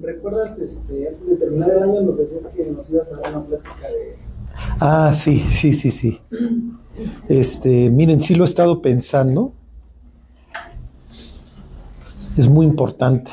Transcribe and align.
¿recuerdas 0.00 0.58
este, 0.58 1.08
antes 1.08 1.26
de 1.26 1.36
terminar 1.36 1.70
el 1.70 1.82
año 1.82 2.00
nos 2.02 2.18
decías 2.18 2.46
que 2.54 2.70
nos 2.70 2.88
ibas 2.90 3.10
a 3.12 3.16
dar 3.16 3.36
una 3.36 3.46
plática 3.46 3.88
de... 3.88 4.16
Ah, 4.80 5.12
sí, 5.12 5.38
sí, 5.38 5.72
sí, 5.72 5.90
sí. 5.90 6.20
Este, 7.28 7.90
miren, 7.90 8.20
sí 8.20 8.34
lo 8.34 8.44
he 8.44 8.46
estado 8.46 8.80
pensando. 8.80 9.52
Es 12.36 12.48
muy 12.48 12.66
importante. 12.66 13.30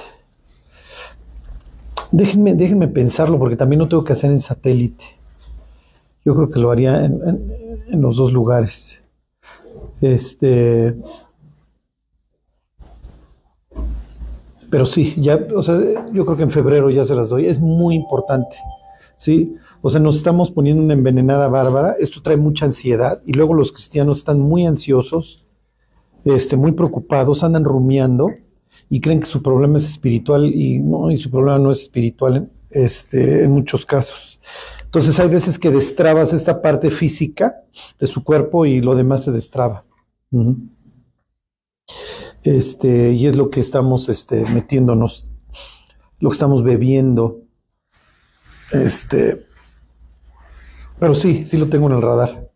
Déjenme, 2.11 2.55
déjenme 2.55 2.87
pensarlo 2.87 3.39
porque 3.39 3.55
también 3.55 3.79
lo 3.79 3.87
tengo 3.87 4.03
que 4.03 4.13
hacer 4.13 4.31
en 4.31 4.39
satélite. 4.39 5.05
Yo 6.25 6.35
creo 6.35 6.49
que 6.49 6.60
lo 6.60 6.71
haría 6.71 7.05
en, 7.05 7.81
en 7.87 8.01
los 8.01 8.17
dos 8.17 8.31
lugares. 8.31 8.99
Este, 10.01 10.96
pero 14.74 14.87
sí, 14.87 15.13
ya, 15.19 15.40
o 15.55 15.62
sea, 15.62 15.79
yo 16.12 16.26
creo 16.26 16.35
que 16.35 16.41
en 16.41 16.49
febrero 16.49 16.90
ya 16.90 17.05
se 17.05 17.13
las 17.13 17.30
doy. 17.30 17.45
Es 17.45 17.59
muy 17.59 17.94
importante, 17.94 18.58
¿sí? 19.16 19.54
O 19.82 19.90
sea, 19.91 19.99
nos 19.99 20.16
estamos 20.16 20.49
poniendo 20.49 20.82
una 20.82 20.96
envenenada 20.96 21.48
bárbara. 21.48 21.96
Esto 21.99 22.23
trae 22.23 22.38
mucha 22.38 22.66
ansiedad 22.66 23.22
y 23.23 23.34
luego 23.34 23.54
los 23.54 23.72
cristianos 23.72 24.18
están 24.18 24.40
muy 24.40 24.66
ansiosos, 24.66 25.46
este, 26.26 26.58
muy 26.58 26.72
preocupados, 26.72 27.44
andan 27.44 27.66
rumiando 27.66 28.32
y 28.90 28.99
creen 28.99 29.20
que 29.20 29.27
su 29.27 29.44
problema 29.44 29.77
es 29.77 29.86
espiritual 29.86 30.46
y 30.46 30.80
no, 30.80 31.12
y 31.12 31.20
su 31.20 31.30
problema 31.30 31.60
no 31.60 31.70
es 31.70 31.82
espiritual 31.82 32.49
este, 32.71 33.44
en 33.44 33.52
muchos 33.52 33.85
casos. 33.85 34.40
Entonces 34.85 35.20
hay 35.20 35.30
veces 35.30 35.60
que 35.60 35.70
destrabas 35.70 36.34
esta 36.34 36.63
parte 36.63 36.90
física 36.90 37.62
de 37.99 38.08
su 38.08 38.24
cuerpo 38.24 38.66
y 38.66 38.82
lo 38.82 38.96
demás 38.96 39.21
se 39.21 39.32
destraba. 39.32 39.85
Este, 42.44 43.14
y 43.14 43.28
es 43.28 43.38
lo 43.38 43.50
que 43.50 43.62
estamos 43.62 44.10
este, 44.10 44.46
metiéndonos, 44.46 45.32
lo 46.20 46.30
que 46.30 46.34
estamos 46.34 46.64
bebiendo. 46.64 47.42
Este, 48.72 49.46
pero 51.00 51.16
sí, 51.16 51.46
sí 51.46 51.58
lo 51.58 51.68
tengo 51.68 51.88
en 51.88 51.94
el 51.94 52.02
radar. 52.02 52.52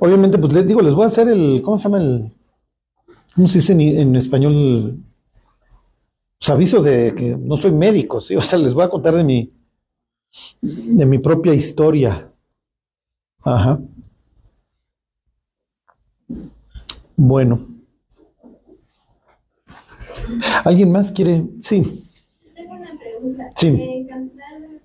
Obviamente, 0.00 0.38
pues 0.38 0.52
les 0.52 0.66
digo, 0.66 0.80
les 0.80 0.94
voy 0.94 1.04
a 1.04 1.08
hacer 1.08 1.28
el, 1.28 1.62
¿cómo 1.62 1.78
se 1.78 1.84
llama 1.84 1.98
el? 1.98 2.32
¿Cómo 3.34 3.46
se 3.46 3.58
dice 3.58 3.72
en, 3.72 4.16
español? 4.16 4.98
Pues 6.38 6.50
aviso 6.50 6.82
de 6.82 7.14
que 7.16 7.36
no 7.36 7.56
soy 7.56 7.72
médico, 7.72 8.20
¿sí? 8.20 8.36
O 8.36 8.40
sea, 8.40 8.58
les 8.58 8.74
voy 8.74 8.84
a 8.84 8.88
contar 8.88 9.14
de 9.14 9.24
mi, 9.24 9.52
de 10.60 11.06
mi 11.06 11.18
propia 11.18 11.54
historia. 11.54 12.30
Ajá. 13.42 13.80
Bueno. 17.16 17.73
¿Alguien 20.64 20.92
más 20.92 21.12
quiere? 21.12 21.44
Sí. 21.60 22.08
Tengo 22.54 22.74
una 22.74 22.98
pregunta. 22.98 23.50
Sí. 23.56 23.68
En 23.68 24.06
Cantares 24.06 24.80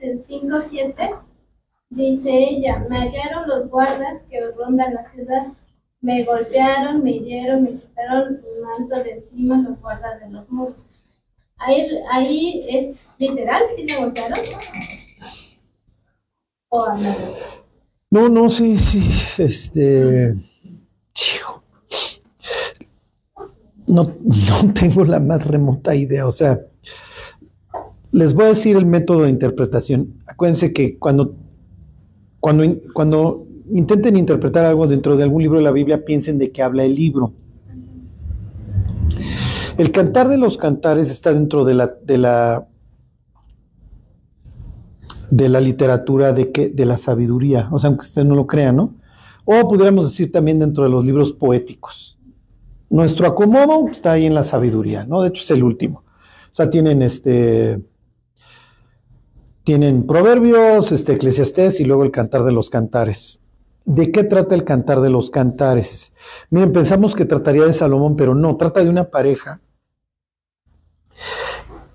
el 0.00 0.24
5-7 0.26 1.20
dice 1.90 2.30
ella, 2.30 2.86
me 2.88 2.98
hallaron 2.98 3.48
los 3.48 3.68
guardas 3.70 4.22
que 4.30 4.40
rondan 4.52 4.94
la 4.94 5.08
ciudad, 5.08 5.46
me 6.00 6.24
golpearon, 6.24 7.02
me 7.02 7.12
hirieron, 7.12 7.62
me 7.62 7.74
quitaron 7.76 8.40
mi 8.42 8.60
manto 8.62 9.02
de 9.02 9.12
encima 9.12 9.62
los 9.62 9.80
guardas 9.80 10.20
de 10.20 10.30
los 10.30 10.48
muros. 10.50 10.76
Ahí, 11.56 11.88
ahí 12.10 12.60
es 12.68 12.98
literal, 13.18 13.62
¿sí 13.74 13.84
le 13.84 13.96
golpearon? 13.96 14.38
¿O 16.68 16.86
No, 18.10 18.28
no, 18.28 18.48
sí, 18.48 18.78
sí, 18.78 19.02
este... 19.38 20.34
Chico. 21.14 21.53
No, 23.94 24.10
no 24.24 24.72
tengo 24.74 25.04
la 25.04 25.20
más 25.20 25.46
remota 25.46 25.94
idea, 25.94 26.26
o 26.26 26.32
sea, 26.32 26.60
les 28.10 28.34
voy 28.34 28.46
a 28.46 28.48
decir 28.48 28.76
el 28.76 28.86
método 28.86 29.22
de 29.22 29.30
interpretación. 29.30 30.14
Acuérdense 30.26 30.72
que 30.72 30.98
cuando, 30.98 31.36
cuando, 32.40 32.64
cuando 32.92 33.46
intenten 33.70 34.16
interpretar 34.16 34.64
algo 34.64 34.88
dentro 34.88 35.16
de 35.16 35.22
algún 35.22 35.42
libro 35.42 35.58
de 35.58 35.64
la 35.64 35.70
Biblia, 35.70 36.04
piensen 36.04 36.38
de 36.38 36.50
qué 36.50 36.62
habla 36.62 36.84
el 36.84 36.94
libro. 36.94 37.32
El 39.78 39.92
cantar 39.92 40.28
de 40.28 40.38
los 40.38 40.58
cantares 40.58 41.08
está 41.08 41.32
dentro 41.32 41.64
de 41.64 41.74
la, 41.74 41.94
de 42.02 42.18
la, 42.18 42.66
de 45.30 45.48
la 45.48 45.60
literatura 45.60 46.32
de, 46.32 46.50
que, 46.50 46.68
de 46.68 46.84
la 46.84 46.98
sabiduría, 46.98 47.68
o 47.70 47.78
sea, 47.78 47.88
aunque 47.88 48.02
usted 48.02 48.24
no 48.24 48.34
lo 48.34 48.48
crea, 48.48 48.72
¿no? 48.72 48.94
O 49.44 49.68
pudiéramos 49.68 50.10
decir 50.10 50.32
también 50.32 50.58
dentro 50.58 50.82
de 50.82 50.90
los 50.90 51.04
libros 51.04 51.32
poéticos. 51.32 52.18
Nuestro 52.90 53.26
acomodo 53.26 53.88
está 53.88 54.12
ahí 54.12 54.26
en 54.26 54.34
la 54.34 54.42
sabiduría, 54.42 55.04
¿no? 55.04 55.22
De 55.22 55.28
hecho 55.28 55.42
es 55.42 55.50
el 55.50 55.62
último. 55.64 56.04
O 56.52 56.54
sea, 56.54 56.70
tienen 56.70 57.02
este 57.02 57.82
tienen 59.64 60.06
proverbios, 60.06 60.92
este 60.92 61.14
eclesiastés 61.14 61.80
y 61.80 61.84
luego 61.84 62.04
el 62.04 62.10
cantar 62.10 62.44
de 62.44 62.52
los 62.52 62.68
cantares. 62.68 63.40
¿De 63.86 64.12
qué 64.12 64.24
trata 64.24 64.54
el 64.54 64.64
cantar 64.64 65.00
de 65.00 65.10
los 65.10 65.30
cantares? 65.30 66.12
Miren, 66.50 66.72
pensamos 66.72 67.14
que 67.14 67.24
trataría 67.24 67.64
de 67.64 67.72
Salomón, 67.72 68.16
pero 68.16 68.34
no, 68.34 68.56
trata 68.56 68.84
de 68.84 68.90
una 68.90 69.04
pareja 69.04 69.60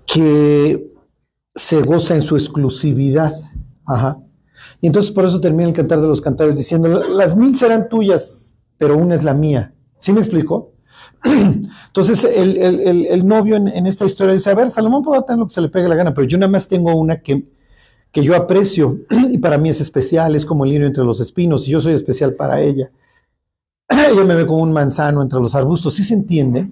que 0.06 0.92
se 1.54 1.82
goza 1.82 2.14
en 2.14 2.22
su 2.22 2.36
exclusividad. 2.36 3.32
Ajá. 3.86 4.18
Y 4.80 4.86
entonces 4.86 5.12
por 5.12 5.24
eso 5.24 5.40
termina 5.40 5.68
el 5.68 5.74
cantar 5.74 6.00
de 6.00 6.08
los 6.08 6.20
cantares 6.20 6.56
diciendo, 6.56 6.88
las 6.88 7.36
mil 7.36 7.56
serán 7.56 7.88
tuyas, 7.88 8.54
pero 8.78 8.96
una 8.96 9.14
es 9.14 9.24
la 9.24 9.34
mía. 9.34 9.74
¿Sí 9.96 10.12
me 10.12 10.20
explico? 10.20 10.72
Entonces 11.86 12.24
el, 12.24 13.26
novio 13.26 13.56
en, 13.56 13.86
esta 13.86 14.06
historia 14.06 14.34
dice, 14.34 14.50
a 14.50 14.54
ver, 14.54 14.70
Salomón 14.70 15.02
puede 15.02 15.22
tener 15.22 15.38
lo 15.38 15.46
que 15.46 15.54
se 15.54 15.60
le 15.60 15.68
pegue 15.68 15.88
la 15.88 15.94
gana, 15.94 16.14
pero 16.14 16.26
yo 16.26 16.38
nada 16.38 16.50
más 16.50 16.68
tengo 16.68 16.94
una 16.94 17.20
que, 17.20 17.44
que 18.10 18.22
yo 18.22 18.34
aprecio 18.36 19.00
y 19.30 19.38
para 19.38 19.58
mí 19.58 19.68
es 19.68 19.80
especial, 19.80 20.34
es 20.34 20.46
como 20.46 20.64
el 20.64 20.70
lirio 20.70 20.86
entre 20.86 21.04
los 21.04 21.20
espinos 21.20 21.66
y 21.66 21.72
yo 21.72 21.80
soy 21.80 21.92
especial 21.92 22.34
para 22.34 22.60
ella. 22.60 22.90
ella 23.88 24.24
me 24.24 24.34
ve 24.34 24.46
como 24.46 24.62
un 24.62 24.72
manzano 24.72 25.22
entre 25.22 25.40
los 25.40 25.54
arbustos, 25.54 25.94
¿sí 25.94 26.04
se 26.04 26.14
entiende? 26.14 26.70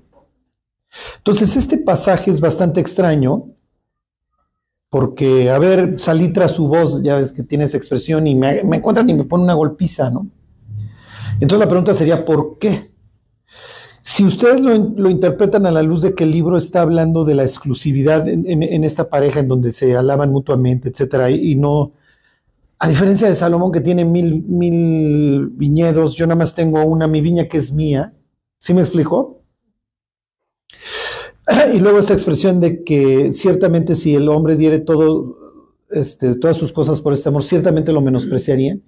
Entonces 1.18 1.56
este 1.56 1.78
pasaje 1.78 2.30
es 2.30 2.40
bastante 2.40 2.80
extraño 2.80 3.46
porque, 4.90 5.50
a 5.50 5.58
ver, 5.58 5.96
salí 5.98 6.32
tras 6.32 6.52
su 6.52 6.66
voz, 6.66 7.02
ya 7.02 7.16
ves 7.16 7.32
que 7.32 7.42
tiene 7.42 7.64
esa 7.64 7.76
expresión, 7.76 8.26
y 8.26 8.34
me, 8.34 8.60
encuentran 8.60 9.08
y 9.10 9.14
me 9.14 9.24
ponen 9.24 9.44
una 9.44 9.54
golpiza, 9.54 10.10
¿no? 10.10 10.26
Entonces 11.34 11.58
la 11.58 11.68
pregunta 11.68 11.94
sería, 11.94 12.24
¿por 12.24 12.58
qué? 12.58 12.87
Si 14.10 14.24
ustedes 14.24 14.62
lo, 14.62 15.10
interpretan 15.10 15.66
a 15.66 15.70
la 15.70 15.82
luz 15.82 16.00
de 16.00 16.14
que 16.14 16.24
el 16.24 16.30
libro 16.30 16.56
está 16.56 16.80
hablando 16.80 17.26
de 17.26 17.34
la 17.34 17.42
exclusividad 17.42 18.26
en, 18.26 18.82
esta 18.82 19.10
pareja 19.10 19.40
en 19.40 19.48
donde 19.48 19.70
se 19.70 19.98
alaban 19.98 20.32
mutuamente, 20.32 20.88
etcétera, 20.88 21.30
y, 21.30 21.56
no, 21.56 21.92
a 22.78 22.88
diferencia 22.88 23.28
de 23.28 23.34
Salomón 23.34 23.70
que 23.70 23.82
tiene 23.82 24.06
mil, 24.06 24.42
mil 24.44 25.48
viñedos, 25.48 26.14
yo 26.14 26.26
nada 26.26 26.38
más 26.38 26.54
tengo 26.54 26.82
una, 26.86 27.06
mi 27.06 27.20
viña 27.20 27.48
que 27.48 27.58
es 27.58 27.70
mía, 27.70 28.14
¿sí 28.56 28.72
me 28.72 28.80
explico? 28.80 29.42
Y 31.74 31.78
luego 31.78 31.98
esta 31.98 32.14
expresión 32.14 32.60
de 32.60 32.84
que 32.84 33.30
ciertamente 33.34 33.94
si 33.94 34.14
el 34.14 34.30
hombre 34.30 34.56
diere 34.56 34.86
este, 35.90 36.34
todas 36.36 36.56
sus 36.56 36.72
cosas 36.72 37.02
por 37.02 37.12
este 37.12 37.28
amor, 37.28 37.42
ciertamente 37.42 37.92
lo 37.92 38.00
menospreciarían. 38.00 38.82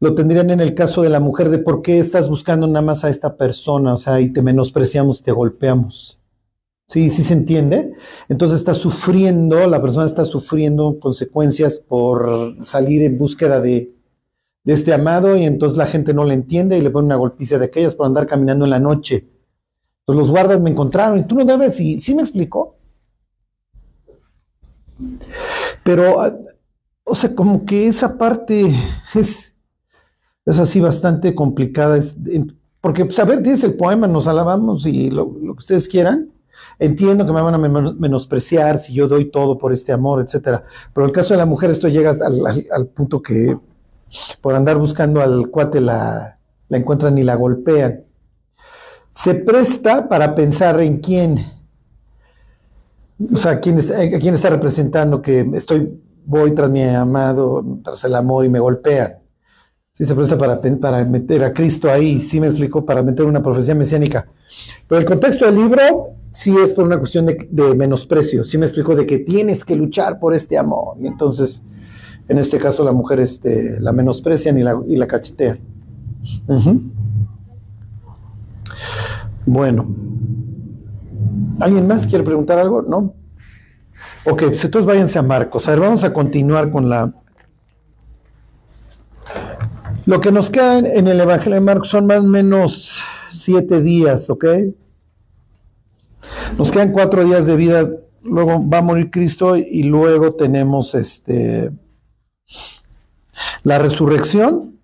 Lo 0.00 0.14
tendrían 0.14 0.50
en 0.50 0.60
el 0.60 0.74
caso 0.74 1.02
de 1.02 1.08
la 1.08 1.20
mujer 1.20 1.50
de 1.50 1.58
por 1.58 1.82
qué 1.82 1.98
estás 1.98 2.28
buscando 2.28 2.66
nada 2.66 2.84
más 2.84 3.04
a 3.04 3.08
esta 3.08 3.36
persona, 3.36 3.94
o 3.94 3.98
sea, 3.98 4.20
y 4.20 4.32
te 4.32 4.42
menospreciamos, 4.42 5.22
te 5.22 5.32
golpeamos. 5.32 6.20
Sí, 6.86 7.08
sí 7.10 7.22
se 7.22 7.34
entiende. 7.34 7.92
Entonces 8.28 8.58
está 8.58 8.74
sufriendo, 8.74 9.66
la 9.66 9.80
persona 9.80 10.06
está 10.06 10.24
sufriendo 10.24 10.98
consecuencias 11.00 11.78
por 11.78 12.56
salir 12.64 13.02
en 13.02 13.16
búsqueda 13.16 13.60
de, 13.60 13.94
de 14.64 14.72
este 14.72 14.92
amado 14.92 15.36
y 15.36 15.44
entonces 15.44 15.78
la 15.78 15.86
gente 15.86 16.12
no 16.12 16.24
le 16.24 16.34
entiende 16.34 16.76
y 16.76 16.82
le 16.82 16.90
pone 16.90 17.06
una 17.06 17.16
golpiza 17.16 17.58
de 17.58 17.66
aquellas 17.66 17.94
por 17.94 18.06
andar 18.06 18.26
caminando 18.26 18.64
en 18.64 18.70
la 18.70 18.80
noche. 18.80 19.28
Entonces 20.00 20.18
los 20.18 20.30
guardas 20.30 20.60
me 20.60 20.70
encontraron 20.70 21.18
y 21.18 21.26
tú 21.26 21.34
no 21.34 21.44
debes, 21.46 21.80
y 21.80 21.98
sí 21.98 22.14
me 22.14 22.22
explicó. 22.22 22.76
Pero, 25.82 26.20
ah, 26.20 26.36
o 27.04 27.14
sea, 27.14 27.34
como 27.34 27.64
que 27.64 27.86
esa 27.86 28.18
parte 28.18 28.70
es, 29.14 29.53
es 30.46 30.58
así 30.58 30.80
bastante 30.80 31.34
complicada. 31.34 31.98
porque, 32.80 33.04
pues, 33.04 33.18
a 33.18 33.24
ver, 33.24 33.42
tienes 33.42 33.64
el 33.64 33.74
poema, 33.74 34.06
nos 34.06 34.26
alabamos 34.26 34.86
y 34.86 35.10
lo, 35.10 35.32
que 35.34 35.50
ustedes 35.50 35.88
quieran. 35.88 36.30
Entiendo 36.78 37.24
que 37.24 37.32
me 37.32 37.40
van 37.40 37.54
a 37.54 37.58
menospreciar 37.58 38.78
si 38.78 38.94
yo 38.94 39.06
doy 39.06 39.26
todo 39.26 39.58
por 39.58 39.72
este 39.72 39.92
amor, 39.92 40.22
etcétera. 40.22 40.64
Pero 40.92 41.04
en 41.04 41.10
el 41.10 41.14
caso 41.14 41.34
de 41.34 41.38
la 41.38 41.46
mujer, 41.46 41.70
esto 41.70 41.88
llega 41.88 42.10
al, 42.10 42.86
punto 42.88 43.22
que 43.22 43.56
por 44.40 44.54
andar 44.54 44.76
buscando 44.78 45.20
al 45.20 45.48
cuate 45.50 45.80
la, 45.80 46.38
la 46.68 46.78
encuentran 46.78 47.16
y 47.18 47.22
la 47.22 47.36
golpean 47.36 48.04
se 49.14 49.36
presta 49.36 50.08
para 50.08 50.34
pensar 50.34 50.80
en 50.80 50.98
quién, 50.98 51.38
o 53.32 53.36
sea, 53.36 53.60
quién, 53.60 53.78
a 53.78 54.18
quién 54.18 54.34
está 54.34 54.50
representando 54.50 55.22
que 55.22 55.48
estoy, 55.54 56.02
voy 56.26 56.52
tras 56.52 56.68
mi 56.68 56.82
amado, 56.82 57.64
tras 57.84 58.02
el 58.02 58.16
amor 58.16 58.44
y 58.44 58.48
me 58.48 58.58
golpean. 58.58 59.23
Sí, 59.96 60.04
se 60.04 60.12
presta 60.16 60.36
para, 60.36 60.58
para 60.80 61.04
meter 61.04 61.44
a 61.44 61.52
Cristo 61.52 61.88
ahí, 61.88 62.20
sí 62.20 62.40
me 62.40 62.48
explico, 62.48 62.84
para 62.84 63.00
meter 63.04 63.26
una 63.26 63.40
profecía 63.40 63.76
mesiánica. 63.76 64.26
Pero 64.88 65.00
el 65.00 65.06
contexto 65.06 65.46
del 65.46 65.54
libro 65.54 66.16
sí 66.30 66.52
es 66.64 66.72
por 66.72 66.84
una 66.84 66.98
cuestión 66.98 67.26
de, 67.26 67.74
menosprecio, 67.76 68.42
sí 68.42 68.58
me 68.58 68.66
explico, 68.66 68.96
de 68.96 69.06
que 69.06 69.20
tienes 69.20 69.64
que 69.64 69.76
luchar 69.76 70.18
por 70.18 70.34
este 70.34 70.58
amor. 70.58 70.96
Y 71.00 71.06
entonces, 71.06 71.62
en 72.26 72.38
este 72.38 72.58
caso, 72.58 72.82
la 72.82 72.90
mujer 72.90 73.20
este, 73.20 73.78
la 73.78 73.92
menosprecian 73.92 74.58
y 74.58 74.64
la, 74.64 74.76
y 74.84 74.96
la 74.96 75.06
cachetean. 75.06 75.60
Bueno. 79.46 79.86
¿Alguien 81.60 81.86
más 81.86 82.08
quiere 82.08 82.24
preguntar 82.24 82.58
algo? 82.58 82.82
¿No? 82.82 83.14
Ok, 84.26 84.42
pues 84.48 84.64
entonces 84.64 84.86
váyanse 84.86 85.20
a 85.20 85.22
Marcos. 85.22 85.68
A 85.68 85.70
ver, 85.70 85.78
vamos 85.78 86.02
a 86.02 86.12
continuar 86.12 86.72
con 86.72 86.88
la... 86.88 87.14
Lo 90.06 90.20
que 90.20 90.30
nos 90.30 90.50
queda 90.50 90.78
en 90.78 91.06
el 91.06 91.20
Evangelio 91.20 91.54
de 91.54 91.64
Marcos 91.64 91.88
son 91.88 92.06
más 92.06 92.18
o 92.18 92.24
menos 92.24 93.02
siete 93.30 93.80
días, 93.80 94.28
¿ok? 94.28 94.44
Nos 96.58 96.70
quedan 96.70 96.92
cuatro 96.92 97.24
días 97.24 97.46
de 97.46 97.56
vida, 97.56 97.88
luego 98.22 98.68
va 98.68 98.78
a 98.78 98.82
morir 98.82 99.10
Cristo 99.10 99.56
y 99.56 99.84
luego 99.84 100.34
tenemos 100.34 100.94
este 100.94 101.70
la 103.62 103.78
resurrección. 103.78 104.78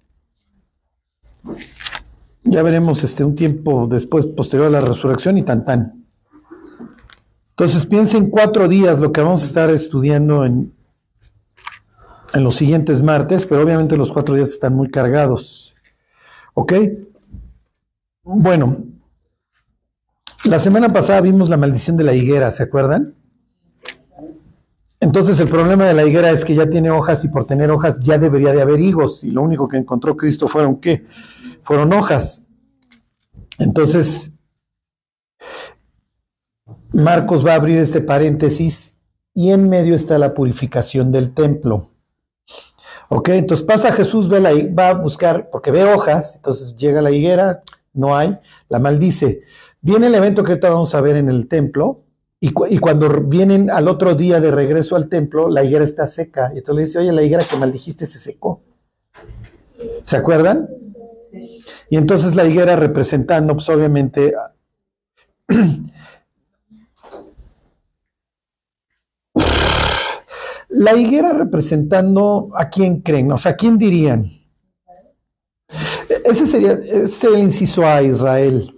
Ya 2.43 2.63
veremos 2.63 3.05
este 3.05 3.23
un 3.23 3.35
tiempo 3.35 3.87
después, 3.87 4.27
posterior 4.27 4.69
a 4.69 4.71
la 4.71 4.81
resurrección 4.81 5.37
y 5.37 5.43
tan 5.43 5.65
tan. 5.65 6.07
Entonces 7.51 7.85
piensen 7.85 8.31
cuatro 8.31 8.69
días 8.69 9.01
lo 9.01 9.13
que 9.13 9.21
vamos 9.21 9.43
a 9.43 9.47
estar 9.47 9.69
estudiando 9.69 10.47
en, 10.47 10.73
en 12.33 12.45
los 12.45 12.57
siguientes 12.57 13.03
martes, 13.03 13.47
pero 13.47 13.63
obviamente 13.63 13.97
los 13.97 14.13
cuatro 14.13 14.35
días 14.35 14.51
están 14.51 14.75
muy 14.75 14.91
cargados. 14.91 15.75
¿Ok? 16.55 16.73
Bueno, 18.23 18.85
la 20.45 20.59
semana 20.59 20.93
pasada 20.93 21.21
vimos 21.21 21.49
la 21.49 21.57
maldición 21.57 21.97
de 21.97 22.05
la 22.05 22.15
higuera, 22.15 22.51
¿se 22.51 22.63
acuerdan? 22.63 23.15
Entonces 25.01 25.41
el 25.41 25.49
problema 25.49 25.87
de 25.87 25.95
la 25.95 26.05
higuera 26.05 26.31
es 26.31 26.45
que 26.45 26.55
ya 26.55 26.69
tiene 26.69 26.91
hojas 26.91 27.25
y 27.25 27.29
por 27.29 27.47
tener 27.47 27.71
hojas 27.71 27.99
ya 28.01 28.19
debería 28.19 28.53
de 28.53 28.61
haber 28.61 28.81
higos 28.81 29.25
y 29.25 29.31
lo 29.31 29.43
único 29.43 29.67
que 29.67 29.79
encontró 29.79 30.17
Cristo 30.17 30.47
fueron 30.47 30.77
qué? 30.77 31.07
Fueron 31.63 31.93
hojas. 31.95 32.49
Entonces 33.59 34.33
Marcos 36.93 37.47
va 37.47 37.53
a 37.53 37.57
abrir 37.57 37.79
este 37.79 38.01
paréntesis 38.01 38.93
y 39.33 39.51
en 39.51 39.69
medio 39.69 39.95
está 39.95 40.19
la 40.19 40.35
purificación 40.35 41.13
del 41.13 41.33
templo. 41.33 41.90
Ok, 43.13 43.31
entonces 43.31 43.67
pasa 43.67 43.91
Jesús, 43.91 44.29
ve 44.29 44.39
la, 44.39 44.53
va 44.73 44.91
a 44.91 44.95
buscar, 44.95 45.51
porque 45.51 45.73
ve 45.73 45.83
hojas, 45.83 46.37
entonces 46.37 46.77
llega 46.77 47.03
la 47.03 47.11
higuera, 47.11 47.65
no 47.93 48.17
hay, 48.17 48.39
la 48.69 48.79
maldice. 48.79 49.43
Viene 49.81 50.07
el 50.07 50.15
evento 50.15 50.45
que 50.45 50.53
ahorita 50.53 50.71
vamos 50.71 50.95
a 50.95 51.01
ver 51.01 51.17
en 51.17 51.29
el 51.29 51.49
templo, 51.49 52.05
y, 52.39 52.53
y, 52.69 52.79
cuando 52.79 53.09
vienen 53.09 53.69
al 53.69 53.89
otro 53.89 54.15
día 54.15 54.41
de 54.41 54.53
regreso 54.53 54.95
al 54.95 55.09
templo, 55.09 55.49
la 55.49 55.65
higuera 55.65 55.85
está 55.85 56.07
seca. 56.07 56.53
Y 56.55 56.59
entonces 56.59 56.77
le 56.77 56.87
dice, 56.87 56.99
oye, 57.01 57.13
la 57.13 57.23
higuera 57.23 57.45
que 57.45 57.57
maldijiste 57.57 58.07
se 58.07 58.19
secó. 58.19 58.63
¿Se 60.05 60.17
acuerdan? 60.17 60.71
Y 61.91 61.97
entonces 61.97 62.37
la 62.37 62.47
higuera 62.47 62.77
representando, 62.77 63.55
pues 63.55 63.69
obviamente, 63.69 64.35
La 70.71 70.97
higuera 70.97 71.33
representando 71.33 72.49
a 72.55 72.69
quién 72.69 73.01
creen, 73.01 73.33
o 73.33 73.39
sea, 73.39 73.53
¿a 73.53 73.57
quién 73.57 73.77
dirían? 73.77 74.31
Ese 76.25 76.47
sería, 76.47 76.73
el 76.73 77.39
inciso 77.39 77.85
A, 77.85 78.03
Israel. 78.03 78.77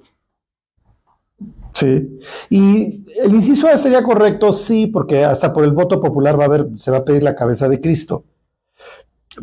Sí. 1.72 2.18
Y 2.50 3.04
el 3.22 3.34
inciso 3.34 3.68
A 3.68 3.76
sería 3.76 4.02
correcto, 4.02 4.52
sí, 4.52 4.86
porque 4.86 5.24
hasta 5.24 5.52
por 5.52 5.64
el 5.64 5.72
voto 5.72 6.00
popular 6.00 6.38
va 6.38 6.46
a 6.46 6.66
se 6.76 6.90
va 6.90 6.98
a 6.98 7.04
pedir 7.04 7.22
la 7.22 7.34
cabeza 7.34 7.68
de 7.68 7.80
Cristo. 7.80 8.24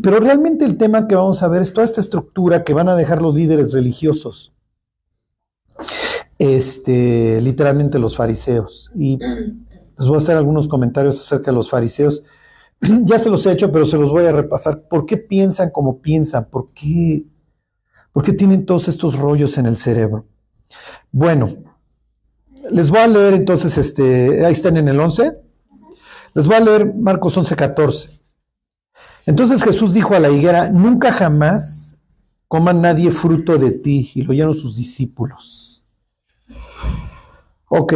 Pero 0.01 0.19
realmente 0.19 0.65
el 0.65 0.77
tema 0.77 1.07
que 1.07 1.15
vamos 1.15 1.41
a 1.41 1.47
ver 1.47 1.61
es 1.61 1.73
toda 1.73 1.85
esta 1.85 2.01
estructura 2.01 2.63
que 2.63 2.73
van 2.73 2.89
a 2.89 2.95
dejar 2.95 3.21
los 3.21 3.35
líderes 3.35 3.73
religiosos. 3.73 4.53
Este, 6.37 7.41
literalmente 7.41 7.99
los 7.99 8.15
fariseos. 8.15 8.91
Y 8.95 9.17
les 9.17 10.07
voy 10.07 10.15
a 10.15 10.17
hacer 10.19 10.37
algunos 10.37 10.67
comentarios 10.67 11.19
acerca 11.19 11.51
de 11.51 11.55
los 11.55 11.69
fariseos 11.69 12.23
ya 13.03 13.19
se 13.19 13.29
los 13.29 13.45
he 13.45 13.51
hecho, 13.51 13.71
pero 13.71 13.85
se 13.85 13.97
los 13.97 14.11
voy 14.11 14.25
a 14.25 14.31
repasar. 14.31 14.87
¿Por 14.87 15.05
qué 15.05 15.17
piensan 15.17 15.71
como 15.71 15.99
piensan? 15.99 16.45
¿Por 16.49 16.73
qué, 16.73 17.25
¿Por 18.11 18.23
qué 18.23 18.33
tienen 18.33 18.65
todos 18.65 18.87
estos 18.87 19.17
rollos 19.17 19.57
en 19.57 19.65
el 19.65 19.75
cerebro? 19.75 20.25
Bueno, 21.11 21.49
les 22.71 22.89
voy 22.89 22.99
a 22.99 23.07
leer 23.07 23.33
entonces, 23.33 23.77
este, 23.77 24.45
ahí 24.45 24.53
están 24.53 24.77
en 24.77 24.87
el 24.87 24.99
11. 24.99 25.33
Les 26.33 26.47
voy 26.47 26.55
a 26.55 26.59
leer 26.59 26.93
Marcos 26.93 27.37
11, 27.37 27.55
14. 27.55 28.21
Entonces 29.25 29.63
Jesús 29.63 29.93
dijo 29.93 30.15
a 30.15 30.19
la 30.19 30.29
higuera, 30.29 30.69
nunca 30.69 31.11
jamás 31.11 31.97
coma 32.47 32.73
nadie 32.73 33.11
fruto 33.11 33.57
de 33.57 33.71
ti, 33.71 34.11
y 34.15 34.23
lo 34.23 34.31
oyeron 34.31 34.55
sus 34.55 34.75
discípulos. 34.75 35.85
Ok, 37.67 37.93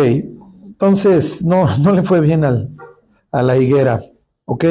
entonces 0.63 1.43
no, 1.43 1.65
no 1.79 1.91
le 1.91 2.03
fue 2.03 2.19
bien 2.19 2.45
al, 2.45 2.75
a 3.31 3.41
la 3.41 3.57
higuera. 3.57 4.03
¿Ok? 4.45 4.65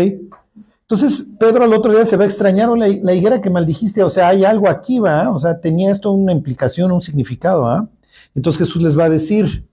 Entonces, 0.83 1.27
Pedro 1.39 1.65
al 1.65 1.73
otro 1.73 1.93
día 1.93 2.05
se 2.05 2.17
va 2.17 2.25
a 2.25 2.27
extrañar 2.27 2.69
la, 2.71 2.89
la, 2.89 3.15
higuera 3.15 3.41
que 3.41 3.49
maldijiste, 3.49 4.03
o 4.03 4.11
sea, 4.11 4.29
hay 4.29 4.45
algo 4.45 4.69
aquí, 4.69 4.99
¿va? 4.99 5.31
O 5.31 5.39
sea, 5.39 5.61
tenía 5.61 5.91
esto 5.91 6.11
una 6.13 6.33
implicación, 6.33 6.93
un 6.93 7.01
significado, 7.01 7.67
¿ah? 7.67 7.89
Entonces 8.35 8.67
Jesús 8.67 8.83
les 8.83 8.99
va 8.99 9.05
a 9.05 9.09
decir, 9.09 9.67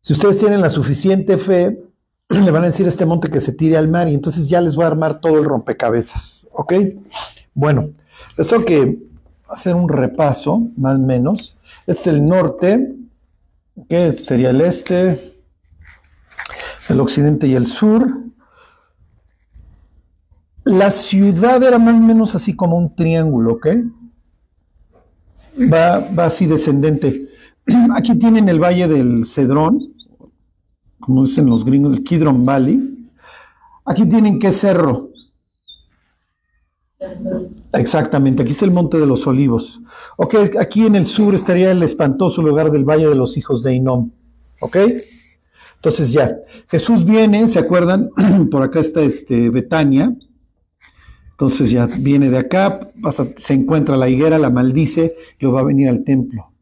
si 0.00 0.12
ustedes 0.12 0.38
tienen 0.38 0.60
la 0.60 0.68
suficiente 0.68 1.38
fe, 1.38 1.82
le 2.28 2.50
van 2.50 2.64
a 2.64 2.66
decir 2.66 2.86
este 2.86 3.06
monte 3.06 3.30
que 3.30 3.40
se 3.40 3.52
tire 3.52 3.76
al 3.76 3.88
mar 3.88 4.08
y 4.08 4.14
entonces 4.14 4.48
ya 4.48 4.60
les 4.60 4.74
voy 4.74 4.84
a 4.84 4.88
armar 4.88 5.20
todo 5.20 5.38
el 5.38 5.44
rompecabezas, 5.44 6.46
¿ok? 6.52 6.74
Bueno, 7.54 7.90
les 8.36 8.48
tengo 8.48 8.64
que 8.64 8.98
hacer 9.48 9.74
un 9.74 9.88
repaso, 9.88 10.60
más 10.76 10.96
o 10.96 10.98
menos. 10.98 11.56
Este 11.86 11.92
es 12.00 12.06
el 12.08 12.26
norte, 12.26 12.94
que 13.88 14.12
sería 14.12 14.50
el 14.50 14.60
este, 14.60 15.40
el 16.88 17.00
occidente 17.00 17.46
y 17.46 17.54
el 17.54 17.66
sur. 17.66 18.23
La 20.64 20.90
ciudad 20.90 21.62
era 21.62 21.78
más 21.78 21.94
o 21.94 22.00
menos 22.00 22.34
así 22.34 22.56
como 22.56 22.78
un 22.78 22.94
triángulo, 22.94 23.54
¿ok? 23.54 23.66
Va, 25.72 26.00
va 26.18 26.24
así 26.24 26.46
descendente. 26.46 27.12
Aquí 27.94 28.14
tienen 28.16 28.48
el 28.48 28.58
valle 28.58 28.88
del 28.88 29.24
Cedrón, 29.26 29.80
como 31.00 31.24
dicen 31.24 31.46
los 31.46 31.64
gringos, 31.64 31.96
el 31.96 32.04
Kidron 32.04 32.44
Valley. 32.44 33.10
Aquí 33.84 34.06
tienen 34.06 34.38
qué 34.38 34.52
cerro. 34.52 35.10
Exactamente, 37.74 38.42
aquí 38.42 38.52
está 38.52 38.64
el 38.64 38.70
Monte 38.70 38.98
de 38.98 39.06
los 39.06 39.26
Olivos. 39.26 39.80
Ok, 40.16 40.34
aquí 40.58 40.86
en 40.86 40.96
el 40.96 41.06
sur 41.06 41.34
estaría 41.34 41.70
el 41.72 41.82
espantoso 41.82 42.40
lugar 42.40 42.70
del 42.70 42.84
Valle 42.84 43.08
de 43.08 43.14
los 43.14 43.36
Hijos 43.36 43.62
de 43.62 43.74
Inom. 43.74 44.10
Ok, 44.60 44.76
entonces 45.76 46.12
ya, 46.12 46.38
Jesús 46.68 47.04
viene, 47.04 47.46
¿se 47.48 47.58
acuerdan? 47.58 48.08
Por 48.50 48.62
acá 48.62 48.80
está 48.80 49.02
este 49.02 49.50
Betania, 49.50 50.14
entonces 51.34 51.72
ya 51.72 51.88
viene 51.98 52.30
de 52.30 52.38
acá, 52.38 52.78
se 53.38 53.54
encuentra 53.54 53.96
la 53.96 54.08
higuera, 54.08 54.38
la 54.38 54.50
maldice, 54.50 55.16
y 55.40 55.46
va 55.46 55.60
a 55.60 55.64
venir 55.64 55.88
al 55.88 56.04
templo. 56.04 56.52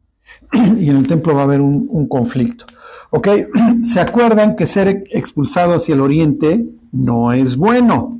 y 0.79 0.89
en 0.89 0.97
el 0.97 1.07
templo 1.07 1.35
va 1.35 1.41
a 1.41 1.43
haber 1.43 1.61
un, 1.61 2.07
conflicto. 2.07 2.65
¿Ok? 3.11 3.27
¿Se 3.83 3.99
acuerdan 3.99 4.55
que 4.55 4.65
ser 4.65 5.03
expulsado 5.11 5.75
hacia 5.75 5.93
el 5.93 6.01
oriente 6.01 6.65
no 6.91 7.33
es 7.33 7.55
bueno? 7.55 8.19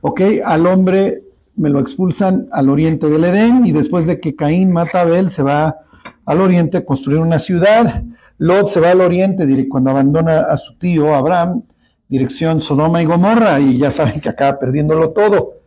¿Ok? 0.00 0.22
Al 0.42 0.66
hombre 0.66 1.22
me 1.54 1.68
lo 1.68 1.80
expulsan 1.80 2.48
al 2.50 2.70
oriente 2.70 3.10
del 3.10 3.24
Edén 3.24 3.66
y 3.66 3.72
después 3.72 4.06
de 4.06 4.18
que 4.18 4.34
Caín 4.34 4.72
mata 4.72 5.00
a 5.00 5.02
Abel 5.02 5.28
se 5.28 5.42
va 5.42 5.76
al 6.24 6.40
oriente 6.40 6.78
a 6.78 6.84
construir 6.86 7.18
una 7.18 7.38
ciudad. 7.38 8.04
Lot 8.38 8.68
se 8.68 8.80
va 8.80 8.92
al 8.92 9.02
oriente 9.02 9.68
cuando 9.68 9.90
abandona 9.90 10.40
a 10.40 10.56
su 10.56 10.76
tío 10.78 11.14
Abraham, 11.14 11.62
dirección 12.08 12.62
Sodoma 12.62 13.02
y 13.02 13.04
Gomorra, 13.04 13.60
y 13.60 13.76
ya 13.76 13.90
saben 13.90 14.18
que 14.18 14.30
acaba 14.30 14.58
perdiéndolo 14.58 15.10
todo. 15.10 15.63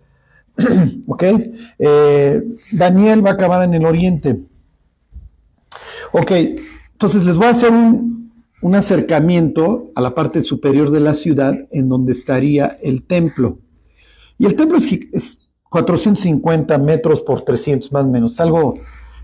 ¿Ok? 1.08 1.24
Eh, 1.80 2.44
Daniel 2.74 3.26
va 3.26 3.32
a 3.32 3.34
acabar 3.34 3.64
en 3.64 3.74
el 3.74 3.86
oriente. 3.86 4.42
Ok, 6.12 6.32
entonces 6.94 7.26
les 7.26 7.36
voy 7.38 7.48
a 7.48 7.52
hacer 7.52 7.72
un, 7.72 8.18
acercamiento 8.74 9.92
a 9.96 10.02
la 10.02 10.16
parte 10.16 10.42
superior 10.42 10.90
de 10.90 11.00
la 11.00 11.14
ciudad 11.14 11.56
en 11.72 11.90
donde 11.90 12.14
estaría 12.14 12.78
el 12.82 13.04
templo. 13.04 13.60
Y 14.40 14.46
el 14.46 14.56
templo 14.56 14.78
es, 14.78 15.40
450 15.70 16.78
metros 16.78 17.22
por 17.22 17.42
300 17.42 17.92
más 17.92 18.06
o 18.06 18.08
menos. 18.08 18.34
Es 18.34 18.40
algo, 18.40 18.76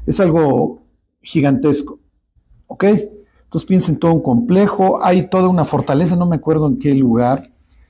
es 0.06 0.20
algo 0.20 0.84
gigantesco. 1.22 2.00
¿Ok? 2.68 2.84
Entonces 2.84 3.68
piensen 3.68 3.98
todo 3.98 4.14
un 4.14 4.22
complejo. 4.22 5.04
Hay 5.04 5.30
toda 5.30 5.48
una 5.48 5.66
fortaleza, 5.66 6.16
no 6.16 6.26
me 6.26 6.36
acuerdo 6.36 6.68
en 6.68 6.78
qué 6.78 6.94
lugar. 6.94 7.42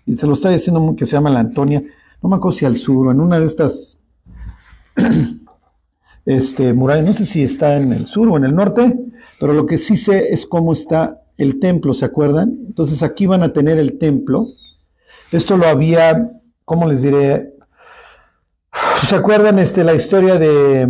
Y 0.05 0.15
se 0.15 0.27
lo 0.27 0.33
está 0.33 0.49
diciendo 0.49 0.95
que 0.95 1.05
se 1.05 1.13
llama 1.13 1.29
la 1.29 1.39
Antonia 1.39 1.81
no 2.23 2.29
me 2.29 2.37
acuerdo 2.37 2.57
si 2.57 2.65
al 2.65 2.75
sur 2.75 3.07
o 3.07 3.11
en 3.11 3.19
una 3.19 3.37
de 3.37 3.45
estas 3.45 3.99
este, 6.25 6.73
muralla, 6.73 7.03
no 7.03 7.13
sé 7.13 7.25
si 7.25 7.43
está 7.43 7.77
en 7.77 7.91
el 7.91 8.05
sur 8.05 8.29
o 8.29 8.37
en 8.37 8.45
el 8.45 8.55
norte, 8.55 8.97
pero 9.41 9.53
lo 9.53 9.65
que 9.65 9.77
sí 9.77 9.97
sé 9.97 10.33
es 10.33 10.45
cómo 10.45 10.71
está 10.71 11.21
el 11.37 11.59
templo, 11.59 11.93
¿se 11.93 12.05
acuerdan? 12.05 12.57
Entonces 12.65 13.03
aquí 13.03 13.25
van 13.25 13.43
a 13.43 13.51
tener 13.51 13.77
el 13.77 13.97
templo. 13.99 14.47
Esto 15.33 15.57
lo 15.57 15.67
había, 15.67 16.31
¿cómo 16.63 16.87
les 16.87 17.01
diré? 17.01 17.55
¿Se 19.05 19.17
acuerdan 19.17 19.59
este, 19.59 19.83
la 19.83 19.93
historia 19.93 20.39
de, 20.39 20.87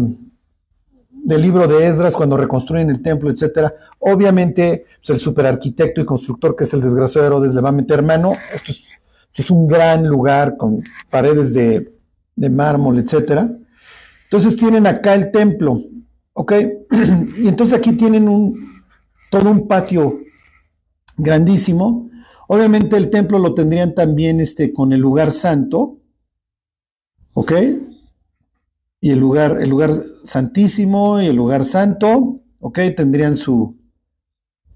del 1.10 1.42
libro 1.42 1.68
de 1.68 1.88
Esdras 1.88 2.16
cuando 2.16 2.38
reconstruyen 2.38 2.92
el 2.92 3.02
templo, 3.02 3.32
etcétera? 3.32 3.74
Obviamente, 3.98 4.86
pues, 4.98 5.10
el 5.10 5.20
superarquitecto 5.20 6.00
y 6.00 6.06
constructor 6.06 6.56
que 6.56 6.66
es 6.66 6.74
el 6.76 6.82
desgraciado 6.82 7.26
Herodes 7.26 7.56
le 7.56 7.62
va 7.62 7.70
a 7.70 7.72
meter 7.72 8.04
mano. 8.04 8.30
Esto 8.54 8.72
es, 8.72 8.84
es 9.42 9.50
un 9.50 9.68
gran 9.68 10.08
lugar 10.08 10.58
con 10.58 10.82
paredes 11.10 11.54
de, 11.54 11.94
de 12.36 12.50
mármol, 12.50 13.00
etcétera. 13.00 13.52
Entonces 14.26 14.56
tienen 14.56 14.88
acá 14.88 15.14
el 15.14 15.32
templo, 15.32 15.82
¿ok? 16.34 16.54
Y 17.38 17.48
entonces 17.48 17.78
aquí 17.78 17.94
tienen 17.94 18.28
un, 18.28 18.56
todo 19.30 19.50
un 19.52 19.68
patio 19.68 20.14
grandísimo. 21.18 22.10
Obviamente 22.48 22.98
el 22.98 23.10
templo 23.10 23.40
lo 23.40 23.54
tendrían 23.54 23.96
también 23.96 24.40
este, 24.40 24.74
con 24.74 24.94
el 24.94 25.02
lugar 25.02 25.32
santo, 25.32 26.00
¿ok? 27.34 27.52
Y 29.02 29.12
el 29.12 29.20
lugar, 29.20 29.62
el 29.62 29.70
lugar 29.70 29.92
santísimo 30.24 31.22
y 31.22 31.28
el 31.28 31.36
lugar 31.36 31.66
santo, 31.66 32.42
¿ok? 32.60 32.80
Tendrían 32.96 33.38
su, 33.38 33.78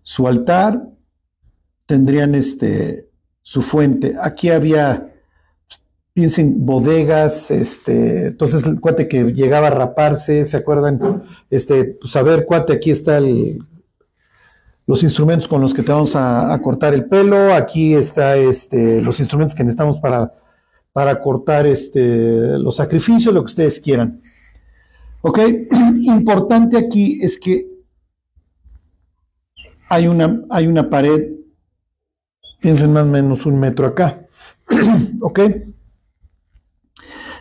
su 0.03 0.27
altar, 0.27 0.89
tendrían 1.85 2.35
este, 2.35 3.06
su 3.47 3.61
fuente. 3.61 4.13
Aquí 4.21 4.49
había, 4.49 5.13
piensen, 6.11 6.65
bodegas, 6.65 7.49
este, 7.49 8.27
entonces 8.27 8.65
el 8.65 8.81
cuate 8.81 9.07
que 9.07 9.23
llegaba 9.31 9.67
a 9.67 9.69
raparse, 9.69 10.43
¿se 10.43 10.57
acuerdan? 10.57 11.23
Este, 11.49 11.85
pues 11.85 12.13
a 12.17 12.23
ver, 12.23 12.43
cuate, 12.43 12.73
aquí 12.73 12.91
está 12.91 13.19
el, 13.19 13.63
los 14.85 15.01
instrumentos 15.01 15.47
con 15.47 15.61
los 15.61 15.73
que 15.73 15.81
te 15.81 15.93
vamos 15.93 16.11
a, 16.13 16.59
cortar 16.61 16.93
el 16.93 17.05
pelo, 17.05 17.53
aquí 17.53 17.95
está 17.95 18.35
este, 18.35 19.01
los 19.01 19.21
instrumentos 19.21 19.55
que 19.55 19.63
necesitamos 19.63 20.01
para, 20.01 20.33
para 20.91 21.17
cortar 21.21 21.65
este, 21.67 22.57
los 22.59 22.75
sacrificios, 22.75 23.33
lo 23.33 23.45
que 23.45 23.51
ustedes 23.51 23.79
quieran. 23.79 24.19
¿Ok? 25.21 25.39
Importante 26.01 26.77
aquí 26.77 27.21
es 27.23 27.37
que 27.37 27.65
hay 29.87 30.09
una, 30.09 30.43
hay 30.49 30.67
una 30.67 30.89
pared, 30.89 31.36
piensen 32.59 32.93
más 32.93 33.03
o 33.03 33.07
menos 33.07 33.45
un 33.45 33.59
metro 33.59 33.87
acá. 33.87 34.25
¿Ok? 35.21 35.39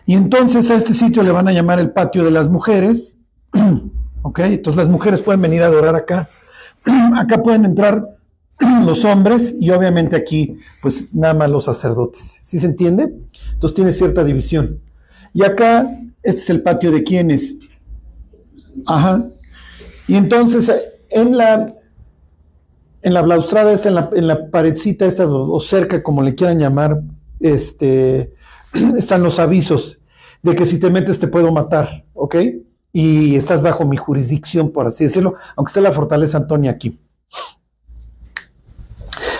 Y 0.07 0.15
entonces 0.15 0.71
a 0.71 0.77
este 0.77 0.95
sitio 0.95 1.23
le 1.23 1.33
van 1.33 1.49
a 1.49 1.53
llamar 1.53 1.81
el 1.81 1.91
patio 1.91 2.25
de 2.25 2.31
las 2.31 2.49
mujeres. 2.49 3.17
¿Ok? 4.23 4.41
Entonces 4.41 4.85
las 4.85 4.93
mujeres 4.93 5.21
pueden 5.21 5.43
venir 5.43 5.63
a 5.63 5.67
adorar 5.67 5.97
acá. 5.97 6.27
Acá 7.17 7.43
pueden 7.43 7.65
entrar 7.65 8.17
los 8.85 9.05
hombres 9.05 9.55
y 9.59 9.71
obviamente 9.71 10.17
aquí, 10.17 10.57
pues 10.83 11.13
nada 11.13 11.35
más 11.35 11.51
los 11.51 11.65
sacerdotes. 11.65 12.39
¿Sí 12.43 12.59
se 12.59 12.67
entiende? 12.67 13.13
Entonces 13.53 13.75
tiene 13.75 13.93
cierta 13.93 14.25
división. 14.25 14.81
Y 15.35 15.43
acá, 15.43 15.85
este 16.23 16.41
es 16.41 16.51
el 16.51 16.63
patio 16.63 16.93
de 16.93 17.03
quienes. 17.03 17.57
Ajá. 18.87 19.25
Y 20.09 20.15
entonces 20.15 20.71
en 21.11 21.37
la, 21.37 21.75
en 23.07 23.15
la 23.15 23.23
blaustrada 23.23 23.73
esta, 23.73 23.89
en 23.89 23.95
la, 23.95 24.11
en 24.13 24.51
paredcita 24.51 25.07
esta, 25.07 25.29
o 25.29 25.61
cerca, 25.61 26.03
como 26.03 26.23
le 26.23 26.35
quieran 26.35 26.59
llamar, 26.59 27.03
este, 27.39 28.35
están 28.99 29.23
los 29.23 29.39
avisos 29.39 30.01
de 30.43 30.57
que 30.57 30.67
si 30.67 30.81
te 30.81 30.91
metes 30.91 31.21
te 31.21 31.29
puedo 31.29 31.53
matar, 31.53 32.05
¿ok? 32.15 32.35
Y 32.93 33.37
estás 33.37 33.63
bajo 33.63 33.87
mi 33.87 33.97
jurisdicción, 33.97 34.73
por 34.73 34.89
así 34.89 35.05
decirlo, 35.05 35.37
aunque 35.55 35.71
esté 35.71 35.81
la 35.83 35.93
fortaleza 35.93 36.39
Antonia 36.39 36.73
aquí. 36.73 36.99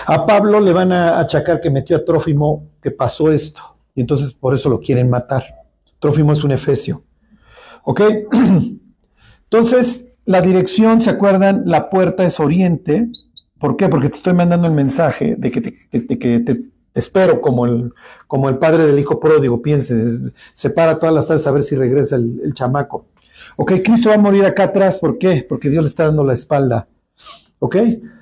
A 0.05 0.25
Pablo 0.25 0.61
le 0.61 0.71
van 0.71 0.93
a 0.93 1.19
achacar 1.19 1.59
que 1.59 1.69
metió 1.69 1.97
a 1.97 2.05
Trófimo 2.05 2.69
que 2.81 2.91
pasó 2.91 3.33
esto, 3.33 3.61
y 3.93 3.99
entonces 3.99 4.31
por 4.31 4.53
eso 4.53 4.69
lo 4.69 4.79
quieren 4.79 5.09
matar. 5.09 5.43
Trófimo 5.99 6.31
es 6.31 6.41
un 6.45 6.53
efesio. 6.53 7.03
¿Ok? 7.83 8.01
Entonces, 9.43 10.05
la 10.23 10.39
dirección, 10.39 11.01
¿se 11.01 11.09
acuerdan? 11.09 11.63
La 11.65 11.89
puerta 11.89 12.25
es 12.25 12.39
oriente. 12.39 13.09
¿Por 13.59 13.77
qué? 13.77 13.89
Porque 13.89 14.09
te 14.09 14.15
estoy 14.15 14.33
mandando 14.33 14.67
el 14.67 14.73
mensaje 14.73 15.35
de 15.37 15.51
que 15.51 15.61
te, 15.61 16.17
que 16.19 16.39
te 16.39 16.59
espero 16.93 17.41
como 17.41 17.65
el, 17.65 17.93
como 18.27 18.49
el 18.49 18.57
padre 18.57 18.85
del 18.85 18.99
hijo 18.99 19.19
pródigo, 19.19 19.61
piense, 19.61 20.31
se 20.53 20.69
para 20.69 20.99
todas 20.99 21.13
las 21.13 21.27
tardes 21.27 21.47
a 21.47 21.51
ver 21.51 21.63
si 21.63 21.75
regresa 21.75 22.15
el, 22.15 22.39
el, 22.43 22.53
chamaco. 22.53 23.05
Ok, 23.55 23.73
Cristo 23.83 24.09
va 24.09 24.15
a 24.15 24.19
morir 24.19 24.45
acá 24.45 24.65
atrás, 24.65 24.99
¿por 24.99 25.17
qué? 25.17 25.45
Porque 25.47 25.69
Dios 25.69 25.83
le 25.83 25.89
está 25.89 26.05
dando 26.05 26.23
la 26.23 26.33
espalda. 26.33 26.87
Ok, 27.59 27.75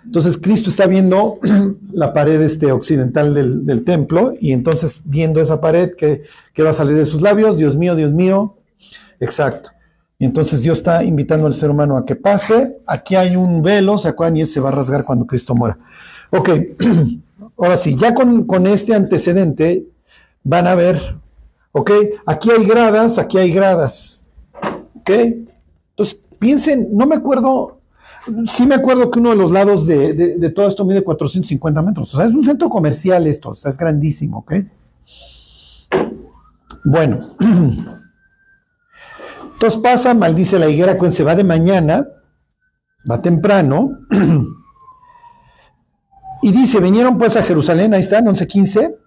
entonces 0.05 0.37
Cristo 0.37 0.69
está 0.69 0.87
viendo 0.87 1.39
la 1.91 2.13
pared 2.13 2.41
este, 2.41 2.71
occidental 2.71 3.33
del, 3.33 3.65
del 3.65 3.83
templo 3.83 4.33
y 4.39 4.53
entonces 4.53 5.01
viendo 5.03 5.41
esa 5.41 5.59
pared 5.59 5.91
que, 5.95 6.23
que 6.53 6.63
va 6.63 6.69
a 6.69 6.73
salir 6.73 6.95
de 6.95 7.05
sus 7.05 7.21
labios, 7.21 7.57
Dios 7.57 7.75
mío, 7.75 7.95
Dios 7.95 8.13
mío, 8.13 8.57
exacto. 9.19 9.71
Y 10.17 10.25
entonces 10.25 10.61
Dios 10.61 10.77
está 10.77 11.03
invitando 11.03 11.45
al 11.45 11.53
ser 11.53 11.69
humano 11.69 11.97
a 11.97 12.05
que 12.05 12.15
pase. 12.15 12.77
Aquí 12.87 13.15
hay 13.15 13.35
un 13.35 13.61
velo, 13.61 13.97
¿se 13.97 14.07
acuerdan? 14.07 14.37
Y 14.37 14.41
ese 14.41 14.53
se 14.53 14.59
va 14.59 14.69
a 14.69 14.71
rasgar 14.71 15.03
cuando 15.03 15.25
Cristo 15.25 15.53
muera. 15.55 15.77
Ok, 16.31 16.49
ahora 17.57 17.77
sí, 17.77 17.95
ya 17.95 18.13
con, 18.13 18.45
con, 18.45 18.65
este 18.67 18.95
antecedente 18.95 19.85
van 20.43 20.67
a 20.67 20.75
ver, 20.75 20.99
ok, 21.71 21.91
aquí 22.25 22.49
hay 22.51 22.65
gradas, 22.65 23.17
aquí 23.17 23.37
hay 23.37 23.51
gradas. 23.51 24.23
Ok, 24.95 25.09
entonces 25.09 26.19
piensen, 26.39 26.89
no 26.91 27.05
me 27.05 27.15
acuerdo, 27.15 27.79
sí 28.47 28.65
me 28.65 28.75
acuerdo 28.75 29.11
que 29.11 29.19
uno 29.19 29.31
de 29.31 29.35
los 29.35 29.51
lados 29.51 29.85
de, 29.85 30.13
de, 30.13 30.37
de 30.37 30.49
todo 30.49 30.67
esto 30.67 30.85
mide 30.85 31.03
450 31.03 31.81
metros. 31.81 32.13
O 32.13 32.17
sea, 32.17 32.25
es 32.25 32.35
un 32.35 32.43
centro 32.43 32.69
comercial 32.69 33.27
esto, 33.27 33.49
o 33.49 33.55
sea, 33.55 33.69
es 33.69 33.77
grandísimo, 33.77 34.39
ok. 34.39 34.53
Bueno. 36.85 37.35
Entonces 39.55 39.79
pasa, 39.81 40.13
maldice 40.13 40.59
la 40.59 40.67
higuera, 40.67 40.97
se 41.11 41.23
va 41.23 41.33
de 41.33 41.45
mañana, 41.45 42.05
va 43.09 43.21
temprano, 43.21 43.99
y 46.41 46.51
dice, 46.51 46.81
vinieron 46.81 47.17
pues 47.17 47.37
a 47.37 47.41
Jerusalén, 47.41 47.93
ahí 47.93 48.01
están, 48.01 48.25
11.15, 48.25 48.97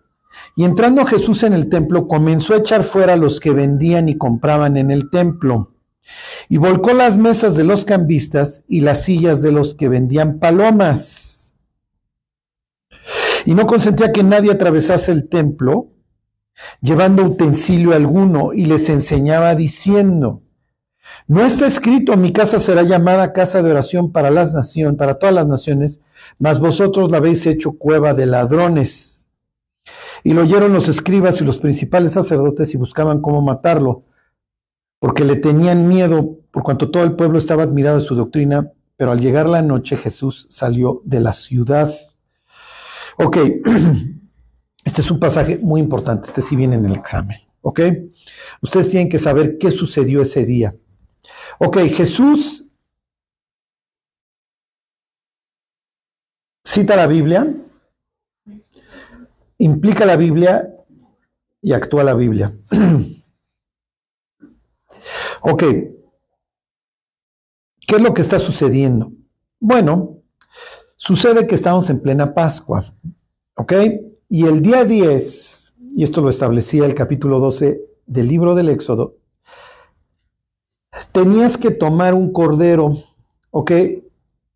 y 0.56 0.64
entrando 0.64 1.04
Jesús 1.04 1.42
en 1.42 1.52
el 1.52 1.68
templo, 1.68 2.08
comenzó 2.08 2.54
a 2.54 2.58
echar 2.58 2.82
fuera 2.82 3.12
a 3.12 3.16
los 3.16 3.40
que 3.40 3.50
vendían 3.50 4.08
y 4.08 4.16
compraban 4.16 4.78
en 4.78 4.90
el 4.90 5.10
templo, 5.10 5.74
y 6.48 6.56
volcó 6.56 6.94
las 6.94 7.18
mesas 7.18 7.54
de 7.54 7.64
los 7.64 7.84
cambistas 7.84 8.64
y 8.68 8.80
las 8.80 9.04
sillas 9.04 9.42
de 9.42 9.52
los 9.52 9.74
que 9.74 9.90
vendían 9.90 10.38
palomas. 10.38 11.52
Y 13.44 13.54
no 13.54 13.66
consentía 13.66 14.12
que 14.12 14.22
nadie 14.22 14.50
atravesase 14.50 15.12
el 15.12 15.28
templo, 15.28 15.90
llevando 16.80 17.24
utensilio 17.24 17.94
alguno, 17.94 18.52
y 18.52 18.66
les 18.66 18.88
enseñaba 18.88 19.54
diciendo, 19.54 20.42
no 21.26 21.44
está 21.44 21.66
escrito, 21.66 22.16
mi 22.16 22.32
casa 22.32 22.58
será 22.58 22.82
llamada 22.82 23.32
casa 23.32 23.62
de 23.62 23.70
oración 23.70 24.12
para 24.12 24.30
las 24.30 24.54
naciones, 24.54 24.96
para 24.96 25.18
todas 25.18 25.34
las 25.34 25.46
naciones, 25.46 26.00
mas 26.38 26.60
vosotros 26.60 27.10
la 27.10 27.18
habéis 27.18 27.46
hecho 27.46 27.72
cueva 27.72 28.14
de 28.14 28.26
ladrones. 28.26 29.28
Y 30.24 30.32
lo 30.32 30.42
oyeron 30.42 30.72
los 30.72 30.88
escribas 30.88 31.40
y 31.40 31.44
los 31.44 31.58
principales 31.58 32.12
sacerdotes 32.12 32.74
y 32.74 32.76
buscaban 32.76 33.20
cómo 33.20 33.42
matarlo, 33.42 34.04
porque 34.98 35.24
le 35.24 35.36
tenían 35.36 35.86
miedo, 35.86 36.38
por 36.50 36.62
cuanto 36.62 36.90
todo 36.90 37.04
el 37.04 37.14
pueblo 37.14 37.38
estaba 37.38 37.62
admirado 37.62 37.96
de 37.96 38.04
su 38.04 38.14
doctrina, 38.14 38.72
pero 38.96 39.12
al 39.12 39.20
llegar 39.20 39.48
la 39.48 39.62
noche 39.62 39.96
Jesús 39.96 40.46
salió 40.48 41.02
de 41.04 41.20
la 41.20 41.32
ciudad. 41.32 41.92
Ok, 43.16 43.36
este 44.88 45.02
es 45.02 45.10
un 45.10 45.20
pasaje 45.20 45.58
muy 45.58 45.82
importante, 45.82 46.28
este 46.28 46.40
sí 46.40 46.56
viene 46.56 46.76
en 46.76 46.86
el 46.86 46.94
examen, 46.94 47.38
ok. 47.60 47.80
Ustedes 48.62 48.88
tienen 48.88 49.10
que 49.10 49.18
saber 49.18 49.58
qué 49.58 49.70
sucedió 49.70 50.22
ese 50.22 50.46
día. 50.46 50.74
Ok, 51.58 51.76
Jesús 51.88 52.64
cita 56.64 56.96
la 56.96 57.06
Biblia, 57.06 57.54
implica 59.58 60.06
la 60.06 60.16
Biblia 60.16 60.74
y 61.60 61.74
actúa 61.74 62.02
la 62.02 62.14
Biblia. 62.14 62.56
ok, 65.42 65.64
¿qué 67.86 67.96
es 67.96 68.00
lo 68.00 68.14
que 68.14 68.22
está 68.22 68.38
sucediendo? 68.38 69.12
Bueno, 69.60 70.22
sucede 70.96 71.46
que 71.46 71.56
estamos 71.56 71.90
en 71.90 72.00
plena 72.00 72.32
Pascua, 72.32 72.86
¿ok? 73.58 73.72
Y 74.28 74.46
el 74.46 74.62
día 74.62 74.84
10, 74.84 75.74
y 75.94 76.02
esto 76.04 76.20
lo 76.20 76.30
establecía 76.30 76.86
el 76.86 76.94
capítulo 76.94 77.40
12 77.40 77.80
del 78.06 78.28
libro 78.28 78.54
del 78.54 78.68
Éxodo, 78.68 79.16
tenías 81.12 81.58
que 81.58 81.70
tomar 81.70 82.14
un 82.14 82.32
cordero, 82.32 82.96
¿ok? 83.50 83.72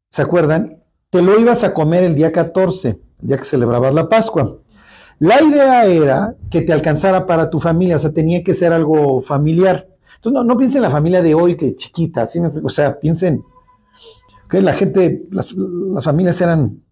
¿Se 0.09 0.23
acuerdan? 0.23 0.83
Te 1.11 1.21
lo 1.21 1.39
ibas 1.39 1.65
a 1.65 1.75
comer 1.75 2.05
el 2.05 2.15
día 2.15 2.33
14, 2.33 2.89
el 3.23 3.29
día 3.29 3.39
que 3.39 3.45
celebrabas 3.45 3.93
la 3.93 4.09
Pascua. 4.09 4.59
La 5.19 5.43
idea 5.43 5.85
era 5.85 6.37
que 6.51 6.63
te 6.63 6.73
alcanzara 6.73 7.27
para 7.27 7.51
tu 7.51 7.59
familia, 7.59 7.97
o 7.97 7.99
sea, 7.99 8.13
tenía 8.13 8.43
que 8.43 8.55
ser 8.55 8.73
algo 8.73 9.21
familiar. 9.21 9.89
Entonces, 10.17 10.45
no, 10.45 10.57
piensen 10.57 10.79
en 10.79 10.83
la 10.83 10.91
familia 10.91 11.23
de 11.23 11.35
hoy 11.35 11.57
que 11.57 11.75
chiquita, 11.75 12.27
¿sí? 12.27 12.41
O 12.63 12.69
sea, 12.69 12.99
piensen 12.99 13.43
que 14.49 14.61
la 14.63 14.73
gente, 14.73 15.27
las 15.31 15.55
familias 16.05 16.41
eran, 16.41 16.83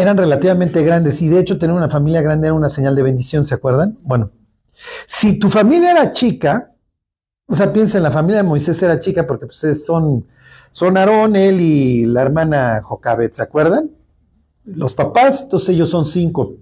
eran 0.00 0.16
relativamente 0.16 0.82
grandes 0.82 1.20
y 1.22 1.28
de 1.28 1.40
hecho 1.40 1.58
tener 1.58 1.74
una 1.74 1.88
familia 1.88 2.22
grande 2.22 2.46
era 2.46 2.54
una 2.54 2.68
señal 2.68 2.94
de 2.94 3.02
bendición, 3.02 3.44
¿se 3.44 3.54
acuerdan? 3.54 3.98
Bueno, 4.02 4.30
si 5.06 5.38
tu 5.38 5.48
familia 5.48 5.90
era 5.90 6.12
chica, 6.12 6.72
o 7.46 7.54
sea, 7.54 7.72
piensa 7.72 7.98
en 7.98 8.04
la 8.04 8.10
familia 8.10 8.42
de 8.42 8.48
Moisés 8.48 8.82
era 8.82 9.00
chica 9.00 9.26
porque 9.26 9.46
pues, 9.46 9.84
son, 9.84 10.26
son 10.70 10.96
Aarón, 10.96 11.34
él 11.34 11.60
y 11.60 12.06
la 12.06 12.22
hermana 12.22 12.80
Jocabet, 12.82 13.34
¿se 13.34 13.42
acuerdan? 13.42 13.90
Los 14.64 14.94
papás, 14.94 15.42
entonces 15.42 15.70
ellos 15.70 15.88
son 15.88 16.06
cinco. 16.06 16.56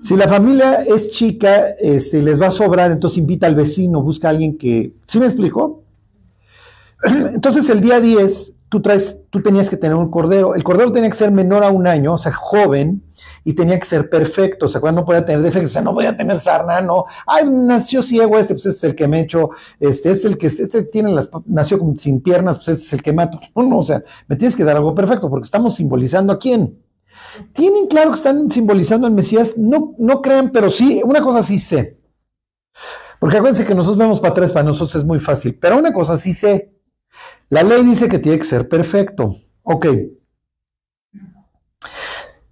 Si 0.00 0.16
la 0.16 0.26
familia 0.26 0.76
es 0.76 1.10
chica, 1.10 1.66
este, 1.78 2.22
les 2.22 2.40
va 2.40 2.46
a 2.46 2.50
sobrar, 2.50 2.90
entonces 2.90 3.18
invita 3.18 3.46
al 3.46 3.54
vecino, 3.54 4.02
busca 4.02 4.28
a 4.28 4.30
alguien 4.30 4.56
que... 4.56 4.94
¿Sí 5.04 5.20
me 5.20 5.26
explico? 5.26 5.84
Entonces 7.34 7.68
el 7.70 7.80
día 7.80 8.00
10, 8.00 8.54
tú, 8.68 8.80
traes, 8.80 9.18
tú 9.30 9.42
tenías 9.42 9.70
que 9.70 9.76
tener 9.76 9.96
un 9.96 10.10
cordero. 10.10 10.54
El 10.54 10.62
cordero 10.62 10.92
tenía 10.92 11.10
que 11.10 11.16
ser 11.16 11.30
menor 11.30 11.64
a 11.64 11.70
un 11.70 11.86
año, 11.86 12.14
o 12.14 12.18
sea, 12.18 12.32
joven, 12.32 13.02
y 13.44 13.54
tenía 13.54 13.78
que 13.78 13.86
ser 13.86 14.10
perfecto. 14.10 14.66
O 14.66 14.68
sea, 14.68 14.80
cuando 14.80 15.00
no 15.00 15.06
podía 15.06 15.24
tener 15.24 15.42
defectos, 15.42 15.70
o 15.70 15.74
sea, 15.74 15.82
no 15.82 15.94
podía 15.94 16.16
tener 16.16 16.38
sarna, 16.38 16.80
no. 16.80 17.04
Ay, 17.26 17.44
nació 17.48 18.02
ciego 18.02 18.38
este, 18.38 18.54
pues 18.54 18.66
este 18.66 18.86
es 18.86 18.92
el 18.92 18.96
que 18.96 19.08
me 19.08 19.20
echo, 19.20 19.50
este 19.78 20.10
es 20.10 20.24
el 20.24 20.36
que, 20.36 20.46
este 20.46 20.82
tiene 20.84 21.10
las, 21.10 21.30
nació 21.46 21.78
sin 21.96 22.20
piernas, 22.20 22.56
pues 22.56 22.68
este 22.68 22.84
es 22.84 22.92
el 22.94 23.02
que 23.02 23.12
mato. 23.12 23.38
No, 23.56 23.64
no, 23.64 23.78
o 23.78 23.82
sea, 23.82 24.02
me 24.26 24.36
tienes 24.36 24.56
que 24.56 24.64
dar 24.64 24.76
algo 24.76 24.94
perfecto, 24.94 25.28
porque 25.28 25.44
estamos 25.44 25.76
simbolizando 25.76 26.32
a 26.32 26.38
quién. 26.38 26.78
Tienen 27.52 27.86
claro 27.86 28.10
que 28.10 28.16
están 28.16 28.50
simbolizando 28.50 29.06
al 29.06 29.12
Mesías, 29.12 29.56
no, 29.58 29.94
no 29.98 30.22
crean, 30.22 30.50
pero 30.50 30.70
sí, 30.70 31.02
una 31.04 31.20
cosa 31.20 31.42
sí 31.42 31.58
sé. 31.58 31.98
Porque 33.18 33.36
acuérdense 33.36 33.66
que 33.66 33.74
nosotros 33.74 33.98
vemos 33.98 34.18
para 34.18 34.32
atrás, 34.32 34.50
para 34.50 34.64
nosotros 34.64 34.96
es 34.96 35.04
muy 35.04 35.18
fácil, 35.18 35.56
pero 35.60 35.76
una 35.76 35.92
cosa 35.92 36.16
sí 36.16 36.32
sé. 36.32 36.72
La 37.50 37.64
ley 37.64 37.84
dice 37.84 38.08
que 38.08 38.20
tiene 38.20 38.38
que 38.38 38.44
ser 38.44 38.68
perfecto. 38.68 39.36
Ok. 39.64 39.86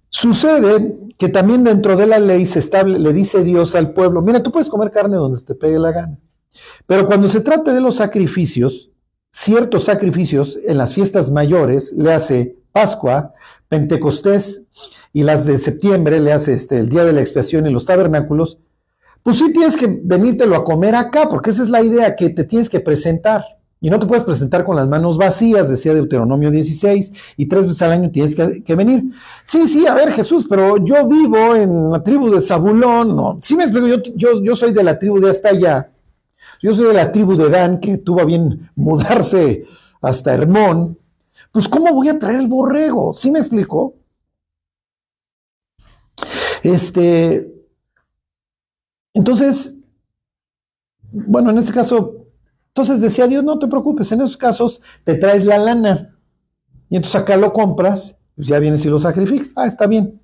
Sucede 0.09 1.09
que 1.17 1.29
también 1.29 1.63
dentro 1.63 1.95
de 1.95 2.05
la 2.05 2.19
ley 2.19 2.45
se 2.45 2.59
estable, 2.59 2.99
le 2.99 3.13
dice 3.13 3.43
Dios 3.43 3.75
al 3.75 3.93
pueblo, 3.93 4.21
mira, 4.21 4.43
tú 4.43 4.51
puedes 4.51 4.69
comer 4.69 4.91
carne 4.91 5.15
donde 5.15 5.41
te 5.41 5.55
pegue 5.55 5.79
la 5.79 5.91
gana. 5.91 6.17
Pero 6.85 7.05
cuando 7.05 7.27
se 7.27 7.39
trata 7.41 7.73
de 7.73 7.79
los 7.79 7.95
sacrificios, 7.95 8.91
ciertos 9.29 9.85
sacrificios 9.85 10.59
en 10.65 10.77
las 10.77 10.93
fiestas 10.93 11.31
mayores, 11.31 11.93
le 11.93 12.13
hace 12.13 12.57
Pascua, 12.73 13.33
Pentecostés 13.69 14.63
y 15.13 15.23
las 15.23 15.45
de 15.45 15.57
septiembre, 15.59 16.19
le 16.19 16.33
hace 16.33 16.53
este, 16.53 16.77
el 16.77 16.89
día 16.89 17.05
de 17.05 17.13
la 17.13 17.21
expiación 17.21 17.67
y 17.67 17.71
los 17.71 17.85
tabernáculos, 17.85 18.57
pues 19.23 19.37
sí 19.37 19.53
tienes 19.53 19.77
que 19.77 19.87
venírtelo 20.03 20.55
a 20.55 20.63
comer 20.63 20.95
acá, 20.95 21.29
porque 21.29 21.51
esa 21.51 21.63
es 21.63 21.69
la 21.69 21.81
idea, 21.81 22.15
que 22.15 22.29
te 22.29 22.43
tienes 22.43 22.69
que 22.69 22.79
presentar. 22.79 23.43
Y 23.81 23.89
no 23.89 23.97
te 23.97 24.05
puedes 24.05 24.25
presentar 24.25 24.65
con 24.65 24.75
las 24.75 24.87
manos 24.87 25.17
vacías, 25.17 25.69
decía 25.69 25.93
Deuteronomio 25.93 26.51
16, 26.51 27.13
y 27.37 27.45
tres 27.45 27.65
veces 27.65 27.81
al 27.81 27.91
año 27.91 28.11
tienes 28.11 28.35
que, 28.35 28.75
venir. 28.75 29.03
Sí, 29.45 29.67
sí, 29.67 29.87
a 29.87 29.93
ver 29.93 30.11
Jesús, 30.11 30.45
pero 30.49 30.83
yo 30.83 31.07
vivo 31.07 31.55
en 31.55 31.91
la 31.91 32.03
tribu 32.03 32.29
de 32.29 32.41
Zabulón, 32.41 33.15
no, 33.15 33.37
sí 33.41 33.55
me 33.55 33.63
explico, 33.63 33.87
yo, 33.87 33.97
yo, 34.15 34.43
yo 34.43 34.55
soy 34.55 34.73
de 34.73 34.83
la 34.83 34.99
tribu 34.99 35.19
de 35.21 35.29
hasta 35.29 35.49
allá, 35.49 35.91
yo 36.61 36.73
soy 36.73 36.87
de 36.87 36.93
la 36.93 37.11
tribu 37.11 37.37
de 37.37 37.49
Dan, 37.49 37.79
que 37.79 37.97
tuvo 37.97 38.25
bien 38.25 38.69
mudarse 38.75 39.65
hasta 40.01 40.33
Hermón, 40.33 40.97
pues 41.51 41.69
¿cómo 41.69 41.93
voy 41.93 42.09
a 42.09 42.19
traer 42.19 42.41
el 42.41 42.47
borrego? 42.47 43.13
¿Sí 43.13 43.31
me 43.31 43.39
explico? 43.39 43.95
Este, 46.63 47.49
entonces, 49.13 49.73
bueno, 51.11 51.49
en 51.49 51.57
este 51.57 51.71
caso, 51.71 52.18
entonces 52.79 53.01
decía 53.01 53.27
Dios, 53.27 53.43
no 53.43 53.59
te 53.59 53.67
preocupes, 53.67 54.09
en 54.13 54.21
esos 54.21 54.37
casos 54.37 54.81
te 55.03 55.15
traes 55.15 55.43
la 55.43 55.57
lana. 55.57 56.15
Y 56.89 56.95
entonces 56.95 57.19
acá 57.19 57.35
lo 57.35 57.51
compras, 57.51 58.15
pues 58.35 58.47
ya 58.47 58.57
vienes 58.57 58.85
y 58.85 58.89
lo 58.89 58.97
sacrificas. 58.99 59.51
Ah, 59.57 59.67
está 59.67 59.85
bien. 59.85 60.21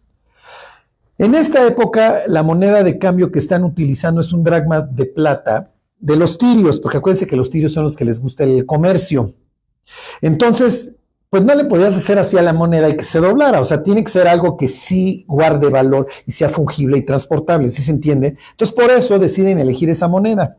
En 1.18 1.36
esta 1.36 1.68
época, 1.68 2.20
la 2.28 2.44
moneda 2.44 2.82
de 2.82 2.98
cambio 2.98 3.30
que 3.32 3.40
están 3.40 3.66
utilizando 3.66 4.22
es 4.22 4.32
un 4.32 4.44
dragma 4.44 4.80
de 4.80 5.06
plata 5.06 5.74
de 6.00 6.16
los 6.16 6.38
tirios, 6.38 6.80
porque 6.80 7.00
acuérdense 7.00 7.28
que 7.28 7.36
los 7.36 7.50
tirios 7.50 7.74
son 7.74 7.84
los 7.84 7.96
que 7.98 8.06
les 8.06 8.22
gusta 8.22 8.46
el 8.46 8.66
comercio. 8.66 9.34
Entonces, 10.22 10.92
pues 11.30 11.44
no 11.44 11.56
le 11.56 11.66
podías 11.66 11.98
hacer 11.98 12.18
así 12.20 12.38
a 12.38 12.42
la 12.42 12.54
moneda 12.54 12.88
y 12.88 12.96
que 12.96 13.04
se 13.04 13.20
doblara, 13.20 13.60
o 13.60 13.66
sea, 13.66 13.84
tiene 13.84 14.02
que 14.02 14.12
ser 14.12 14.30
algo 14.30 14.56
que 14.56 14.70
sí 14.70 15.26
guarde 15.28 15.70
valor 15.70 16.08
y 16.26 16.32
sea 16.32 16.48
fungible 16.48 17.00
y 17.00 17.06
transportable, 17.06 17.68
¿sí 17.68 17.82
se 17.82 17.92
entiende? 17.92 18.38
Entonces, 18.52 18.74
por 18.74 18.92
eso 18.92 19.20
deciden 19.20 19.60
elegir 19.60 19.90
esa 19.90 20.08
moneda. 20.08 20.58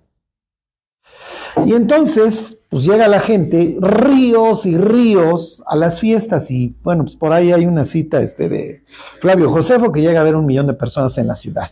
Y 1.65 1.73
entonces, 1.73 2.59
pues 2.69 2.85
llega 2.85 3.09
la 3.09 3.21
gente, 3.21 3.77
ríos 3.81 4.67
y 4.67 4.77
ríos 4.77 5.63
a 5.67 5.75
las 5.75 5.99
fiestas 5.99 6.51
y 6.51 6.77
bueno, 6.83 7.05
pues 7.05 7.17
por 7.17 7.33
ahí 7.33 7.53
hay 7.53 7.67
una 7.67 7.85
cita 7.85 8.21
este 8.21 8.49
de 8.49 8.85
Flavio 9.21 9.51
Josefo 9.51 9.91
que 9.91 10.03
llega 10.03 10.21
a 10.21 10.25
ver 10.25 10.37
un 10.37 10.47
millón 10.47 10.67
de 10.67 10.75
personas 10.75 11.17
en 11.19 11.27
la 11.27 11.35
ciudad. 11.35 11.71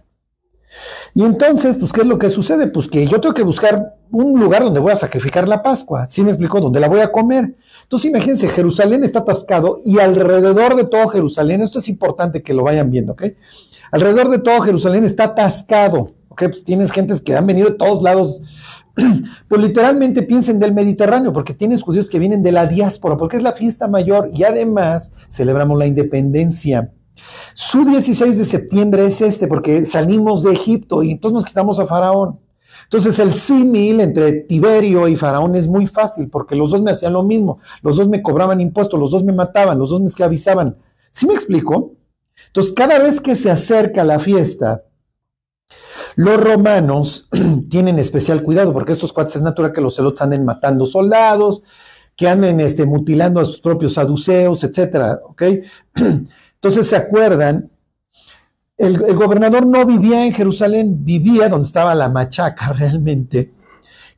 Y 1.15 1.23
entonces, 1.23 1.77
pues, 1.77 1.93
¿qué 1.93 2.01
es 2.01 2.07
lo 2.07 2.19
que 2.19 2.29
sucede? 2.29 2.67
Pues 2.67 2.89
que 2.89 3.07
yo 3.07 3.21
tengo 3.21 3.35
que 3.35 3.45
buscar 3.45 3.95
un 4.11 4.41
lugar 4.41 4.65
donde 4.65 4.81
voy 4.81 4.93
a 4.93 4.97
sacrificar 4.97 5.49
la 5.49 5.63
Pascua, 5.63 6.07
¿sí 6.07 6.23
me 6.23 6.31
explico? 6.31 6.61
Donde 6.61 6.81
la 6.81 6.89
voy 6.89 7.01
a 7.01 7.13
comer. 7.13 7.55
Entonces 7.83 8.11
imagínense, 8.11 8.49
Jerusalén 8.49 9.05
está 9.05 9.21
atascado 9.21 9.79
y 9.85 9.99
alrededor 9.99 10.75
de 10.75 10.85
todo 10.85 11.07
Jerusalén, 11.09 11.61
esto 11.61 11.79
es 11.79 11.89
importante 11.89 12.43
que 12.43 12.55
lo 12.55 12.65
vayan 12.65 12.91
viendo, 12.91 13.13
¿ok? 13.13 13.25
Alrededor 13.93 14.31
de 14.31 14.39
todo 14.39 14.61
Jerusalén 14.63 15.05
está 15.05 15.25
atascado, 15.25 16.15
¿ok? 16.29 16.45
Pues 16.45 16.65
tienes 16.65 16.91
gentes 16.91 17.21
que 17.21 17.37
han 17.37 17.47
venido 17.47 17.69
de 17.69 17.77
todos 17.77 18.03
lados, 18.03 18.41
pues 19.49 19.61
literalmente 19.61 20.23
piensen 20.23 20.59
del 20.59 20.73
Mediterráneo, 20.73 21.33
porque 21.33 21.55
tienes 21.55 21.83
judíos 21.83 22.09
que 22.09 22.19
vienen 22.19 22.43
de 22.43 22.53
la 22.53 22.67
diáspora, 22.67 23.17
porque 23.17 23.37
es 23.37 23.43
la 23.43 23.53
fiesta 23.53 23.89
mayor 23.89 24.31
y 24.33 24.45
además 24.45 25.13
celebramos 25.29 25.79
la 25.79 25.87
independencia. 25.87 26.93
Su 27.55 27.85
16 27.85 28.39
de 28.39 28.45
septiembre 28.45 29.07
es 29.07 29.21
este, 29.21 29.47
porque 29.47 29.87
salimos 29.87 30.43
de 30.43 30.53
Egipto 30.53 31.03
y 31.03 31.13
entonces 31.13 31.35
nos 31.35 31.45
quitamos 31.45 31.79
a 31.79 31.87
Faraón. 31.87 32.41
Entonces 32.85 33.19
el 33.19 33.33
símil 33.33 34.01
entre 34.01 34.33
Tiberio 34.33 35.09
y 35.09 35.17
Faraón 35.17 35.55
es 35.55 35.67
muy 35.67 35.87
fácil 35.87 36.29
porque 36.29 36.57
los 36.57 36.71
dos 36.71 36.83
me 36.83 36.91
hacían 36.91 37.13
lo 37.13 37.23
mismo, 37.23 37.59
los 37.83 37.97
dos 37.97 38.09
me 38.09 38.23
cobraban 38.23 38.61
impuestos, 38.61 38.99
los 38.99 39.11
dos 39.11 39.25
me 39.25 39.33
mataban, 39.33 39.79
los 39.79 39.91
dos 39.91 40.01
me 40.01 40.07
esclavizaban. 40.07 40.77
¿Sí 41.11 41.27
me 41.27 41.35
explico? 41.35 41.93
Entonces 42.49 42.73
cada 42.73 42.99
vez 42.99 43.21
que 43.21 43.37
se 43.37 43.51
acerca 43.51 44.05
la 44.05 44.19
fiesta, 44.19 44.83
los 46.17 46.41
romanos 46.41 47.29
tienen 47.69 47.99
especial 47.99 48.43
cuidado 48.43 48.73
porque 48.73 48.93
estos 48.93 49.13
cuates 49.13 49.37
es 49.37 49.43
natural 49.43 49.73
que 49.73 49.81
los 49.81 49.97
celotes 49.97 50.23
anden 50.23 50.45
matando 50.45 50.87
soldados, 50.87 51.63
que 52.17 52.29
anden 52.29 52.61
este, 52.61 52.87
mutilando 52.87 53.41
a 53.41 53.45
sus 53.45 53.61
propios 53.61 53.95
saduceos, 53.95 54.63
etcétera, 54.65 55.21
¿ok? 55.25 55.43
Entonces 55.95 56.87
se 56.87 56.97
acuerdan 56.97 57.71
el, 58.77 59.15
gobernador 59.15 59.67
no 59.67 59.87
vivía 59.87 60.27
en 60.27 60.33
Jerusalén, 60.33 61.05
vivía 61.05 61.49
donde 61.49 61.67
estaba 61.67 61.95
la 61.95 62.09
machaca 62.09 62.73
realmente, 62.79 63.53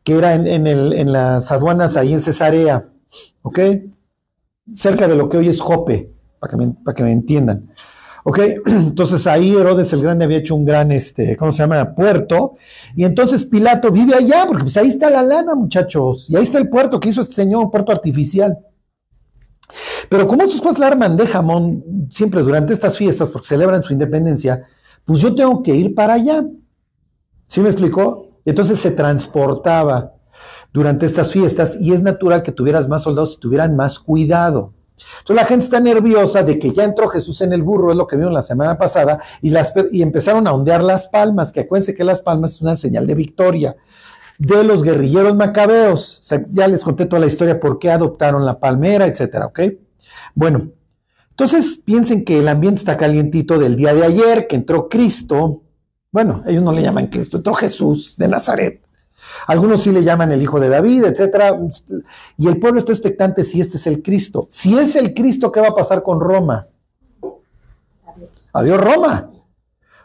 que 0.02 0.14
era 0.14 0.34
en, 0.34 1.12
las 1.12 1.50
aduanas 1.52 1.96
ahí 1.96 2.12
en 2.12 2.20
Cesarea, 2.20 2.88
¿ok? 3.42 3.58
Cerca 4.74 5.08
de 5.08 5.16
lo 5.16 5.28
que 5.28 5.36
hoy 5.38 5.48
es 5.48 5.60
Jope, 5.60 6.10
para 6.38 6.50
que 6.50 6.56
me, 6.56 6.74
para 6.84 6.94
que 6.94 7.02
me 7.02 7.12
entiendan. 7.12 7.68
¿Ok? 8.28 8.40
Entonces 8.66 9.24
ahí 9.28 9.54
Herodes 9.54 9.92
el 9.92 10.02
Grande 10.02 10.24
había 10.24 10.38
hecho 10.38 10.56
un 10.56 10.64
gran, 10.64 10.90
este, 10.90 11.36
¿cómo 11.36 11.52
se 11.52 11.58
llama? 11.58 11.94
Puerto. 11.94 12.56
Y 12.96 13.04
entonces 13.04 13.44
Pilato 13.44 13.92
vive 13.92 14.16
allá, 14.16 14.46
porque 14.48 14.64
pues 14.64 14.76
ahí 14.76 14.88
está 14.88 15.08
la 15.08 15.22
lana, 15.22 15.54
muchachos. 15.54 16.28
Y 16.28 16.34
ahí 16.34 16.42
está 16.42 16.58
el 16.58 16.68
puerto 16.68 16.98
que 16.98 17.10
hizo 17.10 17.20
este 17.20 17.34
señor, 17.34 17.66
un 17.66 17.70
puerto 17.70 17.92
artificial. 17.92 18.58
Pero 20.08 20.26
como 20.26 20.42
estos 20.42 20.60
cosas 20.60 20.80
la 20.80 20.88
arman 20.88 21.16
de 21.16 21.24
jamón 21.24 22.08
siempre 22.10 22.42
durante 22.42 22.72
estas 22.72 22.96
fiestas, 22.96 23.30
porque 23.30 23.46
celebran 23.46 23.84
su 23.84 23.92
independencia, 23.92 24.64
pues 25.04 25.20
yo 25.20 25.32
tengo 25.32 25.62
que 25.62 25.76
ir 25.76 25.94
para 25.94 26.14
allá. 26.14 26.44
¿Sí 27.46 27.60
me 27.60 27.68
explicó? 27.68 28.40
Entonces 28.44 28.80
se 28.80 28.90
transportaba 28.90 30.14
durante 30.72 31.06
estas 31.06 31.32
fiestas 31.32 31.78
y 31.80 31.92
es 31.92 32.02
natural 32.02 32.42
que 32.42 32.50
tuvieras 32.50 32.88
más 32.88 33.04
soldados 33.04 33.34
y 33.36 33.40
tuvieran 33.40 33.76
más 33.76 34.00
cuidado. 34.00 34.72
Entonces 35.18 35.36
la 35.36 35.44
gente 35.44 35.64
está 35.64 35.80
nerviosa 35.80 36.42
de 36.42 36.58
que 36.58 36.72
ya 36.72 36.84
entró 36.84 37.08
Jesús 37.08 37.40
en 37.42 37.52
el 37.52 37.62
burro, 37.62 37.90
es 37.90 37.96
lo 37.96 38.06
que 38.06 38.16
vieron 38.16 38.34
la 38.34 38.42
semana 38.42 38.78
pasada, 38.78 39.18
y, 39.42 40.02
empezaron 40.02 40.46
a 40.46 40.52
ondear 40.52 40.82
las 40.82 41.08
palmas, 41.08 41.52
que 41.52 41.60
acuérdense 41.60 41.94
que 41.94 42.04
las 42.04 42.20
palmas 42.20 42.54
es 42.54 42.62
una 42.62 42.76
señal 42.76 43.06
de 43.06 43.14
victoria 43.14 43.76
de 44.38 44.64
los 44.64 44.82
guerrilleros 44.82 45.34
macabeos. 45.34 46.22
ya 46.48 46.68
les 46.68 46.84
conté 46.84 47.06
toda 47.06 47.20
la 47.20 47.26
historia 47.26 47.58
por 47.58 47.78
qué 47.78 47.90
adoptaron 47.90 48.44
la 48.44 48.58
palmera, 48.58 49.06
etcétera, 49.06 49.46
¿ok? 49.46 49.60
Bueno, 50.34 50.68
entonces 51.30 51.80
piensen 51.84 52.24
que 52.24 52.38
el 52.38 52.48
ambiente 52.48 52.80
está 52.80 52.96
calientito 52.96 53.58
del 53.58 53.76
día 53.76 53.94
de 53.94 54.04
ayer, 54.04 54.46
que 54.46 54.56
entró 54.56 54.88
Cristo. 54.88 55.62
Bueno, 56.10 56.42
ellos 56.46 56.62
no 56.62 56.72
le 56.72 56.82
llaman 56.82 57.08
Cristo, 57.08 57.38
entró 57.38 57.54
Jesús 57.54 58.14
de 58.16 58.28
Nazaret. 58.28 58.85
Algunos 59.46 59.82
sí 59.82 59.90
le 59.92 60.02
llaman 60.02 60.32
el 60.32 60.42
Hijo 60.42 60.58
de 60.60 60.68
David, 60.68 61.04
etcétera. 61.04 61.58
Y 62.36 62.48
el 62.48 62.58
pueblo 62.58 62.78
está 62.78 62.92
expectante 62.92 63.44
si 63.44 63.60
este 63.60 63.76
es 63.76 63.86
el 63.86 64.02
Cristo. 64.02 64.46
Si 64.50 64.76
es 64.78 64.96
el 64.96 65.14
Cristo, 65.14 65.52
¿qué 65.52 65.60
va 65.60 65.68
a 65.68 65.74
pasar 65.74 66.02
con 66.02 66.20
Roma? 66.20 66.68
Adiós 68.52 68.80
Roma. 68.80 69.30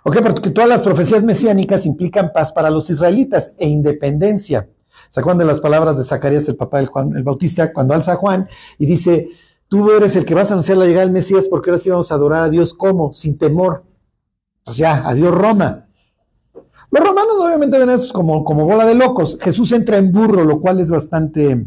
Ok, 0.03 0.17
porque 0.21 0.49
todas 0.49 0.69
las 0.69 0.81
profecías 0.81 1.23
mesiánicas 1.23 1.85
implican 1.85 2.31
paz 2.33 2.51
para 2.51 2.69
los 2.69 2.89
israelitas 2.89 3.53
e 3.57 3.67
independencia. 3.67 4.67
¿Se 5.09 5.19
acuerdan 5.19 5.39
de 5.39 5.45
las 5.45 5.59
palabras 5.59 5.97
de 5.97 6.03
Zacarías, 6.03 6.47
el 6.49 6.55
papá 6.55 6.77
del 6.77 6.87
Juan 6.87 7.15
el 7.15 7.23
Bautista, 7.23 7.71
cuando 7.71 7.93
alza 7.93 8.13
a 8.13 8.15
Juan 8.15 8.49
y 8.77 8.85
dice, 8.85 9.29
tú 9.67 9.91
eres 9.91 10.15
el 10.15 10.25
que 10.25 10.33
vas 10.33 10.49
a 10.49 10.55
anunciar 10.55 10.77
la 10.77 10.85
llegada 10.85 11.05
del 11.05 11.13
Mesías 11.13 11.47
porque 11.47 11.69
ahora 11.69 11.79
sí 11.79 11.89
vamos 11.89 12.11
a 12.11 12.15
adorar 12.15 12.43
a 12.43 12.49
Dios 12.49 12.73
como, 12.73 13.13
sin 13.13 13.37
temor. 13.37 13.83
O 14.65 14.71
sea, 14.71 15.07
a 15.07 15.13
Dios 15.13 15.33
Roma. 15.33 15.87
Los 16.91 17.07
romanos 17.07 17.35
obviamente 17.39 17.79
ven 17.79 17.89
eso 17.89 18.13
como, 18.13 18.43
como 18.43 18.65
bola 18.65 18.85
de 18.85 18.95
locos. 18.95 19.37
Jesús 19.39 19.71
entra 19.71 19.97
en 19.97 20.11
burro, 20.11 20.43
lo 20.43 20.59
cual 20.59 20.81
es 20.81 20.91
bastante, 20.91 21.65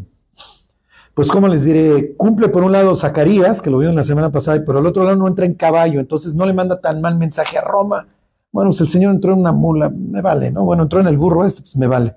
pues 1.15 1.29
como 1.29 1.47
les 1.47 1.63
diré, 1.63 2.15
cumple 2.15 2.47
por 2.49 2.63
un 2.63 2.71
lado 2.71 2.95
Zacarías, 2.95 3.59
que 3.59 3.71
lo 3.71 3.79
vio 3.79 3.89
en 3.89 3.95
la 3.95 4.03
semana 4.03 4.31
pasada, 4.31 4.63
por 4.63 4.77
el 4.77 4.85
otro 4.85 5.03
lado 5.03 5.15
no 5.15 5.27
entra 5.27 5.47
en 5.47 5.55
caballo, 5.55 5.99
entonces 5.99 6.35
no 6.35 6.45
le 6.45 6.53
manda 6.53 6.79
tan 6.79 7.01
mal 7.01 7.17
mensaje 7.17 7.57
a 7.57 7.61
Roma. 7.61 8.07
Bueno, 8.51 8.69
pues 8.69 8.81
el 8.81 8.87
Señor 8.87 9.15
entró 9.15 9.33
en 9.33 9.39
una 9.39 9.51
mula, 9.51 9.89
me 9.89 10.21
vale, 10.21 10.51
¿no? 10.51 10.63
Bueno, 10.63 10.83
entró 10.83 11.01
en 11.01 11.07
el 11.07 11.17
burro 11.17 11.43
este, 11.43 11.61
pues 11.61 11.75
me 11.75 11.87
vale. 11.87 12.15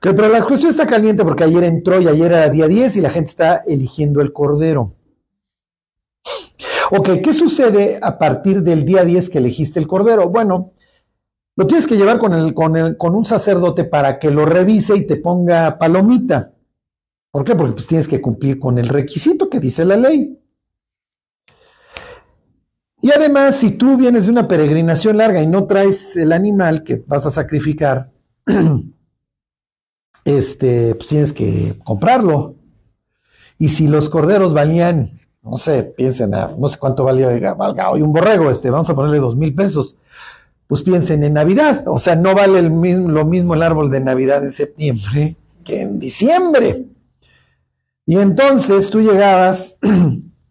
pero 0.00 0.28
la 0.28 0.44
cuestión 0.44 0.70
está 0.70 0.86
caliente 0.86 1.24
porque 1.24 1.42
ayer 1.42 1.64
entró 1.64 2.00
y 2.00 2.06
ayer 2.06 2.32
era 2.32 2.48
día 2.48 2.68
10 2.68 2.96
y 2.96 3.00
la 3.00 3.10
gente 3.10 3.30
está 3.30 3.56
eligiendo 3.66 4.20
el 4.20 4.32
cordero. 4.32 4.94
Ok, 6.92 7.10
¿qué 7.24 7.32
sucede 7.32 7.98
a 8.00 8.18
partir 8.18 8.62
del 8.62 8.84
día 8.84 9.04
10 9.04 9.30
que 9.30 9.38
elegiste 9.38 9.80
el 9.80 9.88
cordero? 9.88 10.28
Bueno, 10.28 10.72
lo 11.56 11.66
tienes 11.66 11.86
que 11.86 11.96
llevar 11.96 12.18
con, 12.18 12.32
el, 12.32 12.54
con, 12.54 12.76
el, 12.76 12.96
con 12.96 13.14
un 13.14 13.24
sacerdote 13.24 13.84
para 13.84 14.18
que 14.18 14.30
lo 14.30 14.46
revise 14.46 14.96
y 14.96 15.06
te 15.06 15.16
ponga 15.16 15.78
palomita. 15.78 16.52
¿Por 17.30 17.44
qué? 17.44 17.54
Porque 17.54 17.74
pues 17.74 17.86
tienes 17.86 18.08
que 18.08 18.20
cumplir 18.20 18.58
con 18.58 18.78
el 18.78 18.88
requisito 18.88 19.48
que 19.48 19.60
dice 19.60 19.84
la 19.84 19.96
ley. 19.96 20.36
Y 23.02 23.10
además, 23.12 23.56
si 23.56 23.72
tú 23.72 23.96
vienes 23.96 24.26
de 24.26 24.32
una 24.32 24.46
peregrinación 24.46 25.16
larga 25.16 25.42
y 25.42 25.46
no 25.46 25.66
traes 25.66 26.16
el 26.16 26.32
animal 26.32 26.82
que 26.82 27.02
vas 27.06 27.24
a 27.24 27.30
sacrificar, 27.30 28.10
este, 30.24 30.94
pues 30.94 31.08
tienes 31.08 31.32
que 31.32 31.78
comprarlo. 31.82 32.56
Y 33.58 33.68
si 33.68 33.88
los 33.88 34.08
corderos 34.08 34.52
valían, 34.52 35.12
no 35.42 35.56
sé, 35.56 35.82
piensen, 35.82 36.30
no 36.30 36.68
sé 36.68 36.78
cuánto 36.78 37.04
valía, 37.04 37.54
valga 37.54 37.90
hoy 37.90 38.02
un 38.02 38.12
borrego, 38.12 38.50
este, 38.50 38.70
vamos 38.70 38.90
a 38.90 38.94
ponerle 38.94 39.18
dos 39.18 39.36
mil 39.36 39.54
pesos, 39.54 39.96
pues 40.70 40.82
piensen 40.82 41.24
en 41.24 41.32
Navidad. 41.32 41.82
O 41.88 41.98
sea, 41.98 42.14
no 42.14 42.32
vale 42.32 42.60
el 42.60 42.70
mismo, 42.70 43.08
lo 43.08 43.24
mismo 43.24 43.54
el 43.54 43.62
árbol 43.64 43.90
de 43.90 43.98
Navidad 43.98 44.44
en 44.44 44.52
septiembre 44.52 45.36
que 45.64 45.82
en 45.82 45.98
diciembre. 45.98 46.86
Y 48.06 48.16
entonces 48.16 48.88
tú 48.88 49.00
llegabas 49.00 49.78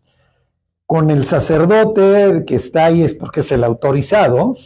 con 0.85 1.09
el 1.09 1.23
sacerdote 1.23 2.43
que 2.45 2.55
está 2.55 2.87
ahí, 2.87 3.01
es 3.01 3.13
porque 3.13 3.39
es 3.39 3.49
el 3.53 3.63
autorizado. 3.63 4.57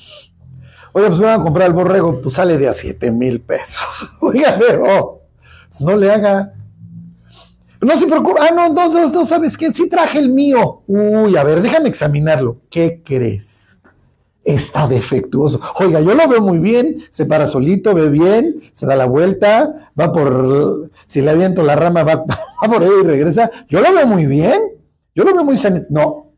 Oye, 0.94 1.06
pues 1.06 1.20
van 1.20 1.40
a 1.40 1.44
comprar 1.44 1.68
el 1.68 1.74
borrego, 1.74 2.20
pues 2.20 2.34
sale 2.34 2.58
de 2.58 2.68
a 2.68 2.74
7 2.74 3.12
mil 3.12 3.40
pesos. 3.40 4.16
Oiga, 4.22 4.58
pero 4.60 5.22
pues 5.70 5.82
no 5.82 5.96
le 5.96 6.12
haga. 6.12 6.52
No 7.80 7.96
se 7.96 8.08
preocupe. 8.08 8.42
Ah, 8.42 8.50
no, 8.56 8.70
no, 8.70 8.90
no, 8.90 9.08
no, 9.08 9.26
¿sabes 9.26 9.56
qué? 9.56 9.72
Sí 9.72 9.88
traje 9.88 10.18
el 10.18 10.32
mío. 10.32 10.82
Uy, 10.88 11.38
a 11.38 11.44
ver, 11.44 11.62
déjame 11.62 11.90
examinarlo. 11.90 12.60
¿Qué 12.72 13.04
crees? 13.06 13.73
Está 14.44 14.88
defectuoso. 14.88 15.60
Oiga, 15.80 16.02
yo 16.02 16.14
lo 16.14 16.28
veo 16.28 16.42
muy 16.42 16.60
bien, 16.60 16.98
se 17.12 17.26
para 17.26 17.48
solito, 17.48 17.94
ve 17.94 18.10
bien, 18.10 18.62
se 18.74 18.86
da 18.86 18.96
la 18.96 19.06
vuelta, 19.06 19.92
va 20.00 20.12
por, 20.12 20.90
si 21.06 21.22
le 21.22 21.32
aviento 21.32 21.64
la 21.64 21.76
rama, 21.76 22.04
va, 22.04 22.16
va 22.64 22.68
por 22.68 22.84
ahí 22.84 22.90
y 23.02 23.04
regresa. 23.06 23.50
Yo 23.70 23.82
lo 23.82 23.94
veo 23.94 24.06
muy 24.06 24.26
bien. 24.26 24.62
Yo 25.16 25.24
lo 25.24 25.34
veo 25.34 25.44
muy 25.44 25.58
sanito. 25.58 25.86
No, 25.90 26.34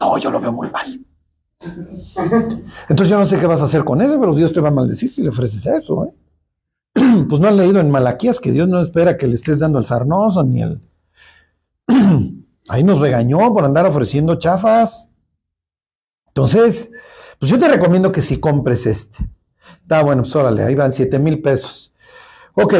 no, 0.00 0.18
yo 0.18 0.30
lo 0.30 0.40
veo 0.40 0.52
muy 0.52 0.70
mal. 0.70 1.00
Entonces 2.88 3.08
yo 3.08 3.18
no 3.18 3.24
sé 3.24 3.38
qué 3.38 3.46
vas 3.46 3.62
a 3.62 3.64
hacer 3.64 3.84
con 3.84 4.02
eso, 4.02 4.18
pero 4.20 4.34
Dios 4.34 4.52
te 4.52 4.60
va 4.60 4.68
a 4.68 4.72
maldecir 4.72 5.10
si 5.10 5.22
le 5.22 5.30
ofreces 5.30 5.64
eso. 5.66 6.04
¿eh? 6.04 6.14
Pues 7.28 7.40
no 7.40 7.48
has 7.48 7.54
leído 7.54 7.80
en 7.80 7.90
Malaquías 7.90 8.40
que 8.40 8.52
Dios 8.52 8.68
no 8.68 8.80
espera 8.80 9.16
que 9.16 9.26
le 9.26 9.34
estés 9.34 9.58
dando 9.58 9.78
el 9.78 9.84
sarnoso 9.84 10.42
ni 10.42 10.62
el... 10.62 10.80
Ahí 12.68 12.82
nos 12.82 12.98
regañó 12.98 13.52
por 13.54 13.64
andar 13.64 13.86
ofreciendo 13.86 14.34
chafas. 14.36 15.08
Entonces, 16.28 16.90
pues 17.38 17.50
yo 17.50 17.58
te 17.58 17.68
recomiendo 17.68 18.12
que 18.12 18.22
si 18.22 18.38
compres 18.38 18.86
este. 18.86 19.18
Está 19.82 20.02
bueno, 20.02 20.22
pues 20.22 20.34
órale, 20.36 20.62
ahí 20.64 20.74
van 20.74 20.92
7 20.92 21.18
mil 21.18 21.40
pesos. 21.40 21.92
Ok, 22.54 22.74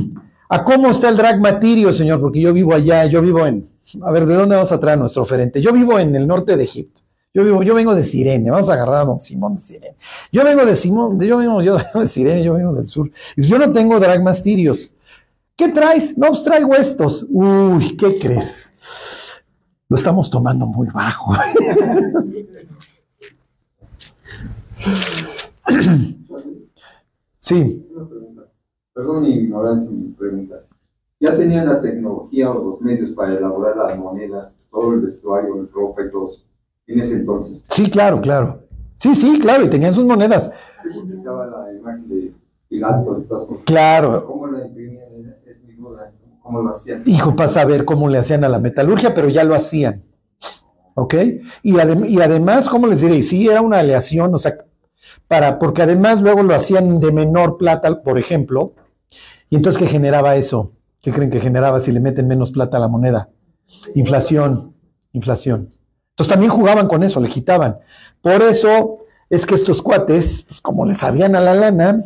¿a 0.48 0.64
cómo 0.64 0.90
está 0.90 1.08
el 1.08 1.16
drag 1.16 1.40
material, 1.40 1.94
señor? 1.94 2.20
Porque 2.20 2.40
yo 2.40 2.52
vivo 2.52 2.74
allá, 2.74 3.06
yo 3.06 3.22
vivo 3.22 3.46
en, 3.46 3.68
a 4.02 4.12
ver, 4.12 4.26
¿de 4.26 4.34
dónde 4.34 4.56
vamos 4.56 4.72
a 4.72 4.80
traer 4.80 4.98
nuestro 4.98 5.22
oferente? 5.22 5.60
Yo 5.60 5.72
vivo 5.72 5.98
en 5.98 6.14
el 6.14 6.26
norte 6.26 6.56
de 6.56 6.64
Egipto. 6.64 7.02
Yo 7.34 7.44
vivo, 7.44 7.62
yo 7.62 7.74
vengo 7.74 7.94
de 7.94 8.04
Sirene, 8.04 8.50
vamos 8.50 8.68
a 8.68 8.74
agarrar 8.74 8.96
a 8.96 9.04
don 9.04 9.18
Simón 9.18 9.54
de 9.54 9.60
Sirene. 9.60 9.96
Yo 10.30 10.44
vengo 10.44 10.66
de 10.66 10.76
Simón, 10.76 11.18
yo 11.18 11.38
vengo, 11.38 11.62
yo 11.62 11.76
vengo 11.94 12.00
de 12.00 12.06
Sirene, 12.06 12.44
yo 12.44 12.52
vengo 12.54 12.74
del 12.74 12.86
sur. 12.86 13.10
Y 13.36 13.42
yo 13.42 13.58
no 13.58 13.72
tengo 13.72 13.98
dragmastirios. 13.98 14.92
¿Qué 15.56 15.68
traes? 15.68 16.16
No, 16.18 16.28
pues 16.28 16.44
traigo 16.44 16.74
estos. 16.74 17.24
Uy, 17.30 17.96
¿qué 17.96 18.18
crees? 18.18 18.74
Lo 19.88 19.96
estamos 19.96 20.28
tomando 20.28 20.66
muy 20.66 20.88
bajo. 20.88 21.34
sí. 27.38 27.86
Perdón 28.94 29.22
mi 29.22 29.34
ignorancia, 29.34 29.90
mi 29.90 30.12
pregunta 30.12 30.62
ya 31.22 31.36
tenían 31.36 31.66
la 31.66 31.80
tecnología 31.80 32.50
o 32.50 32.70
los 32.70 32.80
medios 32.80 33.12
para 33.12 33.34
elaborar 33.34 33.76
las 33.76 33.96
monedas, 33.96 34.56
todo 34.72 34.94
el 34.94 35.02
vestuario, 35.02 35.54
el 35.60 35.70
ropa 35.70 36.02
y 36.02 36.10
todo 36.10 36.30
en 36.88 36.98
ese 36.98 37.14
entonces. 37.14 37.64
Sí, 37.70 37.88
claro, 37.88 38.20
claro. 38.20 38.62
Sí, 38.96 39.14
sí, 39.14 39.38
claro, 39.38 39.64
y 39.64 39.70
tenían 39.70 39.94
sus 39.94 40.04
monedas. 40.04 40.50
Estaba 41.16 41.46
la 41.46 41.72
imagen 41.72 42.08
de 42.08 42.32
Pilato, 42.68 43.24
Claro. 43.64 44.26
¿Cómo 44.26 44.48
la 44.48 44.66
imprimían? 44.66 45.04
¿Cómo 46.42 46.60
lo 46.60 46.70
hacían? 46.70 47.02
Hijo, 47.06 47.36
para 47.36 47.48
saber 47.48 47.84
cómo 47.84 48.08
le 48.08 48.18
hacían 48.18 48.42
a 48.42 48.48
la 48.48 48.58
metalurgia, 48.58 49.14
pero 49.14 49.28
ya 49.28 49.44
lo 49.44 49.54
hacían. 49.54 50.02
¿Ok? 50.94 51.14
Y, 51.62 51.78
adem 51.78 52.04
y 52.04 52.20
además, 52.20 52.68
¿cómo 52.68 52.88
les 52.88 53.00
diré? 53.00 53.22
Sí, 53.22 53.46
era 53.46 53.60
una 53.60 53.78
aleación, 53.78 54.34
o 54.34 54.40
sea, 54.40 54.58
para, 55.28 55.58
porque 55.58 55.82
además 55.82 56.20
luego 56.20 56.42
lo 56.42 56.54
hacían 56.54 56.98
de 56.98 57.12
menor 57.12 57.56
plata, 57.56 58.02
por 58.02 58.18
ejemplo, 58.18 58.74
y 59.52 59.56
entonces, 59.56 59.82
¿qué 59.82 59.86
generaba 59.86 60.34
eso? 60.36 60.72
¿Qué 61.02 61.12
creen 61.12 61.30
que 61.30 61.38
generaba 61.38 61.78
si 61.78 61.92
le 61.92 62.00
meten 62.00 62.26
menos 62.26 62.52
plata 62.52 62.78
a 62.78 62.80
la 62.80 62.88
moneda? 62.88 63.28
Inflación, 63.94 64.74
inflación. 65.12 65.68
Entonces 66.12 66.32
también 66.32 66.50
jugaban 66.50 66.88
con 66.88 67.02
eso, 67.02 67.20
le 67.20 67.28
quitaban. 67.28 67.78
Por 68.22 68.40
eso 68.40 69.00
es 69.28 69.44
que 69.44 69.54
estos 69.54 69.82
cuates, 69.82 70.44
pues 70.48 70.62
como 70.62 70.86
le 70.86 70.94
sabían 70.94 71.36
a 71.36 71.40
la 71.40 71.54
lana, 71.54 72.02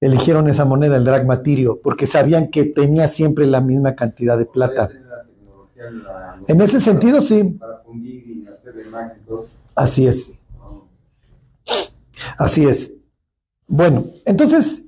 eligieron 0.00 0.48
esa 0.48 0.64
moneda, 0.64 0.96
el 0.96 1.04
drag 1.04 1.26
material, 1.26 1.78
porque 1.82 2.06
sabían 2.06 2.50
que 2.50 2.66
tenía 2.66 3.08
siempre 3.08 3.44
la 3.44 3.60
misma 3.60 3.96
cantidad 3.96 4.38
de 4.38 4.46
plata. 4.46 4.90
En 6.46 6.60
ese 6.60 6.80
sentido, 6.80 7.20
sí. 7.20 7.58
Así 9.74 10.06
es. 10.06 10.37
Así 12.36 12.64
es. 12.64 12.92
Bueno, 13.66 14.06
entonces, 14.24 14.82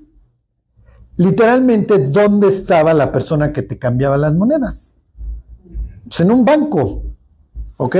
literalmente, 1.16 1.98
¿dónde 1.98 2.48
estaba 2.48 2.94
la 2.94 3.12
persona 3.12 3.52
que 3.52 3.62
te 3.62 3.78
cambiaba 3.78 4.16
las 4.16 4.34
monedas? 4.34 4.96
Pues 6.04 6.20
en 6.20 6.30
un 6.30 6.44
banco, 6.44 7.02
¿ok? 7.76 7.96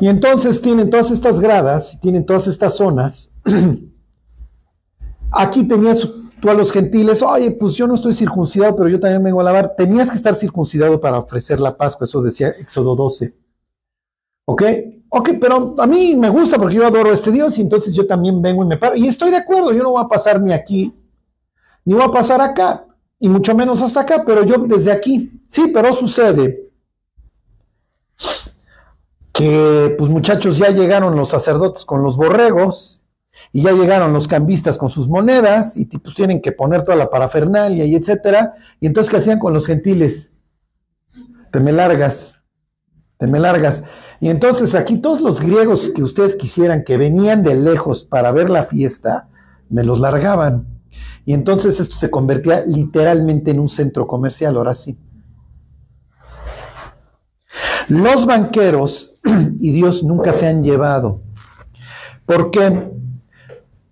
Y 0.00 0.08
entonces 0.08 0.60
tienen 0.60 0.90
todas 0.90 1.10
estas 1.10 1.40
gradas, 1.40 1.98
tienen 2.00 2.24
todas 2.24 2.46
estas 2.46 2.76
zonas. 2.76 3.30
Aquí 5.30 5.64
tenías 5.64 6.08
tú 6.40 6.50
a 6.50 6.54
los 6.54 6.70
gentiles, 6.72 7.22
oye, 7.22 7.52
pues 7.52 7.74
yo 7.74 7.86
no 7.86 7.94
estoy 7.94 8.12
circuncidado, 8.12 8.76
pero 8.76 8.88
yo 8.88 9.00
también 9.00 9.22
vengo 9.22 9.40
a 9.40 9.44
lavar. 9.44 9.74
Tenías 9.76 10.10
que 10.10 10.16
estar 10.16 10.34
circuncidado 10.34 11.00
para 11.00 11.18
ofrecer 11.18 11.60
la 11.60 11.76
Pascua, 11.76 12.04
eso 12.04 12.22
decía 12.22 12.48
Éxodo 12.50 12.94
12. 12.94 13.34
¿Ok? 14.46 14.62
Ok, 15.16 15.30
pero 15.40 15.74
a 15.78 15.86
mí 15.86 16.16
me 16.16 16.28
gusta 16.28 16.58
porque 16.58 16.74
yo 16.74 16.86
adoro 16.86 17.10
a 17.10 17.14
este 17.14 17.30
Dios 17.30 17.56
y 17.58 17.60
entonces 17.60 17.94
yo 17.94 18.06
también 18.06 18.42
vengo 18.42 18.64
y 18.64 18.66
me 18.66 18.76
paro. 18.76 18.96
Y 18.96 19.08
estoy 19.08 19.30
de 19.30 19.36
acuerdo, 19.36 19.72
yo 19.72 19.82
no 19.82 19.92
voy 19.92 20.04
a 20.04 20.08
pasar 20.08 20.40
ni 20.40 20.52
aquí 20.52 20.92
ni 21.84 21.94
va 21.94 22.06
a 22.06 22.10
pasar 22.10 22.40
acá, 22.40 22.86
y 23.18 23.28
mucho 23.28 23.54
menos 23.54 23.82
hasta 23.82 24.00
acá, 24.00 24.24
pero 24.26 24.44
yo 24.44 24.58
desde 24.58 24.90
aquí. 24.90 25.30
Sí, 25.48 25.70
pero 25.72 25.92
sucede 25.92 26.70
que, 29.32 29.94
pues 29.98 30.10
muchachos, 30.10 30.58
ya 30.58 30.70
llegaron 30.70 31.16
los 31.16 31.30
sacerdotes 31.30 31.84
con 31.84 32.02
los 32.02 32.16
borregos, 32.16 33.02
y 33.52 33.62
ya 33.62 33.72
llegaron 33.72 34.12
los 34.12 34.26
cambistas 34.26 34.78
con 34.78 34.88
sus 34.88 35.08
monedas, 35.08 35.76
y 35.76 35.86
pues 35.86 36.14
tienen 36.14 36.40
que 36.40 36.52
poner 36.52 36.82
toda 36.82 36.96
la 36.96 37.10
parafernalia 37.10 37.84
y 37.84 37.94
etcétera. 37.94 38.54
Y 38.80 38.86
entonces, 38.86 39.10
¿qué 39.10 39.18
hacían 39.18 39.38
con 39.38 39.52
los 39.52 39.66
gentiles? 39.66 40.32
Te 41.52 41.60
me 41.60 41.72
largas, 41.72 42.40
te 43.18 43.26
me 43.26 43.38
largas. 43.38 43.84
Y 44.24 44.30
entonces 44.30 44.74
aquí 44.74 44.96
todos 44.96 45.20
los 45.20 45.38
griegos 45.38 45.92
que 45.94 46.02
ustedes 46.02 46.34
quisieran 46.34 46.82
que 46.82 46.96
venían 46.96 47.42
de 47.42 47.56
lejos 47.56 48.06
para 48.06 48.32
ver 48.32 48.48
la 48.48 48.62
fiesta, 48.62 49.28
me 49.68 49.84
los 49.84 50.00
largaban. 50.00 50.66
Y 51.26 51.34
entonces 51.34 51.78
esto 51.78 51.96
se 51.96 52.08
convertía 52.08 52.64
literalmente 52.64 53.50
en 53.50 53.60
un 53.60 53.68
centro 53.68 54.06
comercial, 54.06 54.56
ahora 54.56 54.72
sí. 54.72 54.96
Los 57.88 58.24
banqueros 58.24 59.12
y 59.60 59.72
Dios 59.72 60.02
nunca 60.02 60.32
se 60.32 60.46
han 60.46 60.64
llevado. 60.64 61.20
¿Por 62.24 62.50
qué? 62.50 62.92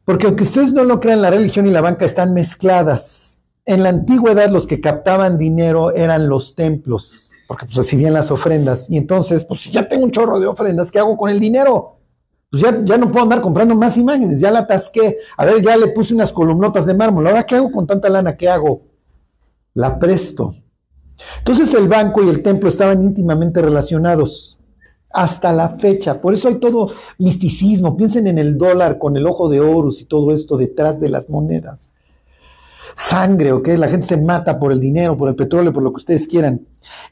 Porque 0.07 0.29
aunque 0.29 0.45
ustedes 0.45 0.73
no 0.73 0.85
lo 0.85 0.99
crean, 0.99 1.21
la 1.21 1.29
religión 1.29 1.67
y 1.67 1.73
la 1.73 1.83
banca 1.83 2.07
están 2.07 2.33
mezcladas. 2.33 3.39
En 3.67 3.83
la 3.83 3.91
antigüedad 3.91 4.49
los 4.49 4.67
que 4.67 4.81
captaban 4.81 5.37
dinero 5.37 5.91
eran 5.95 6.31
los 6.31 6.55
templos, 6.55 7.32
porque 7.47 7.67
pues 7.67 7.77
recibían 7.77 8.15
las 8.15 8.31
ofrendas. 8.31 8.89
Y 8.91 8.97
entonces, 8.97 9.45
pues 9.45 9.61
si 9.61 9.71
ya 9.71 9.89
tengo 9.89 10.05
un 10.05 10.11
chorro 10.11 10.41
de 10.41 10.47
ofrendas, 10.47 10.91
¿qué 10.91 10.99
hago 10.99 11.17
con 11.17 11.31
el 11.31 11.41
dinero? 11.41 11.99
Pues 12.51 12.63
ya, 12.63 12.85
ya 12.85 12.99
no 12.99 13.11
puedo 13.11 13.23
andar 13.23 13.41
comprando 13.41 13.75
más 13.75 13.97
imágenes, 13.97 14.41
ya 14.41 14.51
la 14.51 14.61
atasqué. 14.61 15.19
A 15.37 15.45
ver, 15.45 15.63
ya 15.63 15.77
le 15.77 15.89
puse 15.89 16.15
unas 16.15 16.33
columnotas 16.33 16.87
de 16.87 16.95
mármol. 16.95 17.27
Ahora, 17.27 17.45
¿qué 17.45 17.57
hago 17.57 17.71
con 17.73 17.87
tanta 17.87 18.09
lana? 18.09 18.37
¿Qué 18.37 18.49
hago? 18.49 18.83
La 19.75 19.99
presto. 19.99 20.55
Entonces 21.39 21.73
el 21.75 21.89
banco 21.89 22.23
y 22.23 22.29
el 22.29 22.43
templo 22.43 22.69
estaban 22.69 23.03
íntimamente 23.03 23.61
relacionados 23.63 24.59
hasta 25.11 25.53
la 25.53 25.71
fecha. 25.71 26.21
Por 26.21 26.35
eso 26.35 26.49
hay 26.49 26.57
todo 26.57 26.93
misticismo. 27.19 27.97
Piensen 27.97 28.27
en 28.27 28.39
el 28.39 28.57
dólar 28.57 28.99
con 28.99 29.17
el 29.17 29.27
ojo 29.27 29.49
de 29.49 29.61
Horus 29.61 30.01
y 30.01 30.05
todo 30.05 30.33
esto 30.33 30.57
detrás 30.57 31.01
de 31.01 31.09
las 31.09 31.29
monedas. 31.29 31.91
Sangre, 32.95 33.53
¿ok? 33.53 33.69
La 33.77 33.89
gente 33.89 34.07
se 34.07 34.17
mata 34.17 34.59
por 34.59 34.73
el 34.73 34.81
dinero, 34.81 35.17
por 35.17 35.29
el 35.29 35.35
petróleo, 35.35 35.73
por 35.73 35.83
lo 35.83 35.91
que 35.91 35.97
ustedes 35.97 36.27
quieran. 36.27 36.61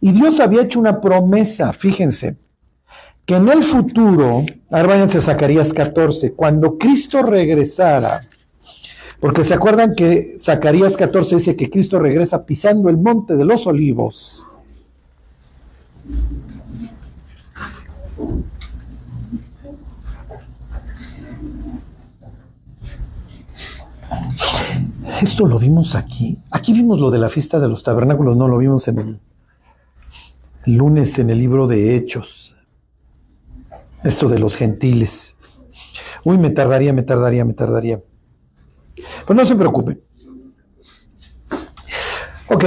Y 0.00 0.12
Dios 0.12 0.40
había 0.40 0.62
hecho 0.62 0.80
una 0.80 1.00
promesa, 1.00 1.72
fíjense, 1.72 2.36
que 3.24 3.36
en 3.36 3.48
el 3.48 3.62
futuro, 3.62 4.44
ahora 4.70 4.88
váyanse 4.88 5.18
a 5.18 5.22
Zacarías 5.22 5.72
14, 5.72 6.32
cuando 6.32 6.78
Cristo 6.78 7.22
regresara, 7.22 8.26
porque 9.20 9.44
se 9.44 9.54
acuerdan 9.54 9.94
que 9.94 10.34
Zacarías 10.38 10.96
14 10.96 11.36
dice 11.36 11.56
que 11.56 11.70
Cristo 11.70 11.98
regresa 11.98 12.44
pisando 12.44 12.88
el 12.88 12.96
monte 12.96 13.36
de 13.36 13.44
los 13.44 13.66
olivos. 13.66 14.46
Esto 25.22 25.46
lo 25.46 25.58
vimos 25.58 25.94
aquí. 25.94 26.38
Aquí 26.50 26.72
vimos 26.72 26.98
lo 26.98 27.10
de 27.10 27.18
la 27.18 27.28
fiesta 27.28 27.58
de 27.58 27.68
los 27.68 27.82
tabernáculos, 27.84 28.36
no 28.36 28.48
lo 28.48 28.58
vimos 28.58 28.88
en 28.88 28.98
el, 28.98 29.20
lunes 30.64 31.18
en 31.18 31.30
el 31.30 31.38
libro 31.38 31.66
de 31.66 31.96
Hechos. 31.96 32.56
Esto 34.02 34.28
de 34.28 34.38
los 34.38 34.56
gentiles. 34.56 35.34
Uy, 36.24 36.38
me 36.38 36.50
tardaría, 36.50 36.92
me 36.92 37.02
tardaría, 37.02 37.44
me 37.44 37.54
tardaría. 37.54 38.00
Pues 39.26 39.36
no 39.36 39.44
se 39.44 39.56
preocupen. 39.56 40.00
Ok. 42.48 42.64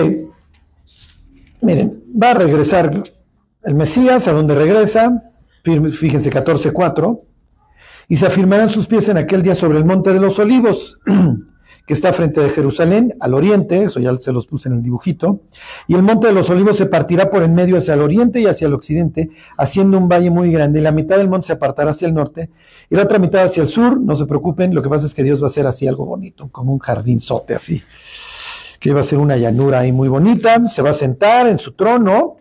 Miren, 1.61 2.03
va 2.21 2.31
a 2.31 2.33
regresar 2.35 3.03
el 3.63 3.75
Mesías, 3.75 4.27
a 4.27 4.33
donde 4.33 4.55
regresa, 4.55 5.31
fíjense 5.63 6.29
14.4, 6.29 7.21
y 8.07 8.17
se 8.17 8.25
afirmarán 8.25 8.69
sus 8.69 8.87
pies 8.87 9.07
en 9.09 9.17
aquel 9.17 9.41
día 9.41 9.55
sobre 9.55 9.77
el 9.77 9.85
monte 9.85 10.11
de 10.11 10.19
los 10.19 10.39
olivos, 10.39 10.99
que 11.85 11.93
está 11.93 12.13
frente 12.13 12.39
de 12.39 12.49
Jerusalén, 12.49 13.13
al 13.19 13.33
oriente, 13.33 13.83
eso 13.83 13.99
ya 13.99 14.15
se 14.15 14.31
los 14.31 14.47
puse 14.47 14.69
en 14.69 14.75
el 14.75 14.83
dibujito, 14.83 15.41
y 15.87 15.95
el 15.95 16.01
monte 16.01 16.27
de 16.27 16.33
los 16.33 16.49
olivos 16.49 16.77
se 16.77 16.85
partirá 16.85 17.29
por 17.29 17.43
en 17.43 17.53
medio 17.53 17.77
hacia 17.77 17.95
el 17.95 18.01
oriente 18.01 18.39
y 18.39 18.45
hacia 18.45 18.67
el 18.67 18.73
occidente, 18.73 19.31
haciendo 19.57 19.97
un 19.97 20.07
valle 20.07 20.29
muy 20.29 20.49
grande, 20.49 20.79
y 20.79 20.83
la 20.83 20.93
mitad 20.93 21.17
del 21.17 21.29
monte 21.29 21.47
se 21.47 21.53
apartará 21.53 21.91
hacia 21.91 22.07
el 22.07 22.13
norte, 22.13 22.49
y 22.89 22.95
la 22.95 23.03
otra 23.03 23.19
mitad 23.19 23.43
hacia 23.43 23.61
el 23.61 23.67
sur, 23.67 23.99
no 23.99 24.15
se 24.15 24.25
preocupen, 24.25 24.73
lo 24.73 24.81
que 24.81 24.89
pasa 24.89 25.05
es 25.05 25.13
que 25.13 25.23
Dios 25.23 25.41
va 25.41 25.47
a 25.47 25.47
hacer 25.47 25.67
así 25.67 25.87
algo 25.87 26.05
bonito, 26.05 26.49
como 26.51 26.71
un 26.71 26.79
jardinzote 26.79 27.53
así, 27.53 27.83
que 28.79 28.93
va 28.93 29.01
a 29.01 29.03
ser 29.03 29.19
una 29.19 29.35
llanura 29.35 29.79
ahí 29.79 29.91
muy 29.91 30.07
bonita, 30.07 30.65
se 30.67 30.81
va 30.81 30.91
a 30.91 30.93
sentar 30.93 31.47
en 31.47 31.59
su 31.59 31.73
trono, 31.73 32.37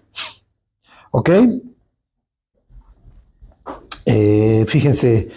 ¿ok? 1.10 1.30
Eh, 4.04 4.64
fíjense, 4.68 5.28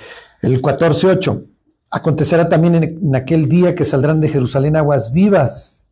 el 0.42 0.62
14.8. 0.62 1.55
Acontecerá 1.92 2.50
también 2.50 2.76
en, 2.76 3.16
aquel 3.16 3.48
día 3.48 3.76
que 3.76 3.86
saldrán 3.86 4.20
de 4.20 4.30
Jerusalén 4.30 4.76
aguas 4.76 5.12
vivas, 5.12 5.84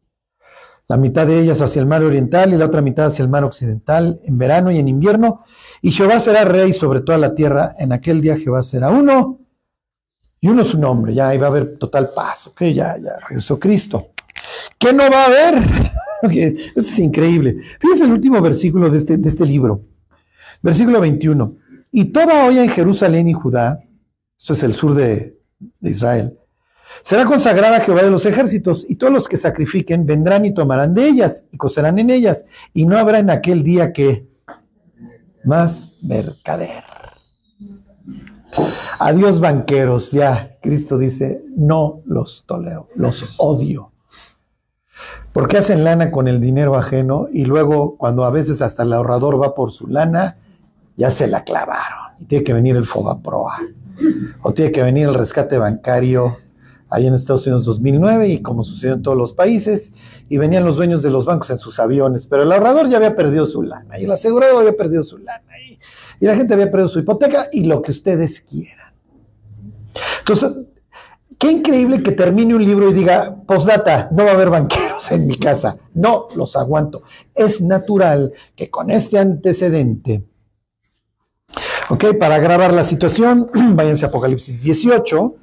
la 0.87 0.97
mitad 0.97 1.25
de 1.25 1.39
ellas 1.39 1.61
hacia 1.61 1.79
el 1.79 1.85
mar 1.85 2.03
oriental 2.03 2.53
y 2.53 2.57
la 2.57 2.65
otra 2.65 2.81
mitad 2.81 3.05
hacia 3.05 3.23
el 3.23 3.29
mar 3.29 3.43
occidental, 3.43 4.19
en 4.23 4.37
verano 4.37 4.69
y 4.71 4.79
en 4.79 4.87
invierno, 4.87 5.45
y 5.81 5.91
Jehová 5.91 6.19
será 6.19 6.43
rey 6.43 6.73
sobre 6.73 7.01
toda 7.01 7.17
la 7.17 7.33
tierra. 7.33 7.75
En 7.79 7.93
aquel 7.93 8.19
día 8.21 8.37
Jehová 8.37 8.63
será 8.63 8.89
uno, 8.89 9.39
y 10.41 10.49
uno 10.49 10.63
su 10.65 10.77
nombre, 10.77 11.13
ya 11.13 11.29
ahí 11.29 11.37
va 11.37 11.47
a 11.47 11.49
haber 11.49 11.77
total 11.77 12.09
paz, 12.13 12.47
ok, 12.47 12.63
ya, 12.63 12.97
ya 12.97 13.11
regresó 13.29 13.57
Cristo. 13.57 14.09
¿Qué 14.77 14.91
no 14.91 15.03
va 15.09 15.23
a 15.23 15.25
haber? 15.27 15.55
eso 16.75 16.79
es 16.79 16.99
increíble. 16.99 17.61
Fíjense 17.79 18.05
el 18.05 18.11
último 18.11 18.41
versículo 18.41 18.89
de 18.89 18.97
este, 18.97 19.17
de 19.17 19.29
este 19.29 19.45
libro, 19.45 19.85
versículo 20.61 20.99
21. 20.99 21.55
Y 21.91 22.05
toda 22.05 22.45
olla 22.45 22.61
en 22.61 22.69
Jerusalén 22.69 23.29
y 23.29 23.33
Judá, 23.33 23.83
eso 24.37 24.53
es 24.53 24.63
el 24.63 24.73
sur 24.73 24.95
de, 24.95 25.39
de 25.79 25.89
Israel. 25.89 26.37
Será 27.01 27.25
consagrada 27.25 27.77
a 27.77 27.79
Jehová 27.79 28.03
de 28.03 28.11
los 28.11 28.25
ejércitos, 28.25 28.85
y 28.87 28.95
todos 28.95 29.11
los 29.11 29.27
que 29.27 29.37
sacrifiquen 29.37 30.05
vendrán 30.05 30.45
y 30.45 30.53
tomarán 30.53 30.93
de 30.93 31.07
ellas, 31.07 31.45
y 31.51 31.57
cocerán 31.57 31.99
en 31.99 32.09
ellas, 32.09 32.45
y 32.73 32.85
no 32.85 32.97
habrá 32.97 33.19
en 33.19 33.29
aquel 33.29 33.63
día 33.63 33.91
que 33.91 34.27
más 35.43 35.97
mercader. 36.01 36.83
Adiós 38.99 39.39
banqueros, 39.39 40.11
ya 40.11 40.57
Cristo 40.61 40.97
dice, 40.97 41.43
no 41.55 42.01
los 42.05 42.45
tolero, 42.45 42.87
los 42.95 43.35
odio. 43.37 43.91
Porque 45.33 45.57
hacen 45.57 45.83
lana 45.83 46.11
con 46.11 46.27
el 46.27 46.39
dinero 46.39 46.75
ajeno 46.75 47.27
y 47.33 47.45
luego 47.45 47.97
cuando 47.97 48.23
a 48.23 48.29
veces 48.29 48.61
hasta 48.61 48.83
el 48.83 48.93
ahorrador 48.93 49.41
va 49.41 49.55
por 49.55 49.71
su 49.71 49.87
lana, 49.87 50.37
ya 50.95 51.09
se 51.09 51.27
la 51.27 51.43
clavaron 51.43 52.15
y 52.19 52.25
tiene 52.25 52.43
que 52.43 52.53
venir 52.53 52.75
el 52.75 52.85
Fobaproa 52.85 53.57
o 54.41 54.53
tiene 54.53 54.71
que 54.71 54.83
venir 54.83 55.07
el 55.07 55.13
rescate 55.13 55.57
bancario 55.57 56.37
ahí 56.89 57.07
en 57.07 57.15
Estados 57.15 57.47
Unidos 57.47 57.65
2009 57.65 58.27
y 58.27 58.41
como 58.41 58.63
sucedió 58.63 58.93
en 58.93 59.01
todos 59.01 59.17
los 59.17 59.33
países, 59.33 59.91
y 60.29 60.37
venían 60.37 60.63
los 60.63 60.77
dueños 60.77 61.01
de 61.01 61.09
los 61.09 61.25
bancos 61.25 61.49
en 61.49 61.57
sus 61.57 61.79
aviones, 61.79 62.27
pero 62.27 62.43
el 62.43 62.51
ahorrador 62.51 62.87
ya 62.87 62.97
había 62.97 63.15
perdido 63.15 63.47
su 63.47 63.63
lana 63.63 63.99
y 63.99 64.05
el 64.05 64.11
asegurado 64.11 64.59
había 64.59 64.77
perdido 64.77 65.03
su 65.03 65.17
lana 65.17 65.59
y, 65.67 65.79
y 66.19 66.25
la 66.27 66.35
gente 66.35 66.53
había 66.53 66.69
perdido 66.69 66.89
su 66.89 66.99
hipoteca 66.99 67.47
y 67.51 67.63
lo 67.63 67.81
que 67.81 67.91
ustedes 67.91 68.41
quieran. 68.41 68.93
Entonces, 70.19 70.51
qué 71.39 71.51
increíble 71.51 72.03
que 72.03 72.11
termine 72.11 72.55
un 72.55 72.63
libro 72.63 72.89
y 72.89 72.93
diga, 72.93 73.35
postdata, 73.45 74.09
no 74.11 74.23
va 74.23 74.31
a 74.31 74.33
haber 74.33 74.49
banqueros 74.49 75.11
en 75.11 75.27
mi 75.27 75.37
casa, 75.37 75.77
no 75.93 76.27
los 76.35 76.55
aguanto. 76.55 77.03
Es 77.33 77.59
natural 77.59 78.33
que 78.55 78.69
con 78.69 78.91
este 78.91 79.17
antecedente 79.17 80.23
Ok, 81.89 82.17
para 82.17 82.39
grabar 82.39 82.73
la 82.73 82.83
situación, 82.83 83.49
váyanse 83.75 84.05
a 84.05 84.07
Apocalipsis 84.07 84.61
18. 84.63 85.35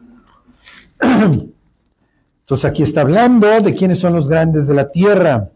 Entonces 2.41 2.65
aquí 2.65 2.83
está 2.83 3.03
hablando 3.03 3.61
de 3.61 3.75
quiénes 3.75 3.99
son 4.01 4.15
los 4.15 4.29
grandes 4.29 4.67
de 4.67 4.75
la 4.75 4.91
tierra. 4.91 5.51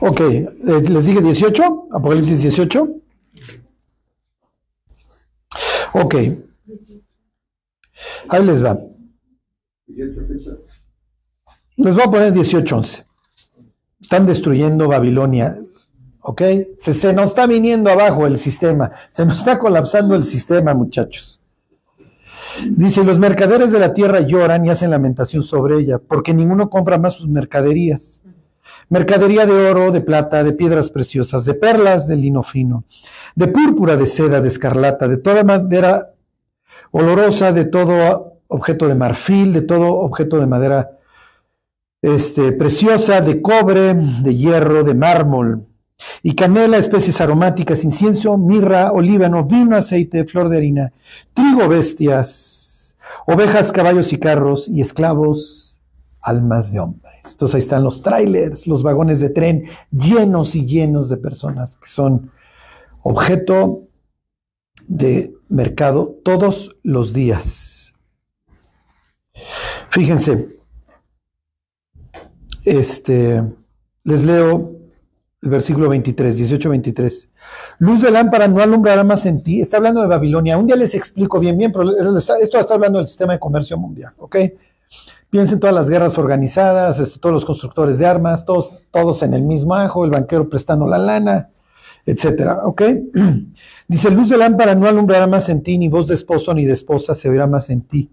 Ok, 0.00 0.20
eh, 0.20 0.52
les 0.88 1.06
dije 1.06 1.20
18, 1.20 1.88
Apocalipsis 1.92 2.42
18. 2.42 2.88
Ok. 5.94 6.14
Ahí 8.28 8.44
les 8.44 8.64
va. 8.64 8.78
Les 11.76 11.94
voy 11.94 12.04
a 12.04 12.10
poner 12.10 12.32
18, 12.32 12.76
11. 12.76 13.04
Están 14.00 14.26
destruyendo 14.26 14.88
Babilonia. 14.88 15.58
¿Ok? 16.20 16.42
Se, 16.78 16.94
se 16.94 17.12
nos 17.12 17.30
está 17.30 17.46
viniendo 17.46 17.90
abajo 17.90 18.26
el 18.26 18.38
sistema. 18.38 18.92
Se 19.10 19.24
nos 19.24 19.38
está 19.38 19.58
colapsando 19.58 20.14
el 20.14 20.24
sistema, 20.24 20.74
muchachos. 20.74 21.40
Dice, 22.70 23.04
los 23.04 23.18
mercaderes 23.18 23.72
de 23.72 23.78
la 23.78 23.92
tierra 23.92 24.20
lloran 24.20 24.64
y 24.64 24.70
hacen 24.70 24.90
lamentación 24.90 25.42
sobre 25.42 25.78
ella, 25.78 25.98
porque 25.98 26.34
ninguno 26.34 26.70
compra 26.70 26.98
más 26.98 27.14
sus 27.14 27.28
mercaderías. 27.28 28.22
Mercadería 28.88 29.46
de 29.46 29.70
oro, 29.70 29.92
de 29.92 30.00
plata, 30.00 30.42
de 30.42 30.52
piedras 30.52 30.90
preciosas, 30.90 31.44
de 31.44 31.54
perlas, 31.54 32.06
de 32.08 32.16
lino 32.16 32.42
fino, 32.42 32.84
de 33.34 33.48
púrpura, 33.48 33.96
de 33.96 34.06
seda, 34.06 34.40
de 34.40 34.48
escarlata, 34.48 35.08
de 35.08 35.18
toda 35.18 35.44
madera 35.44 36.14
olorosa, 36.90 37.52
de 37.52 37.66
todo 37.66 38.40
objeto 38.48 38.88
de 38.88 38.94
marfil, 38.94 39.52
de 39.52 39.62
todo 39.62 39.94
objeto 39.94 40.38
de 40.38 40.46
madera 40.46 40.90
este, 42.00 42.52
preciosa, 42.52 43.20
de 43.20 43.42
cobre, 43.42 43.94
de 43.94 44.34
hierro, 44.34 44.84
de 44.84 44.94
mármol, 44.94 45.67
y 46.22 46.34
canela, 46.34 46.78
especies 46.78 47.20
aromáticas, 47.20 47.84
incienso, 47.84 48.36
mirra, 48.38 48.92
olíbano, 48.92 49.44
vino, 49.44 49.76
aceite, 49.76 50.24
flor 50.24 50.48
de 50.48 50.56
harina, 50.58 50.92
trigo, 51.34 51.68
bestias, 51.68 52.58
Ovejas, 53.26 53.72
caballos 53.72 54.12
y 54.12 54.18
carros 54.18 54.68
y 54.68 54.80
esclavos, 54.80 55.78
almas 56.22 56.72
de 56.72 56.80
hombres. 56.80 57.32
Entonces 57.32 57.56
ahí 57.56 57.58
están 57.58 57.84
los 57.84 58.02
trailers, 58.02 58.66
los 58.66 58.82
vagones 58.82 59.20
de 59.20 59.30
tren 59.30 59.64
llenos 59.90 60.54
y 60.54 60.64
llenos 60.64 61.08
de 61.08 61.18
personas 61.18 61.76
que 61.76 61.88
son 61.88 62.30
objeto 63.02 63.82
de 64.86 65.34
mercado 65.48 66.18
todos 66.24 66.74
los 66.82 67.12
días. 67.12 67.92
Fíjense, 69.90 70.58
este, 72.64 73.42
les 74.04 74.24
leo 74.24 74.77
el 75.40 75.50
versículo 75.50 75.88
23, 75.88 76.36
18, 76.36 76.68
23. 76.70 77.28
Luz 77.78 78.02
de 78.02 78.10
lámpara 78.10 78.48
no 78.48 78.60
alumbrará 78.60 79.04
más 79.04 79.24
en 79.26 79.42
ti. 79.42 79.60
Está 79.60 79.76
hablando 79.76 80.00
de 80.00 80.08
Babilonia. 80.08 80.58
Un 80.58 80.66
día 80.66 80.76
les 80.76 80.94
explico 80.94 81.38
bien, 81.38 81.56
bien, 81.56 81.70
pero 81.72 81.96
esto 81.96 82.58
está 82.58 82.74
hablando 82.74 82.98
del 82.98 83.06
sistema 83.06 83.34
de 83.34 83.38
comercio 83.38 83.78
mundial, 83.78 84.12
¿ok? 84.18 84.36
Piensen 85.30 85.60
todas 85.60 85.74
las 85.74 85.90
guerras 85.90 86.16
organizadas, 86.18 86.98
este, 86.98 87.20
todos 87.20 87.34
los 87.34 87.44
constructores 87.44 87.98
de 87.98 88.06
armas, 88.06 88.44
todos, 88.44 88.72
todos 88.90 89.22
en 89.22 89.34
el 89.34 89.42
mismo 89.42 89.74
ajo, 89.74 90.04
el 90.04 90.10
banquero 90.10 90.48
prestando 90.48 90.86
la 90.88 90.98
lana, 90.98 91.50
etcétera, 92.06 92.60
¿ok? 92.64 92.82
Dice, 93.88 94.10
luz 94.10 94.30
de 94.30 94.38
lámpara 94.38 94.74
no 94.74 94.88
alumbrará 94.88 95.26
más 95.26 95.50
en 95.50 95.62
ti, 95.62 95.76
ni 95.78 95.88
voz 95.88 96.08
de 96.08 96.14
esposo 96.14 96.54
ni 96.54 96.64
de 96.64 96.72
esposa 96.72 97.14
se 97.14 97.28
oirá 97.28 97.46
más 97.46 97.68
en 97.68 97.82
ti, 97.82 98.10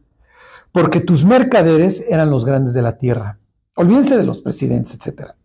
porque 0.73 0.99
tus 0.99 1.23
mercaderes 1.23 2.03
eran 2.09 2.29
los 2.29 2.45
grandes 2.45 2.73
de 2.73 2.81
la 2.81 2.97
tierra. 2.97 3.39
Olvídense 3.75 4.17
de 4.17 4.25
los 4.25 4.41
presidentes, 4.41 4.95
etcétera. 4.95 5.35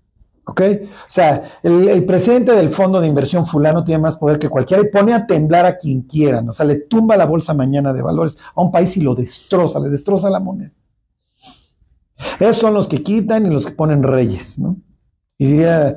¿Ok? 0.45 0.63
O 0.83 0.89
sea, 1.07 1.45
el, 1.63 2.05
presidente 2.05 2.53
del 2.53 2.71
fondo 2.71 3.01
de 3.01 3.07
inversión 3.07 3.47
fulano 3.47 3.85
tiene 3.85 4.03
más 4.03 4.17
poder 4.17 4.39
que 4.39 4.49
cualquiera 4.49 4.83
y 4.83 4.89
pone 4.89 5.13
a 5.13 5.27
temblar 5.27 5.67
a 5.67 5.79
quien 5.79 6.03
quiera. 6.03 6.43
O 6.47 6.53
sea, 6.53 6.67
le 6.67 6.77
tumba 6.77 7.17
la 7.17 7.27
bolsa 7.27 7.55
mañana 7.55 7.93
de 7.93 8.03
valores 8.03 8.37
a 8.55 8.61
un 8.61 8.73
país 8.73 8.97
y 8.97 9.01
lo 9.01 9.15
destroza, 9.15 9.79
le 9.79 9.91
destroza 9.91 10.31
la 10.31 10.41
moneda. 10.41 10.73
Esos 12.39 12.57
son 12.57 12.75
los 12.75 12.89
que 12.89 13.03
quitan 13.03 13.47
y 13.47 13.51
los 13.51 13.65
que 13.65 13.73
ponen 13.73 14.03
reyes, 14.03 14.59
¿no? 14.59 14.77
Y 15.39 15.47
diría, 15.47 15.97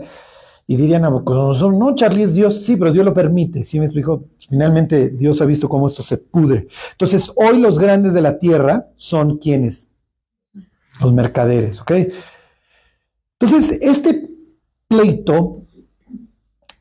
y 0.67 0.77
dirían 0.77 1.01
Nabucodonosor, 1.01 1.73
no, 1.73 1.95
Charlie 1.95 2.23
es 2.23 2.33
Dios, 2.33 2.63
sí, 2.63 2.77
pero 2.77 2.93
Dios 2.93 3.05
lo 3.05 3.13
permite, 3.13 3.63
¿sí 3.63 3.79
me 3.79 3.85
explico? 3.85 4.29
Finalmente 4.49 5.09
Dios 5.09 5.41
ha 5.41 5.45
visto 5.45 5.67
cómo 5.67 5.87
esto 5.87 6.01
se 6.03 6.17
pudre. 6.17 6.67
Entonces, 6.91 7.31
hoy 7.35 7.59
los 7.59 7.77
grandes 7.77 8.13
de 8.13 8.21
la 8.21 8.39
tierra 8.39 8.87
son 8.95 9.37
quienes? 9.37 9.89
Los 11.01 11.11
mercaderes, 11.11 11.81
¿ok? 11.81 11.91
Entonces, 13.39 13.79
este 13.81 14.32
pleito 14.93 15.63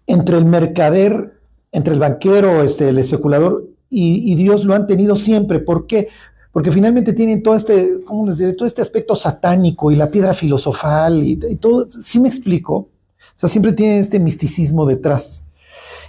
entre 0.06 0.38
el 0.38 0.44
mercader, 0.44 1.40
entre 1.70 1.94
el 1.94 2.00
banquero, 2.00 2.62
este, 2.62 2.88
el 2.88 2.98
especulador 2.98 3.68
y, 3.88 4.34
Dios 4.34 4.64
lo 4.64 4.74
han 4.74 4.86
tenido 4.86 5.16
siempre. 5.16 5.60
¿Por 5.60 5.86
qué? 5.86 6.08
porque 6.50 6.70
finalmente 6.70 7.14
tienen 7.14 7.42
todo 7.42 7.54
este, 7.54 8.04
¿cómo 8.04 8.26
les 8.26 8.36
diré? 8.36 8.52
Todo 8.52 8.68
este 8.68 8.82
aspecto 8.82 9.16
satánico 9.16 9.90
y 9.90 9.96
la 9.96 10.10
piedra 10.10 10.34
filosofal 10.34 11.22
y, 11.22 11.36
todo, 11.56 11.90
¿sí 11.90 12.20
me 12.20 12.28
explico? 12.28 12.74
O 12.74 12.90
sea, 13.34 13.48
siempre 13.48 13.72
tienen 13.72 14.00
este 14.00 14.20
misticismo 14.20 14.84
detrás. 14.84 15.44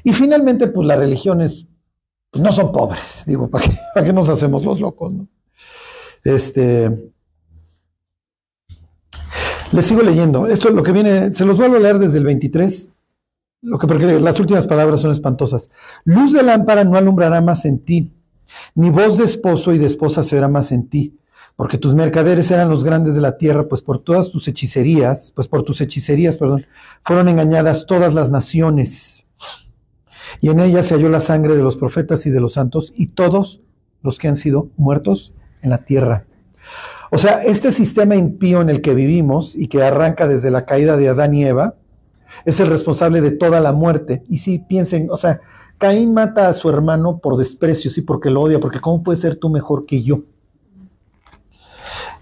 Y 0.03 0.11
finalmente, 0.11 0.67
pues 0.67 0.85
las 0.85 0.97
religiones 0.97 1.67
pues, 2.29 2.43
no 2.43 2.51
son 2.51 2.73
pobres, 2.73 3.23
digo, 3.25 3.49
¿para 3.49 3.63
qué, 3.63 3.71
¿para 3.93 4.05
qué 4.05 4.11
nos 4.11 4.27
hacemos 4.27 4.65
los 4.65 4.81
locos? 4.81 5.13
No? 5.13 5.27
Este, 6.25 7.12
les 9.73 9.85
sigo 9.85 10.01
leyendo. 10.01 10.47
Esto 10.47 10.69
es 10.69 10.75
lo 10.75 10.83
que 10.83 10.91
viene, 10.91 11.33
se 11.33 11.45
los 11.45 11.57
vuelvo 11.57 11.75
a 11.75 11.79
leer 11.79 11.99
desde 11.99 12.19
el 12.19 12.25
23, 12.25 12.89
lo 13.63 13.77
que, 13.77 13.87
porque 13.87 14.19
las 14.19 14.39
últimas 14.39 14.67
palabras 14.67 15.01
son 15.01 15.11
espantosas. 15.11 15.69
Luz 16.05 16.31
de 16.31 16.43
lámpara 16.43 16.83
no 16.83 16.97
alumbrará 16.97 17.41
más 17.41 17.65
en 17.65 17.79
ti 17.79 18.11
ni 18.75 18.89
voz 18.89 19.17
de 19.17 19.25
esposo 19.25 19.73
y 19.73 19.77
de 19.77 19.85
esposa 19.85 20.23
se 20.23 20.35
verá 20.35 20.47
más 20.47 20.71
en 20.71 20.87
ti, 20.87 21.17
porque 21.55 21.77
tus 21.77 21.93
mercaderes 21.93 22.51
eran 22.51 22.69
los 22.69 22.83
grandes 22.83 23.15
de 23.15 23.21
la 23.21 23.37
tierra, 23.37 23.67
pues 23.67 23.81
por 23.81 23.99
todas 23.99 24.29
tus 24.29 24.47
hechicerías, 24.47 25.31
pues 25.35 25.47
por 25.47 25.63
tus 25.63 25.81
hechicerías, 25.81 26.37
perdón, 26.37 26.65
fueron 27.01 27.29
engañadas 27.29 27.85
todas 27.85 28.13
las 28.13 28.31
naciones. 28.31 29.25
Y 30.41 30.49
en 30.49 30.59
ellas 30.59 30.87
se 30.87 30.95
halló 30.95 31.09
la 31.09 31.19
sangre 31.19 31.55
de 31.55 31.63
los 31.63 31.77
profetas 31.77 32.25
y 32.25 32.29
de 32.29 32.39
los 32.39 32.53
santos 32.53 32.91
y 32.95 33.07
todos 33.07 33.61
los 34.01 34.17
que 34.17 34.27
han 34.27 34.35
sido 34.35 34.69
muertos 34.77 35.33
en 35.61 35.69
la 35.69 35.79
tierra. 35.85 36.25
O 37.13 37.17
sea, 37.19 37.43
este 37.43 37.71
sistema 37.71 38.15
impío 38.15 38.59
en 38.59 38.71
el 38.71 38.81
que 38.81 38.95
vivimos 38.95 39.55
y 39.55 39.67
que 39.67 39.83
arranca 39.83 40.27
desde 40.27 40.49
la 40.49 40.65
caída 40.65 40.97
de 40.97 41.09
Adán 41.09 41.35
y 41.35 41.45
Eva, 41.45 41.75
es 42.43 42.59
el 42.59 42.65
responsable 42.65 43.21
de 43.21 43.29
toda 43.29 43.59
la 43.59 43.71
muerte. 43.71 44.23
Y 44.29 44.37
si 44.37 44.57
piensen, 44.57 45.11
o 45.11 45.17
sea, 45.17 45.39
Caín 45.77 46.15
mata 46.15 46.47
a 46.49 46.53
su 46.53 46.71
hermano 46.71 47.19
por 47.19 47.37
desprecio, 47.37 47.91
sí, 47.91 48.01
porque 48.01 48.31
lo 48.31 48.41
odia, 48.41 48.59
porque 48.59 48.81
¿cómo 48.81 49.03
puedes 49.03 49.21
ser 49.21 49.35
tú 49.35 49.49
mejor 49.49 49.85
que 49.85 50.01
yo? 50.01 50.23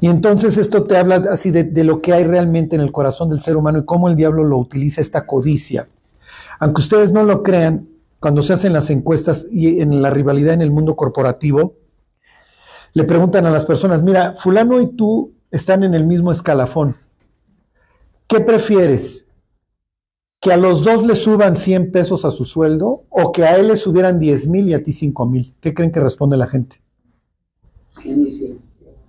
Y 0.02 0.08
entonces 0.08 0.58
esto 0.58 0.84
te 0.84 0.98
habla 0.98 1.24
así 1.32 1.52
de, 1.52 1.84
lo 1.86 2.02
que 2.02 2.12
hay 2.12 2.26
realmente 2.26 2.76
en 2.76 2.82
el 2.82 2.92
corazón 2.92 3.30
del 3.30 3.40
ser 3.40 3.56
humano 3.56 3.80
y 3.80 3.86
cómo 3.86 4.10
el 4.10 4.18
diablo 4.18 4.44
lo 4.44 4.58
utiliza 4.58 5.00
esta 5.00 5.26
codicia. 5.26 5.88
Aunque 6.60 6.82
ustedes 6.82 7.14
no 7.14 7.24
lo 7.24 7.44
crean, 7.44 7.88
cuando 8.20 8.42
se 8.42 8.52
hacen 8.52 8.74
las 8.74 8.90
encuestas 8.90 9.48
y 9.50 9.80
en 9.80 10.02
la 10.02 10.10
rivalidad 10.10 10.54
en 10.54 10.62
el 10.62 10.72
mundo 10.72 10.98
corporativo, 10.98 11.76
le 12.94 13.04
preguntan 13.04 13.46
a 13.46 13.52
las 13.52 13.66
personas, 13.66 14.04
mira, 14.04 14.34
fulano 14.38 14.82
y 14.82 14.96
tú 14.96 15.34
están 15.50 15.84
en 15.84 15.94
el 15.94 16.06
mismo 16.06 16.32
escalafón. 16.32 16.96
¿Qué 18.28 18.40
prefieres? 18.40 19.28
que 20.42 20.52
a 20.52 20.58
los 20.58 20.84
dos 20.84 21.06
le 21.06 21.14
suban 21.14 21.56
100 21.56 21.92
pesos 21.92 22.26
a 22.26 22.32
su 22.32 22.46
sueldo 22.46 23.06
o 23.10 23.32
que 23.32 23.44
a 23.44 23.58
él 23.58 23.68
le 23.68 23.76
subieran 23.76 24.20
10 24.20 24.48
mil 24.48 24.68
y 24.68 24.74
a 24.74 24.84
ti 24.84 24.92
5 24.92 25.26
mil? 25.28 25.56
¿Qué 25.62 25.74
creen 25.74 25.92
que 25.92 26.00
responde 26.00 26.36
la 26.36 26.48
gente? 26.48 26.82
100 28.02 28.28
y 28.28 28.32
100. 28.34 28.60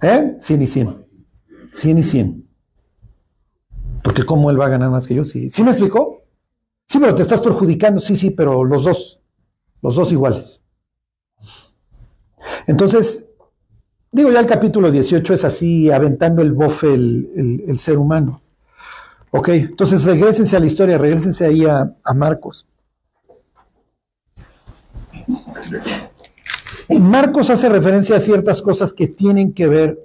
¿Eh? 0.03 0.35
100 0.39 0.63
y 0.63 0.67
100. 0.67 1.07
100 1.73 1.99
y 1.99 2.03
100. 2.03 2.49
Porque 4.05 4.25
¿cómo 4.25 4.51
él 4.51 4.61
va 4.61 4.67
a 4.67 4.69
ganar 4.69 4.91
más 4.91 5.07
que 5.07 5.15
yo? 5.15 5.25
¿Sí, 5.25 5.49
¿Sí 5.49 5.63
me 5.63 5.71
explicó? 5.71 6.23
Sí, 6.85 6.99
pero 6.99 7.15
te 7.15 7.23
estás 7.23 7.41
perjudicando. 7.41 7.99
Sí, 7.99 8.15
sí, 8.15 8.31
pero 8.31 8.63
los 8.65 8.85
dos. 8.85 9.21
Los 9.81 9.95
dos 9.95 10.13
iguales. 10.13 10.61
Entonces, 12.67 13.25
digo 14.13 14.31
ya 14.31 14.39
el 14.39 14.47
capítulo 14.47 14.93
18 14.93 15.35
es 15.35 15.45
así, 15.45 15.91
aventando 15.91 16.43
el 16.43 16.53
bofe 16.53 16.95
el, 16.95 17.65
el 17.67 17.79
ser 17.79 17.99
humano. 17.99 18.43
Ok, 19.35 19.49
entonces 19.49 20.05
regresense 20.05 20.57
a 20.57 20.61
la 20.61 20.67
historia, 20.67 20.99
regresense 20.99 21.47
ahí 21.47 21.65
a, 21.65 21.91
Marcos. 22.15 22.67
Marcos 26.91 27.49
hace 27.49 27.71
referencia 27.71 28.17
a 28.17 28.21
ciertas 28.21 28.61
cosas 28.61 28.93
que 28.93 29.07
tienen 29.07 29.55
que 29.55 29.69
ver, 29.69 29.99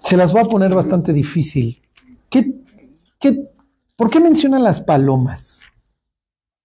se 0.00 0.18
las 0.18 0.32
voy 0.32 0.42
a 0.42 0.48
poner 0.48 0.74
bastante 0.74 1.14
difícil. 1.14 1.80
¿Qué, 2.28 2.60
qué, 3.18 3.48
por 3.96 4.10
qué 4.10 4.20
menciona 4.20 4.58
las 4.58 4.82
palomas? 4.82 5.62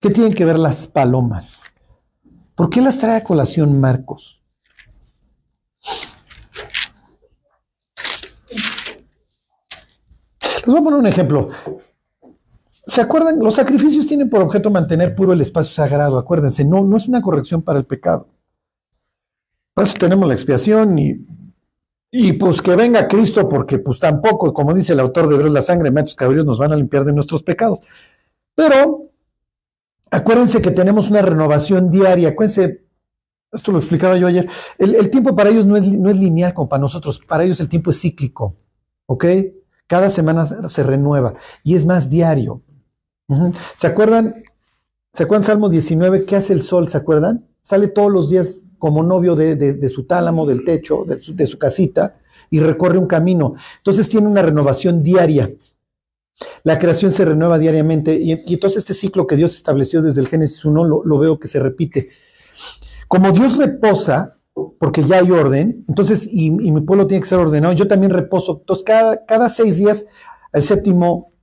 ¿Qué 0.01 0.09
tienen 0.09 0.33
que 0.33 0.43
ver 0.43 0.59
las 0.59 0.87
palomas? 0.87 1.63
¿Por 2.53 2.69
qué 2.69 2.81
las 2.81 2.99
trae 2.99 3.15
a 3.15 3.23
colación 3.23 3.79
Marcos? 3.79 4.41
Les 10.65 10.73
voy 10.73 10.77
a 10.77 10.83
poner 10.83 10.99
un 10.99 11.07
ejemplo. 11.07 11.49
¿Se 12.85 13.01
acuerdan? 13.01 13.39
Los 13.39 13.55
sacrificios 13.55 14.07
tienen 14.07 14.29
por 14.29 14.41
objeto 14.41 14.69
mantener 14.69 15.15
puro 15.15 15.33
el 15.33 15.41
espacio 15.41 15.71
sagrado, 15.71 16.17
acuérdense, 16.17 16.63
no, 16.65 16.83
no 16.83 16.97
es 16.97 17.07
una 17.07 17.21
corrección 17.21 17.61
para 17.61 17.79
el 17.79 17.85
pecado. 17.85 18.27
Por 19.73 19.83
eso 19.83 19.95
tenemos 19.99 20.27
la 20.27 20.33
expiación 20.33 20.97
y, 20.97 21.19
y 22.11 22.33
pues 22.33 22.61
que 22.61 22.75
venga 22.75 23.07
Cristo, 23.07 23.49
porque 23.49 23.79
pues 23.79 23.99
tampoco, 23.99 24.53
como 24.53 24.73
dice 24.73 24.93
el 24.93 24.99
autor 24.99 25.27
de 25.27 25.35
Hebreos, 25.35 25.53
la 25.53 25.61
sangre 25.61 25.89
de 25.89 25.95
machos 25.95 26.15
cabríos 26.15 26.45
nos 26.45 26.59
van 26.59 26.73
a 26.73 26.75
limpiar 26.75 27.05
de 27.05 27.13
nuestros 27.13 27.43
pecados. 27.43 27.81
Pero 28.53 29.09
acuérdense 30.11 30.61
que 30.61 30.71
tenemos 30.71 31.09
una 31.09 31.21
renovación 31.21 31.91
diaria, 31.91 32.29
acuérdense, 32.29 32.84
esto 33.55 33.71
lo 33.71 33.79
explicaba 33.79 34.17
yo 34.17 34.27
ayer, 34.27 34.47
el, 34.77 35.09
tiempo 35.09 35.35
para 35.35 35.49
ellos 35.49 35.65
no 35.65 35.77
es, 35.77 35.87
no 35.87 36.09
es 36.09 36.19
lineal 36.19 36.53
como 36.53 36.69
para 36.69 36.81
nosotros, 36.81 37.19
para 37.19 37.43
ellos 37.43 37.59
el 37.59 37.69
tiempo 37.69 37.89
es 37.89 37.99
cíclico, 37.99 38.55
¿ok? 39.07 39.25
Cada 39.87 40.09
semana 40.09 40.45
se 40.45 40.83
renueva 40.83 41.35
y 41.63 41.75
es 41.75 41.85
más 41.85 42.09
diario. 42.09 42.61
¿Se 43.75 43.87
acuerdan? 43.87 44.33
¿Se 45.13 45.23
acuerdan 45.23 45.45
Salmo 45.45 45.69
19? 45.69 46.25
¿Qué 46.25 46.35
hace 46.35 46.53
el 46.53 46.61
sol? 46.61 46.89
¿Se 46.89 46.97
acuerdan? 46.97 47.45
Sale 47.61 47.87
todos 47.87 48.11
los 48.11 48.29
días 48.29 48.61
como 48.77 49.01
novio 49.01 49.35
de, 49.35 49.89
su 49.89 50.05
tálamo, 50.05 50.45
del 50.45 50.63
techo, 50.65 51.05
de 51.05 51.45
su, 51.45 51.57
casita, 51.57 52.17
y 52.49 52.59
recorre 52.59 52.97
un 52.97 53.07
camino. 53.07 53.55
Entonces 53.77 54.09
tiene 54.09 54.27
una 54.27 54.41
renovación 54.41 55.01
diaria. 55.01 55.49
La 56.63 56.77
creación 56.77 57.11
se 57.11 57.23
renueva 57.23 57.57
diariamente 57.57 58.13
y, 58.13 58.33
entonces 58.33 58.79
este 58.79 58.93
ciclo 58.93 59.25
que 59.25 59.37
Dios 59.37 59.55
estableció 59.55 60.01
desde 60.01 60.21
el 60.21 60.27
Génesis 60.27 60.65
1 60.65 60.83
lo, 60.83 61.19
veo 61.19 61.39
que 61.39 61.47
se 61.47 61.59
repite. 61.59 62.09
Como 63.07 63.31
Dios 63.31 63.57
reposa, 63.57 64.37
porque 64.79 65.03
ya 65.03 65.19
hay 65.19 65.31
orden, 65.31 65.83
entonces, 65.87 66.27
y, 66.31 66.49
mi 66.51 66.81
pueblo 66.81 67.07
tiene 67.07 67.21
que 67.21 67.29
ser 67.29 67.39
ordenado, 67.39 67.73
yo 67.73 67.87
también 67.87 68.11
reposo, 68.11 68.59
entonces 68.61 68.83
cada, 68.83 69.25
cada 69.25 69.49
seis 69.49 69.77
días, 69.77 70.05
el 70.53 70.63
séptimo, 70.63 71.33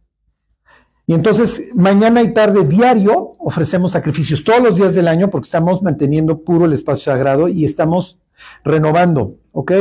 y 1.07 1.15
entonces 1.15 1.73
mañana 1.75 2.23
y 2.23 2.33
tarde 2.33 2.65
diario 2.65 3.31
ofrecemos 3.39 3.93
sacrificios 3.93 4.45
todos 4.45 4.63
los 4.63 4.77
días 4.77 4.95
del 4.95 5.09
año 5.09 5.31
porque 5.31 5.47
estamos 5.47 5.83
manteniendo 5.83 6.43
puro 6.43 6.65
el 6.65 6.73
espacio 6.73 7.13
sagrado 7.13 7.49
y 7.49 7.65
estamos 7.65 8.21
renovando, 8.65 9.37
¿ok? 9.51 9.73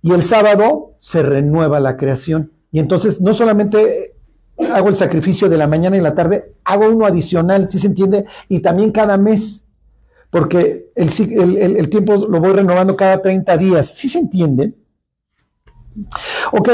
Y 0.00 0.12
el 0.12 0.22
sábado 0.22 0.96
se 1.00 1.22
renueva 1.22 1.80
la 1.80 1.96
creación. 1.96 2.52
Y 2.70 2.78
entonces 2.78 3.20
no 3.20 3.34
solamente 3.34 4.14
hago 4.72 4.88
el 4.88 4.94
sacrificio 4.94 5.48
de 5.48 5.56
la 5.56 5.66
mañana 5.66 5.96
y 5.96 6.00
la 6.00 6.14
tarde, 6.14 6.54
hago 6.64 6.88
uno 6.88 7.06
adicional, 7.06 7.68
¿sí 7.68 7.78
se 7.78 7.88
entiende? 7.88 8.24
Y 8.48 8.60
también 8.60 8.92
cada 8.92 9.16
mes, 9.16 9.63
porque 10.34 10.90
el, 10.96 11.88
tiempo 11.90 12.16
lo 12.16 12.40
voy 12.40 12.54
renovando 12.54 12.96
cada 12.96 13.22
30 13.22 13.56
días, 13.56 13.86
¿sí 13.86 14.08
se 14.08 14.18
entiende? 14.18 14.74
Ok, 16.50 16.70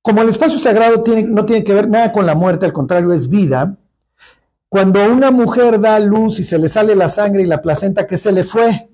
como 0.00 0.22
el 0.22 0.30
espacio 0.30 0.58
sagrado 0.58 1.04
no 1.28 1.44
tiene 1.44 1.62
que 1.62 1.74
ver 1.74 1.86
nada 1.86 2.10
con 2.12 2.24
la 2.24 2.34
muerte, 2.34 2.64
al 2.64 2.72
contrario, 2.72 3.12
es 3.12 3.28
vida, 3.28 3.76
cuando 4.70 5.04
una 5.12 5.30
mujer 5.30 5.78
da 5.82 6.00
luz 6.00 6.40
y 6.40 6.44
se 6.44 6.56
le 6.56 6.70
sale 6.70 6.96
la 6.96 7.10
sangre 7.10 7.42
y 7.42 7.46
la 7.46 7.60
placenta, 7.60 8.06
¿qué 8.06 8.16
se 8.16 8.32
le 8.32 8.42
fue? 8.42 8.88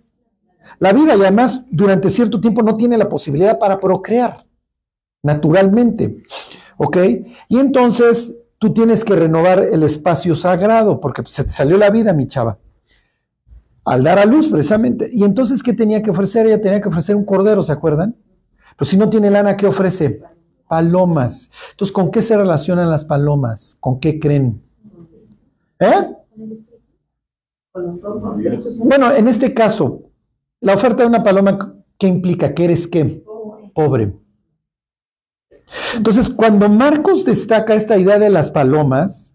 La 0.80 0.92
vida 0.92 1.14
y 1.14 1.20
además 1.20 1.60
durante 1.70 2.10
cierto 2.10 2.40
tiempo 2.40 2.64
no 2.64 2.76
tiene 2.76 2.98
la 2.98 3.08
posibilidad 3.08 3.60
para 3.60 3.78
procrear, 3.78 4.44
naturalmente. 5.22 6.20
¿Ok? 6.78 6.96
Y 7.48 7.60
entonces 7.60 8.34
tú 8.58 8.72
tienes 8.72 9.04
que 9.04 9.14
renovar 9.14 9.60
el 9.60 9.84
espacio 9.84 10.34
sagrado 10.34 11.00
porque 11.00 11.22
se 11.26 11.44
te 11.44 11.50
salió 11.50 11.76
la 11.76 11.90
vida, 11.90 12.12
mi 12.12 12.26
chava. 12.26 12.58
Al 13.86 14.02
dar 14.02 14.18
a 14.18 14.24
luz, 14.24 14.48
precisamente. 14.48 15.08
Y 15.12 15.22
entonces, 15.22 15.62
¿qué 15.62 15.72
tenía 15.72 16.02
que 16.02 16.10
ofrecer? 16.10 16.44
Ella 16.44 16.60
tenía 16.60 16.80
que 16.80 16.88
ofrecer 16.88 17.14
un 17.14 17.24
cordero, 17.24 17.62
¿se 17.62 17.70
acuerdan? 17.70 18.16
Pues 18.76 18.90
si 18.90 18.96
no 18.96 19.08
tiene 19.08 19.30
lana, 19.30 19.56
¿qué 19.56 19.68
ofrece? 19.68 20.20
Palomas. 20.68 21.48
Entonces, 21.70 21.92
¿con 21.92 22.10
qué 22.10 22.20
se 22.20 22.36
relacionan 22.36 22.90
las 22.90 23.04
palomas? 23.04 23.76
¿Con 23.78 24.00
qué 24.00 24.18
creen? 24.18 24.60
¿Eh? 25.78 26.14
Bueno, 28.84 29.12
en 29.12 29.28
este 29.28 29.54
caso, 29.54 30.02
la 30.60 30.74
oferta 30.74 31.04
de 31.04 31.08
una 31.08 31.22
paloma, 31.22 31.76
¿qué 31.96 32.08
implica? 32.08 32.54
Que 32.54 32.64
eres 32.64 32.88
qué? 32.88 33.24
Pobre. 33.72 34.12
Entonces, 35.94 36.28
cuando 36.28 36.68
Marcos 36.68 37.24
destaca 37.24 37.74
esta 37.74 37.96
idea 37.96 38.18
de 38.18 38.30
las 38.30 38.50
palomas, 38.50 39.32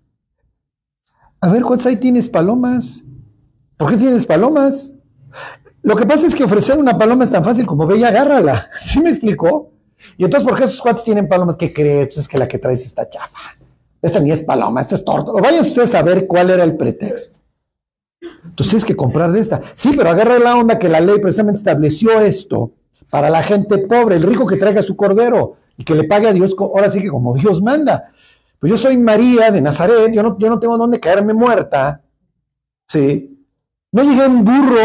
a 1.39 1.49
ver, 1.49 1.63
¿cuántas 1.63 1.87
ahí 1.87 1.95
tienes 1.95 2.27
palomas? 2.27 3.01
¿Por 3.81 3.89
qué 3.89 3.97
tienes 3.97 4.27
palomas? 4.27 4.91
Lo 5.81 5.95
que 5.95 6.05
pasa 6.05 6.27
es 6.27 6.35
que 6.35 6.43
ofrecer 6.43 6.77
una 6.77 6.99
paloma 6.99 7.23
es 7.23 7.31
tan 7.31 7.43
fácil 7.43 7.65
como 7.65 7.87
ve 7.87 7.97
y 7.97 8.03
agárrala. 8.03 8.69
¿Sí 8.81 8.99
me 8.99 9.09
explicó? 9.09 9.71
Y 10.19 10.23
entonces, 10.23 10.47
¿por 10.47 10.55
qué 10.55 10.65
esos 10.65 10.79
cuates 10.79 11.03
tienen 11.03 11.27
palomas? 11.27 11.55
¿Qué 11.55 11.73
crees? 11.73 12.09
Pues 12.09 12.17
es 12.19 12.27
que 12.27 12.37
la 12.37 12.47
que 12.47 12.59
traes 12.59 12.85
está 12.85 13.09
chafa. 13.09 13.39
Esta 13.99 14.19
ni 14.19 14.29
es 14.29 14.43
paloma, 14.43 14.81
esta 14.81 14.93
es 14.93 15.03
torta. 15.03 15.31
Vayan 15.31 15.61
ustedes 15.61 15.95
a 15.95 16.03
ver 16.03 16.27
cuál 16.27 16.51
era 16.51 16.63
el 16.63 16.77
pretexto. 16.77 17.39
Entonces 18.21 18.69
tienes 18.69 18.85
que 18.85 18.95
comprar 18.95 19.31
de 19.31 19.39
esta. 19.39 19.63
Sí, 19.73 19.93
pero 19.97 20.11
agarra 20.11 20.37
la 20.37 20.57
onda 20.57 20.77
que 20.77 20.87
la 20.87 20.99
ley 20.99 21.17
precisamente 21.19 21.57
estableció 21.57 22.21
esto 22.21 22.73
para 23.09 23.31
la 23.31 23.41
gente 23.41 23.79
pobre, 23.79 24.17
el 24.17 24.21
rico 24.21 24.45
que 24.45 24.57
traiga 24.57 24.83
su 24.83 24.95
cordero 24.95 25.55
y 25.75 25.83
que 25.83 25.95
le 25.95 26.03
pague 26.03 26.27
a 26.27 26.33
Dios, 26.33 26.55
ahora 26.59 26.91
sí 26.91 27.01
que 27.01 27.09
como 27.09 27.33
Dios 27.33 27.63
manda. 27.63 28.11
Pues 28.59 28.69
yo 28.69 28.77
soy 28.77 28.95
María 28.99 29.49
de 29.49 29.59
Nazaret, 29.59 30.11
yo 30.13 30.21
no, 30.21 30.37
yo 30.37 30.49
no 30.49 30.59
tengo 30.59 30.77
dónde 30.77 30.99
caerme 30.99 31.33
muerta. 31.33 32.03
Sí. 32.87 33.30
No 33.91 34.03
llegué 34.03 34.23
en 34.23 34.45
burro 34.45 34.79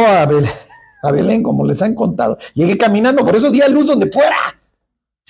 a 1.03 1.13
Belén, 1.13 1.43
como 1.43 1.65
les 1.65 1.81
han 1.81 1.95
contado. 1.95 2.39
Llegué 2.55 2.77
caminando, 2.77 3.25
por 3.25 3.37
eso 3.37 3.51
di 3.51 3.61
a 3.61 3.69
luz 3.69 3.87
donde 3.87 4.11
fuera. 4.11 4.37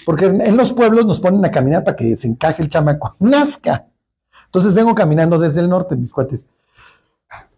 Porque 0.04 0.26
en 0.26 0.56
los 0.56 0.72
pueblos 0.72 1.06
nos 1.06 1.20
ponen 1.20 1.44
a 1.44 1.50
caminar 1.50 1.84
para 1.84 1.96
que 1.96 2.16
se 2.16 2.28
encaje 2.28 2.62
el 2.62 2.68
chamaco, 2.68 3.14
nazca. 3.20 3.86
Entonces 4.46 4.72
vengo 4.72 4.94
caminando 4.94 5.38
desde 5.38 5.60
el 5.60 5.68
norte, 5.68 5.96
mis 5.96 6.12
cuates. 6.12 6.46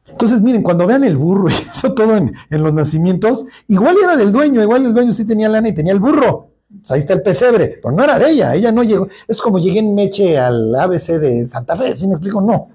Entonces, 0.08 0.40
miren, 0.40 0.62
cuando 0.62 0.86
vean 0.86 1.04
el 1.04 1.16
burro 1.16 1.48
y 1.50 1.52
eso 1.52 1.92
todo 1.94 2.16
en, 2.16 2.34
los 2.50 2.72
nacimientos, 2.72 3.44
igual 3.68 3.96
era 4.02 4.16
del 4.16 4.32
dueño, 4.32 4.62
igual 4.62 4.86
el 4.86 4.94
dueño 4.94 5.12
sí 5.12 5.24
tenía 5.24 5.48
lana 5.48 5.68
y 5.68 5.74
tenía 5.74 5.92
el 5.92 6.00
burro. 6.00 6.48
Pues 6.80 6.90
ahí 6.90 7.00
está 7.00 7.14
el 7.14 7.22
pesebre, 7.22 7.78
pero 7.82 7.94
no 7.94 8.02
era 8.02 8.18
de 8.18 8.30
ella, 8.30 8.54
ella 8.54 8.72
no 8.72 8.82
llegó. 8.82 9.08
Es 9.26 9.40
como 9.40 9.58
llegué 9.58 9.78
en 9.78 9.94
Meche 9.94 10.38
al 10.38 10.74
ABC 10.74 11.18
de 11.18 11.46
Santa 11.46 11.76
Fe, 11.76 11.94
¿sí 11.94 12.06
me 12.06 12.14
explico? 12.14 12.40
No. 12.40 12.68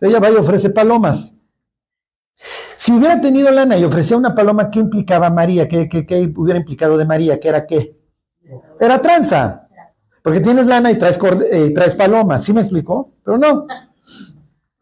Ella 0.00 0.20
va 0.20 0.30
y 0.30 0.36
ofrece 0.36 0.70
palomas. 0.70 1.34
Si 2.76 2.92
hubiera 2.92 3.20
tenido 3.20 3.50
lana 3.50 3.76
y 3.76 3.84
ofrecía 3.84 4.16
una 4.16 4.34
paloma, 4.34 4.70
¿qué 4.70 4.78
implicaba 4.80 5.30
María? 5.30 5.66
¿Qué, 5.66 6.32
hubiera 6.36 6.58
implicado 6.58 6.98
de 6.98 7.04
María? 7.04 7.40
¿Qué 7.40 7.48
era 7.48 7.66
qué? 7.66 7.96
Era 8.80 9.00
tranza. 9.00 9.68
Porque 10.22 10.40
tienes 10.40 10.66
lana 10.66 10.90
y 10.90 10.98
traes, 10.98 11.18
eh, 11.52 11.70
traes 11.74 11.94
palomas. 11.94 12.44
¿Sí 12.44 12.52
me 12.52 12.60
explicó? 12.60 13.12
Pero 13.24 13.38
no. 13.38 13.66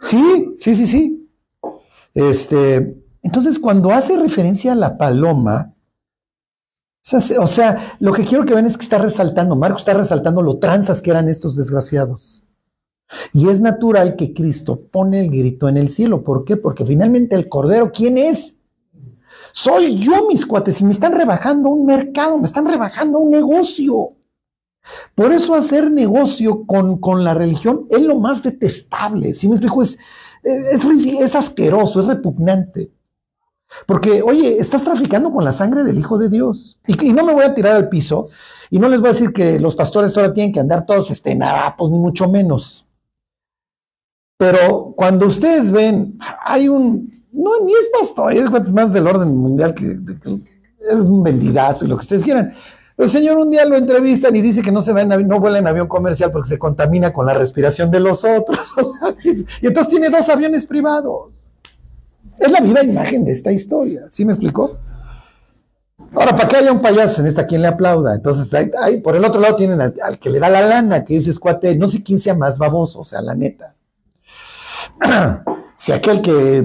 Sí, 0.01 0.55
sí, 0.59 0.75
sí, 0.75 0.87
sí. 0.87 1.31
Este, 2.15 2.97
entonces, 3.23 3.59
cuando 3.59 3.91
hace 3.91 4.17
referencia 4.17 4.73
a 4.73 4.77
la 4.77 4.97
paloma, 4.97 5.75
o 7.39 7.47
sea, 7.47 7.97
lo 8.01 8.13
que 8.13 8.25
quiero 8.25 8.47
que 8.47 8.55
vean 8.55 8.67
es 8.67 8.77
que 8.77 8.85
está 8.85 8.99
resaltando, 8.99 9.57
Marco 9.57 9.79
está 9.79 9.95
resaltando 9.95 10.41
lo 10.41 10.59
tranzas 10.59 11.03
que 11.03 11.11
eran 11.11 11.29
estos 11.29 11.57
desgraciados. 11.57 12.44
Y 13.33 13.49
es 13.49 13.61
natural 13.61 14.17
que 14.17 14.33
Cristo 14.33 14.81
pone 14.91 15.21
el 15.21 15.31
grito 15.31 15.69
en 15.69 15.77
el 15.77 15.91
cielo. 15.91 16.25
¿Por 16.25 16.45
qué? 16.45 16.57
Porque 16.57 16.85
finalmente 16.85 17.37
el 17.37 17.49
Cordero, 17.49 17.93
¿quién 17.93 18.19
es? 18.19 18.57
Soy 19.53 19.99
yo, 19.99 20.27
mis 20.27 20.45
cuates, 20.47 20.81
y 20.81 20.85
me 20.85 20.91
están 20.91 21.12
rebajando 21.12 21.71
un 21.71 21.87
mercado, 21.87 22.39
me 22.39 22.45
están 22.45 22.67
rebajando 22.67 23.21
un 23.21 23.31
negocio. 23.31 24.15
Por 25.15 25.33
eso 25.33 25.55
hacer 25.55 25.91
negocio 25.91 26.67
con, 26.67 26.99
con 26.99 27.25
la 27.25 27.35
religión 27.35 27.87
es 27.91 28.03
lo 28.03 28.19
más 28.19 28.43
detestable. 28.43 29.33
Si 29.35 29.49
me 29.49 29.55
explico, 29.55 29.83
es, 29.83 29.99
es, 30.43 31.37
asqueroso, 31.37 32.01
es 32.01 32.07
repugnante. 32.07 32.91
Porque, 33.87 34.23
oye, 34.23 34.59
estás 34.59 34.85
traficando 34.85 35.33
con 35.33 35.45
la 35.45 35.53
sangre 35.53 35.85
del 35.85 35.99
Hijo 35.99 36.19
de 36.19 36.29
Dios. 36.29 36.79
Y, 36.87 37.12
no 37.12 37.25
me 37.25 37.33
voy 37.33 37.45
a 37.45 37.55
tirar 37.55 37.77
al 37.77 37.89
piso 37.89 38.29
y 38.71 38.79
no 38.79 38.89
les 38.89 39.01
voy 39.01 39.11
a 39.11 39.12
decir 39.12 39.33
que 39.33 39.59
los 39.59 39.75
pastores 39.75 40.17
ahora 40.17 40.33
tienen 40.33 40.53
que 40.53 40.61
andar 40.61 40.87
todos 40.87 41.11
este, 41.11 41.33
en 41.33 41.43
harapos, 41.43 41.91
ni 41.91 41.99
mucho 41.99 42.29
menos. 42.29 42.84
Pero 44.45 44.93
cuando 44.95 45.27
ustedes 45.27 45.73
ven, 45.73 46.19
hay 46.43 46.69
un, 46.69 47.11
no, 47.33 47.61
ni 47.65 47.73
es 47.73 47.89
pastor, 47.99 48.35
es 48.35 48.73
más 48.73 48.93
del 48.93 49.07
orden 49.07 49.35
mundial 49.35 49.75
que, 49.75 49.99
es 50.87 51.05
un 51.05 51.23
vendidazo 51.23 51.87
y 51.87 51.89
lo 51.89 51.97
que 51.97 52.03
ustedes 52.03 52.23
quieran. 52.23 52.53
El 52.99 53.09
señor 53.09 53.39
un 53.39 53.51
día 53.51 53.65
lo 53.65 53.75
entrevistan 53.75 54.37
y 54.37 54.43
dice 54.43 54.61
que 54.61 54.71
no 54.71 54.83
se 54.83 54.93
va 54.93 55.01
en, 55.01 55.27
no 55.27 55.41
vuela 55.41 55.59
en 55.59 55.67
avión 55.67 55.89
comercial 55.89 56.31
porque 56.31 56.51
se 56.51 56.59
contamina 56.59 57.11
con 57.11 57.25
la 57.25 57.33
respiración 57.33 57.91
de 57.91 58.01
los 58.01 58.23
otros. 58.23 58.61
y 59.63 59.67
entonces 59.67 59.89
tiene 59.89 60.11
dos 60.11 60.29
aviones 60.29 60.67
privados. 60.67 61.31
Es 62.39 62.51
la 62.51 62.61
viva 62.61 62.85
imagen 62.85 63.25
de 63.25 63.33
esta 63.33 63.51
historia. 63.51 64.09
¿Sí 64.11 64.27
me 64.27 64.33
explicó? 64.33 64.73
Ahora, 66.13 66.37
para 66.37 66.49
que 66.49 66.57
haya 66.57 66.71
un 66.71 66.83
payaso 66.83 67.23
en 67.23 67.29
esta, 67.29 67.47
quien 67.47 67.63
le 67.63 67.69
aplauda? 67.69 68.15
Entonces, 68.15 68.53
ahí, 68.79 69.01
por 69.01 69.17
el 69.17 69.25
otro 69.25 69.41
lado 69.41 69.57
tienen 69.57 69.81
al, 69.81 69.95
al, 70.03 70.19
que 70.19 70.29
le 70.29 70.39
da 70.39 70.51
la 70.51 70.61
lana, 70.61 71.03
que 71.03 71.15
dice 71.15 71.33
cuate, 71.41 71.77
no 71.77 71.89
sé 71.89 72.03
quién 72.03 72.19
sea 72.19 72.35
más 72.35 72.59
baboso, 72.59 73.01
o 73.01 73.05
sea, 73.07 73.23
la 73.23 73.35
neta. 73.35 73.73
si 75.76 75.93
aquel 75.93 76.22
que 76.22 76.64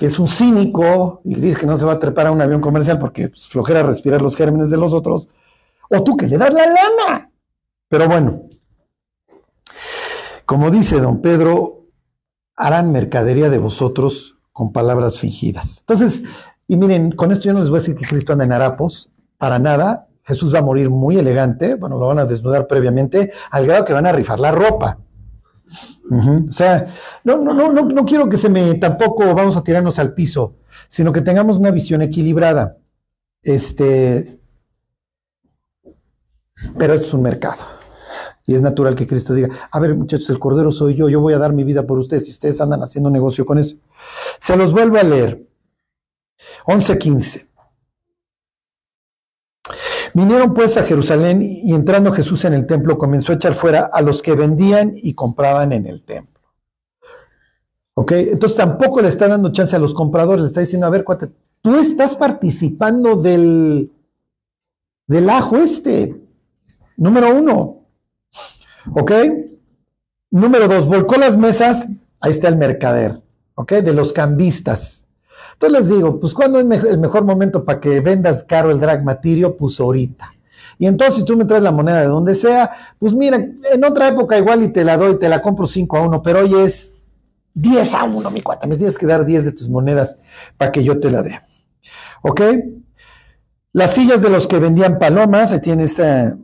que 0.00 0.06
es 0.06 0.18
un 0.18 0.28
cínico 0.28 1.20
y 1.26 1.34
dice 1.34 1.60
que 1.60 1.66
no 1.66 1.76
se 1.76 1.84
va 1.84 1.92
a 1.92 1.98
trepar 1.98 2.26
a 2.26 2.30
un 2.30 2.40
avión 2.40 2.62
comercial 2.62 2.98
porque 2.98 3.28
pues, 3.28 3.46
flojera 3.46 3.82
respirar 3.82 4.22
los 4.22 4.34
gérmenes 4.34 4.70
de 4.70 4.78
los 4.78 4.94
otros, 4.94 5.28
o 5.90 6.02
tú 6.02 6.16
que 6.16 6.26
le 6.26 6.38
das 6.38 6.54
la 6.54 6.64
lana. 6.64 7.30
Pero 7.86 8.08
bueno, 8.08 8.44
como 10.46 10.70
dice 10.70 11.00
don 11.00 11.20
Pedro, 11.20 11.84
harán 12.56 12.92
mercadería 12.92 13.50
de 13.50 13.58
vosotros 13.58 14.36
con 14.52 14.72
palabras 14.72 15.18
fingidas. 15.18 15.80
Entonces, 15.80 16.22
y 16.66 16.78
miren, 16.78 17.12
con 17.12 17.30
esto 17.30 17.44
yo 17.44 17.52
no 17.52 17.60
les 17.60 17.68
voy 17.68 17.76
a 17.76 17.80
decir 17.80 17.94
que 17.94 18.06
Cristo 18.06 18.32
anda 18.32 18.46
en 18.46 18.52
harapos, 18.52 19.10
para 19.36 19.58
nada. 19.58 20.08
Jesús 20.22 20.54
va 20.54 20.60
a 20.60 20.62
morir 20.62 20.88
muy 20.88 21.18
elegante, 21.18 21.74
bueno, 21.74 21.98
lo 21.98 22.06
van 22.06 22.20
a 22.20 22.24
desnudar 22.24 22.66
previamente, 22.66 23.32
al 23.50 23.66
grado 23.66 23.84
que 23.84 23.92
van 23.92 24.06
a 24.06 24.12
rifar 24.12 24.40
la 24.40 24.50
ropa. 24.50 24.96
O 26.48 26.52
sea, 26.52 26.88
no, 27.24 27.36
no, 27.38 27.52
no, 27.52 27.70
no, 27.70 28.04
quiero 28.04 28.28
que 28.28 28.36
se 28.36 28.48
me 28.48 28.74
tampoco 28.74 29.34
vamos 29.34 29.56
a 29.56 29.62
tirarnos 29.62 29.98
al 29.98 30.12
piso, 30.12 30.56
sino 30.88 31.12
que 31.12 31.20
tengamos 31.20 31.58
una 31.58 31.70
visión 31.70 32.02
equilibrada. 32.02 32.76
Este, 33.42 34.40
pero 36.78 36.94
esto 36.94 37.06
es 37.06 37.14
un 37.14 37.22
mercado. 37.22 37.62
Y 38.46 38.54
es 38.54 38.60
natural 38.60 38.96
que 38.96 39.06
Cristo 39.06 39.34
diga, 39.34 39.48
a 39.70 39.78
ver 39.78 39.94
muchachos, 39.94 40.28
el 40.30 40.40
Cordero 40.40 40.72
soy 40.72 40.96
yo, 40.96 41.08
yo 41.08 41.20
voy 41.20 41.34
a 41.34 41.38
dar 41.38 41.52
mi 41.52 41.62
vida 41.62 41.86
por 41.86 41.98
ustedes, 41.98 42.26
y 42.28 42.32
ustedes 42.32 42.60
andan 42.60 42.82
haciendo 42.82 43.08
negocio 43.08 43.46
con 43.46 43.58
eso. 43.58 43.76
Se 44.40 44.56
los 44.56 44.72
vuelvo 44.72 44.98
a 44.98 45.04
leer. 45.04 45.46
11.15. 46.66 47.49
Vinieron 50.14 50.54
pues 50.54 50.76
a 50.76 50.82
Jerusalén 50.82 51.42
y 51.42 51.72
entrando 51.74 52.12
Jesús 52.12 52.44
en 52.44 52.54
el 52.54 52.66
templo 52.66 52.98
comenzó 52.98 53.32
a 53.32 53.36
echar 53.36 53.54
fuera 53.54 53.88
a 53.92 54.00
los 54.02 54.22
que 54.22 54.34
vendían 54.34 54.92
y 54.96 55.14
compraban 55.14 55.72
en 55.72 55.86
el 55.86 56.02
templo. 56.04 56.40
¿Ok? 57.94 58.12
Entonces 58.12 58.56
tampoco 58.56 59.00
le 59.00 59.08
está 59.08 59.28
dando 59.28 59.52
chance 59.52 59.76
a 59.76 59.78
los 59.78 59.94
compradores, 59.94 60.42
le 60.42 60.48
está 60.48 60.60
diciendo, 60.60 60.86
a 60.86 60.90
ver, 60.90 61.04
cuate, 61.04 61.28
tú 61.60 61.78
estás 61.78 62.16
participando 62.16 63.16
del, 63.16 63.92
del 65.06 65.30
ajo 65.30 65.56
este. 65.56 66.20
Número 66.96 67.34
uno. 67.34 67.80
¿Ok? 68.94 69.12
Número 70.30 70.68
dos, 70.68 70.86
volcó 70.86 71.16
las 71.16 71.36
mesas, 71.36 71.86
ahí 72.20 72.30
está 72.30 72.46
el 72.48 72.56
mercader, 72.56 73.20
¿ok? 73.56 73.72
De 73.72 73.92
los 73.92 74.12
cambistas. 74.12 75.08
Entonces 75.60 75.78
les 75.78 75.94
digo, 75.94 76.18
pues 76.18 76.32
¿cuándo 76.32 76.58
es 76.58 76.84
el 76.84 76.96
mejor 76.96 77.22
momento 77.24 77.66
para 77.66 77.80
que 77.80 78.00
vendas 78.00 78.42
caro 78.42 78.70
el 78.70 78.80
drag 78.80 79.04
material? 79.04 79.52
Pues 79.58 79.78
ahorita. 79.78 80.32
Y 80.78 80.86
entonces 80.86 81.16
si 81.16 81.24
tú 81.26 81.36
me 81.36 81.44
traes 81.44 81.62
la 81.62 81.70
moneda 81.70 82.00
de 82.00 82.06
donde 82.06 82.34
sea, 82.34 82.70
pues 82.98 83.12
mira, 83.12 83.36
en 83.36 83.84
otra 83.84 84.08
época 84.08 84.38
igual 84.38 84.62
y 84.62 84.68
te 84.68 84.84
la 84.84 84.96
doy, 84.96 85.18
te 85.18 85.28
la 85.28 85.42
compro 85.42 85.66
5 85.66 85.98
a 85.98 86.00
1, 86.00 86.22
pero 86.22 86.38
hoy 86.38 86.54
es 86.54 86.90
10 87.52 87.94
a 87.94 88.04
1, 88.04 88.30
mi 88.30 88.40
cuata, 88.40 88.66
me 88.66 88.78
tienes 88.78 88.96
que 88.96 89.04
dar 89.04 89.26
10 89.26 89.44
de 89.44 89.52
tus 89.52 89.68
monedas 89.68 90.16
para 90.56 90.72
que 90.72 90.82
yo 90.82 90.98
te 90.98 91.10
la 91.10 91.22
dé. 91.22 91.42
¿Ok? 92.22 92.40
Las 93.74 93.94
sillas 93.94 94.22
de 94.22 94.30
los 94.30 94.46
que 94.46 94.58
vendían 94.58 94.98
palomas, 94.98 95.50
se 95.50 95.60
tiene 95.60 95.82
esta, 95.82 96.38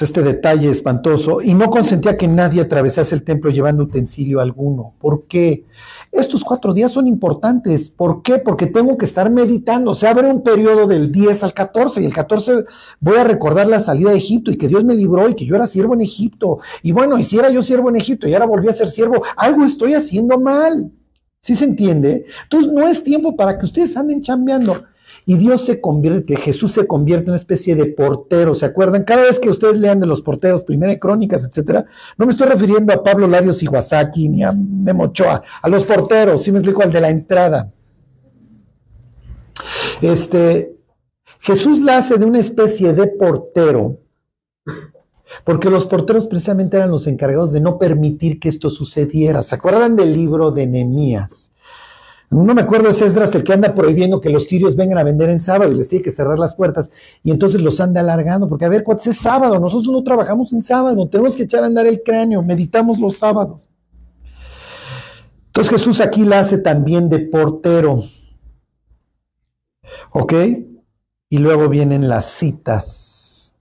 este 0.00 0.22
detalle 0.22 0.70
espantoso, 0.70 1.42
y 1.42 1.52
no 1.52 1.68
consentía 1.68 2.16
que 2.16 2.26
nadie 2.26 2.62
atravesase 2.62 3.14
el 3.14 3.24
templo 3.24 3.50
llevando 3.50 3.82
utensilio 3.82 4.40
alguno. 4.40 4.94
¿Por 4.98 5.26
qué? 5.26 5.66
Estos 6.10 6.44
cuatro 6.44 6.72
días 6.72 6.92
son 6.92 7.06
importantes. 7.06 7.90
¿Por 7.90 8.22
qué? 8.22 8.38
Porque 8.38 8.66
tengo 8.66 8.96
que 8.96 9.04
estar 9.04 9.30
meditando. 9.30 9.94
Se 9.94 10.08
abre 10.08 10.28
un 10.28 10.42
periodo 10.42 10.86
del 10.86 11.12
10 11.12 11.44
al 11.44 11.52
14 11.52 12.02
y 12.02 12.06
el 12.06 12.14
14 12.14 12.64
voy 13.00 13.16
a 13.16 13.24
recordar 13.24 13.68
la 13.68 13.80
salida 13.80 14.10
de 14.10 14.16
Egipto 14.16 14.50
y 14.50 14.56
que 14.56 14.68
Dios 14.68 14.84
me 14.84 14.94
libró 14.94 15.28
y 15.28 15.34
que 15.34 15.44
yo 15.44 15.56
era 15.56 15.66
siervo 15.66 15.94
en 15.94 16.00
Egipto. 16.00 16.58
Y 16.82 16.92
bueno, 16.92 17.18
y 17.18 17.22
si 17.22 17.38
era 17.38 17.50
yo 17.50 17.62
siervo 17.62 17.90
en 17.90 17.96
Egipto 17.96 18.26
y 18.26 18.34
ahora 18.34 18.46
volví 18.46 18.68
a 18.68 18.72
ser 18.72 18.88
siervo, 18.88 19.22
algo 19.36 19.64
estoy 19.64 19.94
haciendo 19.94 20.40
mal. 20.40 20.90
¿Sí 21.40 21.54
se 21.54 21.64
entiende? 21.64 22.24
Entonces 22.44 22.72
no 22.72 22.86
es 22.86 23.02
tiempo 23.02 23.36
para 23.36 23.58
que 23.58 23.64
ustedes 23.66 23.96
anden 23.96 24.22
chambeando 24.22 24.84
y 25.24 25.36
Dios 25.36 25.64
se 25.64 25.80
convierte, 25.80 26.36
Jesús 26.36 26.72
se 26.72 26.86
convierte 26.86 27.26
en 27.26 27.30
una 27.30 27.36
especie 27.36 27.76
de 27.76 27.86
portero, 27.86 28.54
¿se 28.54 28.66
acuerdan? 28.66 29.04
Cada 29.04 29.22
vez 29.22 29.38
que 29.38 29.50
ustedes 29.50 29.78
lean 29.78 30.00
de 30.00 30.06
los 30.06 30.22
porteros, 30.22 30.64
primera 30.64 30.98
crónicas, 30.98 31.44
etcétera, 31.44 31.84
no 32.18 32.26
me 32.26 32.32
estoy 32.32 32.48
refiriendo 32.48 32.92
a 32.92 33.02
Pablo 33.02 33.28
Larios 33.28 33.62
Iwasaki 33.62 34.28
ni 34.28 34.42
a 34.42 34.52
Memo 34.52 35.04
Ochoa, 35.04 35.42
a 35.62 35.68
los 35.68 35.84
porteros, 35.84 36.42
si 36.42 36.50
me 36.50 36.58
explico, 36.58 36.82
al 36.82 36.92
de 36.92 37.00
la 37.00 37.10
entrada. 37.10 37.70
Este, 40.00 40.76
Jesús 41.38 41.80
la 41.80 41.98
hace 41.98 42.18
de 42.18 42.24
una 42.24 42.40
especie 42.40 42.92
de 42.92 43.06
portero, 43.06 43.98
porque 45.44 45.70
los 45.70 45.86
porteros 45.86 46.26
precisamente 46.26 46.76
eran 46.76 46.90
los 46.90 47.06
encargados 47.06 47.52
de 47.52 47.60
no 47.60 47.78
permitir 47.78 48.40
que 48.40 48.48
esto 48.48 48.68
sucediera. 48.70 49.42
¿Se 49.42 49.54
acuerdan 49.54 49.96
del 49.96 50.12
libro 50.12 50.50
de 50.50 50.66
Nehemías? 50.66 51.52
No 52.32 52.54
me 52.54 52.62
acuerdo, 52.62 52.88
es 52.88 53.02
Esdras 53.02 53.34
el 53.34 53.44
que 53.44 53.52
anda 53.52 53.74
prohibiendo 53.74 54.18
que 54.18 54.30
los 54.30 54.48
tirios 54.48 54.74
vengan 54.74 54.96
a 54.96 55.04
vender 55.04 55.28
en 55.28 55.38
sábado 55.38 55.70
y 55.70 55.74
les 55.74 55.86
tiene 55.86 56.02
que 56.02 56.10
cerrar 56.10 56.38
las 56.38 56.54
puertas 56.54 56.90
y 57.22 57.30
entonces 57.30 57.60
los 57.60 57.78
anda 57.78 58.00
alargando, 58.00 58.48
porque 58.48 58.64
a 58.64 58.70
ver, 58.70 58.82
¿cuál 58.82 58.96
es 59.04 59.16
sábado? 59.18 59.60
Nosotros 59.60 59.92
no 59.92 60.02
trabajamos 60.02 60.50
en 60.54 60.62
sábado, 60.62 61.06
tenemos 61.08 61.36
que 61.36 61.42
echar 61.42 61.62
a 61.62 61.66
andar 61.66 61.86
el 61.86 62.02
cráneo, 62.02 62.42
meditamos 62.42 62.98
los 62.98 63.18
sábados. 63.18 63.60
Entonces 65.48 65.70
Jesús 65.70 66.00
aquí 66.00 66.24
la 66.24 66.40
hace 66.40 66.56
también 66.56 67.10
de 67.10 67.18
portero. 67.18 68.02
¿Ok? 70.12 70.32
Y 71.28 71.36
luego 71.36 71.68
vienen 71.68 72.08
las 72.08 72.24
citas. 72.24 73.54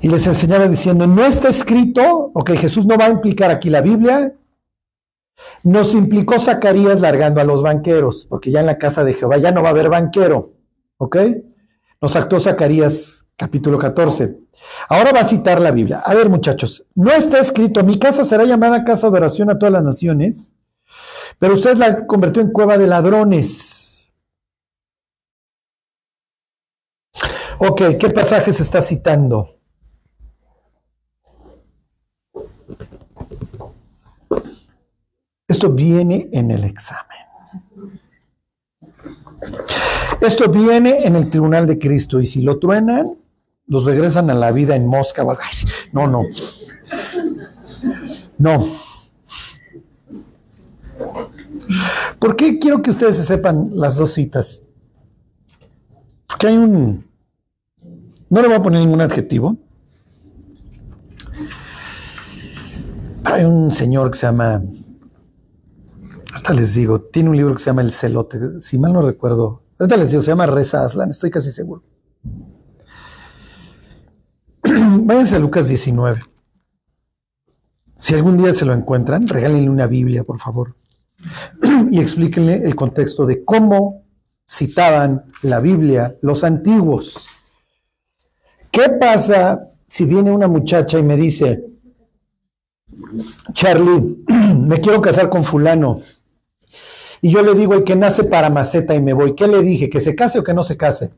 Y 0.00 0.08
les 0.08 0.26
enseñaba 0.26 0.66
diciendo, 0.66 1.06
no 1.06 1.24
está 1.24 1.50
escrito, 1.50 2.32
ok, 2.34 2.50
Jesús 2.50 2.84
no 2.84 2.98
va 2.98 3.06
a 3.06 3.10
implicar 3.10 3.52
aquí 3.52 3.70
la 3.70 3.80
Biblia, 3.80 4.34
nos 5.62 5.94
implicó 5.94 6.38
Zacarías 6.38 7.00
largando 7.00 7.40
a 7.40 7.44
los 7.44 7.62
banqueros, 7.62 8.26
porque 8.28 8.50
ya 8.50 8.60
en 8.60 8.66
la 8.66 8.78
casa 8.78 9.04
de 9.04 9.14
Jehová 9.14 9.38
ya 9.38 9.52
no 9.52 9.62
va 9.62 9.68
a 9.68 9.72
haber 9.72 9.88
banquero. 9.88 10.52
¿Ok? 10.98 11.16
Nos 12.00 12.16
actuó 12.16 12.40
Zacarías 12.40 13.26
capítulo 13.36 13.78
14. 13.78 14.36
Ahora 14.88 15.12
va 15.12 15.20
a 15.20 15.24
citar 15.24 15.60
la 15.60 15.70
Biblia. 15.70 16.02
A 16.04 16.14
ver, 16.14 16.28
muchachos, 16.28 16.84
no 16.94 17.12
está 17.12 17.38
escrito, 17.38 17.84
mi 17.84 17.98
casa 17.98 18.24
será 18.24 18.44
llamada 18.44 18.84
casa 18.84 19.10
de 19.10 19.16
oración 19.16 19.50
a 19.50 19.58
todas 19.58 19.72
las 19.72 19.84
naciones, 19.84 20.52
pero 21.38 21.54
usted 21.54 21.76
la 21.76 22.06
convirtió 22.06 22.42
en 22.42 22.50
cueva 22.50 22.76
de 22.78 22.86
ladrones. 22.86 24.10
Ok, 27.60 27.82
¿qué 27.98 28.10
pasaje 28.10 28.52
se 28.52 28.62
está 28.62 28.82
citando? 28.82 29.57
Esto 35.58 35.72
viene 35.72 36.28
en 36.30 36.52
el 36.52 36.62
examen. 36.62 37.18
Esto 40.20 40.48
viene 40.48 41.04
en 41.04 41.16
el 41.16 41.30
tribunal 41.30 41.66
de 41.66 41.80
Cristo 41.80 42.20
y 42.20 42.26
si 42.26 42.42
lo 42.42 42.60
truenan, 42.60 43.18
los 43.66 43.84
regresan 43.84 44.30
a 44.30 44.34
la 44.34 44.52
vida 44.52 44.76
en 44.76 44.86
mosca. 44.86 45.26
No, 45.92 46.06
no. 46.06 46.22
No. 48.38 48.68
¿Por 52.20 52.36
qué 52.36 52.60
quiero 52.60 52.80
que 52.80 52.90
ustedes 52.90 53.16
se 53.16 53.24
sepan 53.24 53.70
las 53.72 53.96
dos 53.96 54.12
citas? 54.12 54.62
Porque 56.28 56.46
hay 56.46 56.56
un... 56.56 57.04
No 58.30 58.42
le 58.42 58.46
voy 58.46 58.58
a 58.58 58.62
poner 58.62 58.80
ningún 58.80 59.00
adjetivo. 59.00 59.56
Hay 63.24 63.44
un 63.44 63.72
señor 63.72 64.12
que 64.12 64.18
se 64.18 64.26
llama 64.26 64.62
hasta 66.32 66.52
les 66.54 66.74
digo, 66.74 67.00
tiene 67.00 67.30
un 67.30 67.36
libro 67.36 67.54
que 67.54 67.60
se 67.60 67.66
llama 67.66 67.82
El 67.82 67.92
Celote, 67.92 68.60
si 68.60 68.78
mal 68.78 68.92
no 68.92 69.02
recuerdo. 69.02 69.62
Ahorita 69.78 69.96
les 69.96 70.10
digo, 70.10 70.22
se 70.22 70.30
llama 70.30 70.46
Reza 70.46 70.84
Aslan, 70.84 71.10
estoy 71.10 71.30
casi 71.30 71.50
seguro. 71.50 71.82
Váyanse 74.62 75.36
a 75.36 75.38
Lucas 75.38 75.68
19. 75.68 76.20
Si 77.94 78.14
algún 78.14 78.36
día 78.36 78.52
se 78.54 78.64
lo 78.64 78.72
encuentran, 78.72 79.26
regálenle 79.26 79.70
una 79.70 79.86
Biblia, 79.86 80.24
por 80.24 80.38
favor. 80.38 80.76
y 81.90 82.00
explíquenle 82.00 82.62
el 82.64 82.74
contexto 82.74 83.26
de 83.26 83.44
cómo 83.44 84.04
citaban 84.46 85.32
la 85.42 85.60
Biblia 85.60 86.16
los 86.22 86.44
antiguos. 86.44 87.26
¿Qué 88.70 88.88
pasa 89.00 89.70
si 89.86 90.04
viene 90.04 90.30
una 90.30 90.46
muchacha 90.46 90.98
y 90.98 91.02
me 91.02 91.16
dice, 91.16 91.64
Charlie, 93.52 94.24
me 94.28 94.80
quiero 94.80 95.00
casar 95.00 95.28
con 95.28 95.44
fulano? 95.44 96.00
Y 97.20 97.30
yo 97.30 97.42
le 97.42 97.54
digo 97.54 97.74
el 97.74 97.84
que 97.84 97.96
nace 97.96 98.24
para 98.24 98.50
maceta 98.50 98.94
y 98.94 99.02
me 99.02 99.12
voy. 99.12 99.34
¿Qué 99.34 99.46
le 99.48 99.62
dije? 99.62 99.90
¿Que 99.90 100.00
se 100.00 100.14
case 100.14 100.38
o 100.38 100.44
que 100.44 100.54
no 100.54 100.62
se 100.62 100.76
case? 100.76 101.12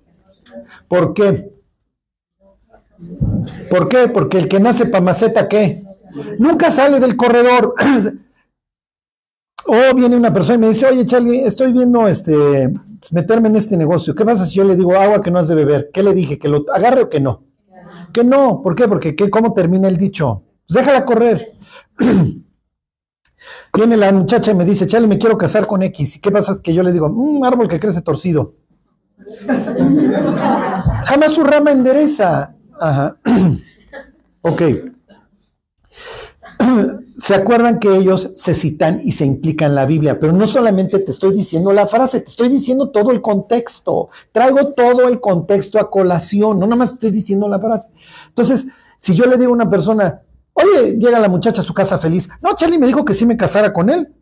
¿Por 0.89 1.15
qué? 1.15 1.53
¿Por 3.71 3.89
qué? 3.89 4.09
Porque 4.09 4.39
el 4.39 4.49
que 4.49 4.61
nace 4.61 4.87
para 4.87 5.05
maceta, 5.05 5.49
¿qué? 5.49 5.83
Nunca 6.39 6.71
sale 6.71 7.01
del 7.01 7.17
corredor. 7.17 7.75
o 9.67 9.95
viene 9.95 10.17
una 10.17 10.33
persona 10.33 10.57
y 10.57 10.59
me 10.59 10.69
dice, 10.69 10.87
oye 10.87 11.05
Charlie, 11.05 11.45
estoy 11.45 11.73
viendo 11.73 12.09
este 12.09 12.73
meterme 13.13 13.49
en 13.49 13.57
este 13.57 13.77
negocio. 13.77 14.15
¿Qué 14.15 14.25
pasa 14.25 14.47
si 14.47 14.57
yo 14.57 14.65
le 14.65 14.77
digo 14.77 14.95
agua 14.97 15.23
que 15.23 15.31
no 15.31 15.39
has 15.39 15.49
de 15.49 15.55
beber? 15.55 15.91
¿Qué 15.93 16.03
le 16.03 16.13
dije? 16.15 16.39
¿Que 16.39 16.49
lo 16.49 16.65
agarre 16.73 17.03
o 17.03 17.09
que 17.09 17.21
no? 17.21 17.45
Que 18.13 18.25
no. 18.25 18.63
¿Por 18.63 18.75
qué? 18.75 18.89
Porque 18.89 19.15
¿qué, 19.15 19.31
¿cómo 19.31 19.53
termina 19.53 19.89
el 19.89 19.97
dicho? 19.97 20.43
Pues 20.67 20.79
déjala 20.79 21.05
correr. 21.05 21.53
Viene 23.73 23.97
la 23.97 24.12
muchacha 24.12 24.51
y 24.51 24.55
me 24.55 24.64
dice, 24.64 24.87
Chale, 24.87 25.07
me 25.07 25.18
quiero 25.18 25.39
casar 25.39 25.66
con 25.66 25.83
X. 25.83 26.16
¿Y 26.16 26.21
qué 26.21 26.31
pasa? 26.31 26.61
Que 26.62 26.75
yo 26.75 26.83
le 26.83 26.93
digo, 26.93 27.07
un 27.07 27.45
árbol 27.45 27.68
que 27.68 27.79
crece 27.79 28.03
torcido. 28.03 28.55
Jamás 31.05 31.33
su 31.33 31.45
rama 31.45 31.71
endereza. 31.71 32.55
Ajá. 32.81 33.16
ok. 34.43 34.62
¿Se 37.18 37.35
acuerdan 37.35 37.79
que 37.79 37.95
ellos 37.95 38.33
se 38.35 38.55
citan 38.55 39.03
y 39.05 39.12
se 39.12 39.27
implican 39.27 39.68
en 39.71 39.75
la 39.75 39.85
Biblia? 39.85 40.18
Pero 40.18 40.33
no 40.33 40.47
solamente 40.47 40.99
te 41.01 41.11
estoy 41.11 41.35
diciendo 41.35 41.71
la 41.73 41.87
frase, 41.87 42.21
te 42.21 42.31
estoy 42.31 42.49
diciendo 42.49 42.89
todo 42.89 43.11
el 43.11 43.21
contexto. 43.21 44.09
Traigo 44.33 44.73
todo 44.73 45.07
el 45.07 45.21
contexto 45.21 45.79
a 45.79 45.91
colación, 45.91 46.59
no 46.59 46.66
nada 46.66 46.77
más 46.77 46.93
estoy 46.93 47.11
diciendo 47.11 47.47
la 47.47 47.59
frase. 47.59 47.89
Entonces, 48.29 48.66
si 48.99 49.14
yo 49.14 49.27
le 49.27 49.37
digo 49.37 49.51
a 49.51 49.55
una 49.55 49.68
persona, 49.68 50.23
Oye, 50.63 50.99
llega 50.99 51.19
la 51.19 51.29
muchacha 51.29 51.63
a 51.63 51.65
su 51.65 51.75
casa 51.75 51.99
feliz. 51.99 52.29
No, 52.43 52.55
Charlie 52.55 52.79
me 52.79 52.87
dijo 52.87 53.05
que 53.05 53.15
sí 53.15 53.25
me 53.27 53.37
casara 53.37 53.73
con 53.73 53.91
él. 53.91 54.15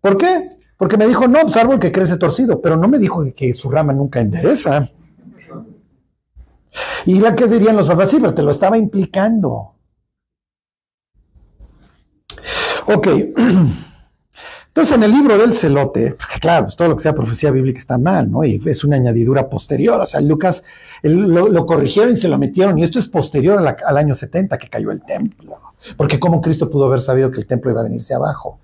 ¿Por 0.00 0.16
qué? 0.16 0.58
Porque 0.76 0.96
me 0.96 1.06
dijo, 1.06 1.26
no, 1.26 1.40
pues 1.42 1.56
árbol 1.56 1.78
que 1.78 1.92
crece 1.92 2.16
torcido, 2.16 2.60
pero 2.60 2.76
no 2.76 2.88
me 2.88 2.98
dijo 2.98 3.24
que 3.34 3.54
su 3.54 3.70
rama 3.70 3.92
nunca 3.92 4.20
endereza. 4.20 4.88
Y 7.06 7.20
la 7.20 7.34
que 7.34 7.46
dirían 7.46 7.76
los 7.76 7.86
papás, 7.86 8.10
sí, 8.10 8.18
pero 8.20 8.34
te 8.34 8.42
lo 8.42 8.50
estaba 8.50 8.76
implicando. 8.76 9.74
Ok. 12.86 13.08
Entonces, 14.76 14.94
en 14.94 15.04
el 15.04 15.10
libro 15.10 15.38
del 15.38 15.54
celote, 15.54 16.16
claro, 16.38 16.66
pues 16.66 16.76
todo 16.76 16.88
lo 16.88 16.96
que 16.96 17.02
sea 17.02 17.14
profecía 17.14 17.50
bíblica 17.50 17.78
está 17.78 17.96
mal, 17.96 18.30
¿no? 18.30 18.44
Y 18.44 18.60
es 18.66 18.84
una 18.84 18.96
añadidura 18.96 19.48
posterior. 19.48 20.02
O 20.02 20.04
sea, 20.04 20.20
Lucas 20.20 20.62
lo, 21.02 21.64
corrigieron 21.64 22.12
y 22.12 22.18
se 22.18 22.28
lo 22.28 22.36
metieron, 22.36 22.78
y 22.78 22.82
esto 22.82 22.98
es 22.98 23.08
posterior 23.08 23.58
al 23.58 23.96
año 23.96 24.14
70 24.14 24.58
que 24.58 24.68
cayó 24.68 24.90
el 24.90 25.02
templo. 25.02 25.56
Porque 25.96 26.20
¿cómo 26.20 26.42
Cristo 26.42 26.68
pudo 26.68 26.84
haber 26.84 27.00
sabido 27.00 27.30
que 27.30 27.40
el 27.40 27.46
templo 27.46 27.70
iba 27.70 27.80
a 27.80 27.84
venirse 27.84 28.12
abajo? 28.12 28.60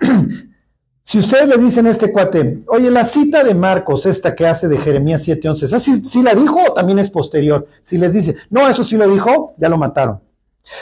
si 1.04 1.20
ustedes 1.20 1.46
le 1.46 1.56
dicen 1.58 1.86
a 1.86 1.90
este 1.90 2.10
cuate, 2.10 2.64
oye, 2.66 2.90
la 2.90 3.04
cita 3.04 3.44
de 3.44 3.54
Marcos, 3.54 4.06
esta 4.06 4.34
que 4.34 4.48
hace 4.48 4.66
de 4.66 4.78
Jeremías 4.78 5.24
7:11, 5.24 5.62
¿esa 5.62 5.78
sí, 5.78 6.02
sí 6.02 6.20
la 6.24 6.34
dijo 6.34 6.58
o 6.68 6.72
también 6.72 6.98
es 6.98 7.10
posterior? 7.10 7.68
Si 7.84 7.96
les 7.96 8.12
dice, 8.12 8.34
no, 8.50 8.68
eso 8.68 8.82
sí 8.82 8.96
lo 8.96 9.08
dijo, 9.08 9.54
ya 9.58 9.68
lo 9.68 9.78
mataron. 9.78 10.23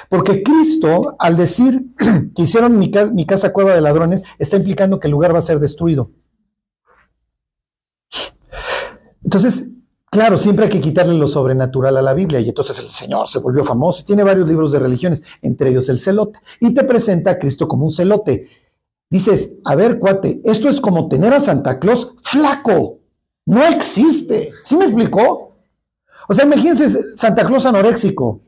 Porque 0.09 0.43
Cristo, 0.43 1.17
al 1.19 1.37
decir 1.37 1.87
que 2.35 2.43
hicieron 2.43 2.79
mi, 2.79 2.91
ca- 2.91 3.11
mi 3.11 3.27
casa 3.27 3.53
cueva 3.53 3.75
de 3.75 3.81
ladrones, 3.81 4.23
está 4.39 4.57
implicando 4.57 5.01
que 5.01 5.09
el 5.09 5.13
lugar 5.13 5.35
va 5.35 5.39
a 5.41 5.43
ser 5.43 5.59
destruido. 5.59 6.11
Entonces, 9.25 9.67
claro, 10.11 10.37
siempre 10.37 10.65
hay 10.67 10.71
que 10.71 10.81
quitarle 10.81 11.15
lo 11.15 11.27
sobrenatural 11.27 11.97
a 11.97 12.03
la 12.03 12.15
Biblia. 12.15 12.41
Y 12.41 12.49
entonces 12.49 12.79
el 12.79 12.87
Señor 12.87 13.29
se 13.29 13.39
volvió 13.39 13.65
famoso 13.65 14.05
tiene 14.05 14.23
varios 14.25 14.49
libros 14.49 14.73
de 14.73 14.79
religiones, 14.79 15.23
entre 15.41 15.71
ellos 15.71 15.89
el 15.89 15.99
celote. 16.01 16.41
Y 16.61 16.75
te 16.75 16.85
presenta 16.85 17.33
a 17.33 17.39
Cristo 17.39 17.69
como 17.69 17.85
un 17.85 17.93
celote. 17.93 18.49
Dices, 19.11 19.51
a 19.65 19.75
ver, 19.75 19.99
cuate, 19.99 20.41
esto 20.45 20.69
es 20.69 20.81
como 20.81 21.09
tener 21.09 21.33
a 21.35 21.41
Santa 21.41 21.79
Claus 21.79 22.15
flaco. 22.23 22.99
No 23.47 23.63
existe. 23.67 24.53
¿Sí 24.63 24.77
me 24.77 24.85
explicó? 24.85 25.57
O 26.29 26.35
sea, 26.35 26.45
imagínense 26.45 26.89
Santa 27.17 27.45
Claus 27.45 27.67
anoréxico. 27.67 28.41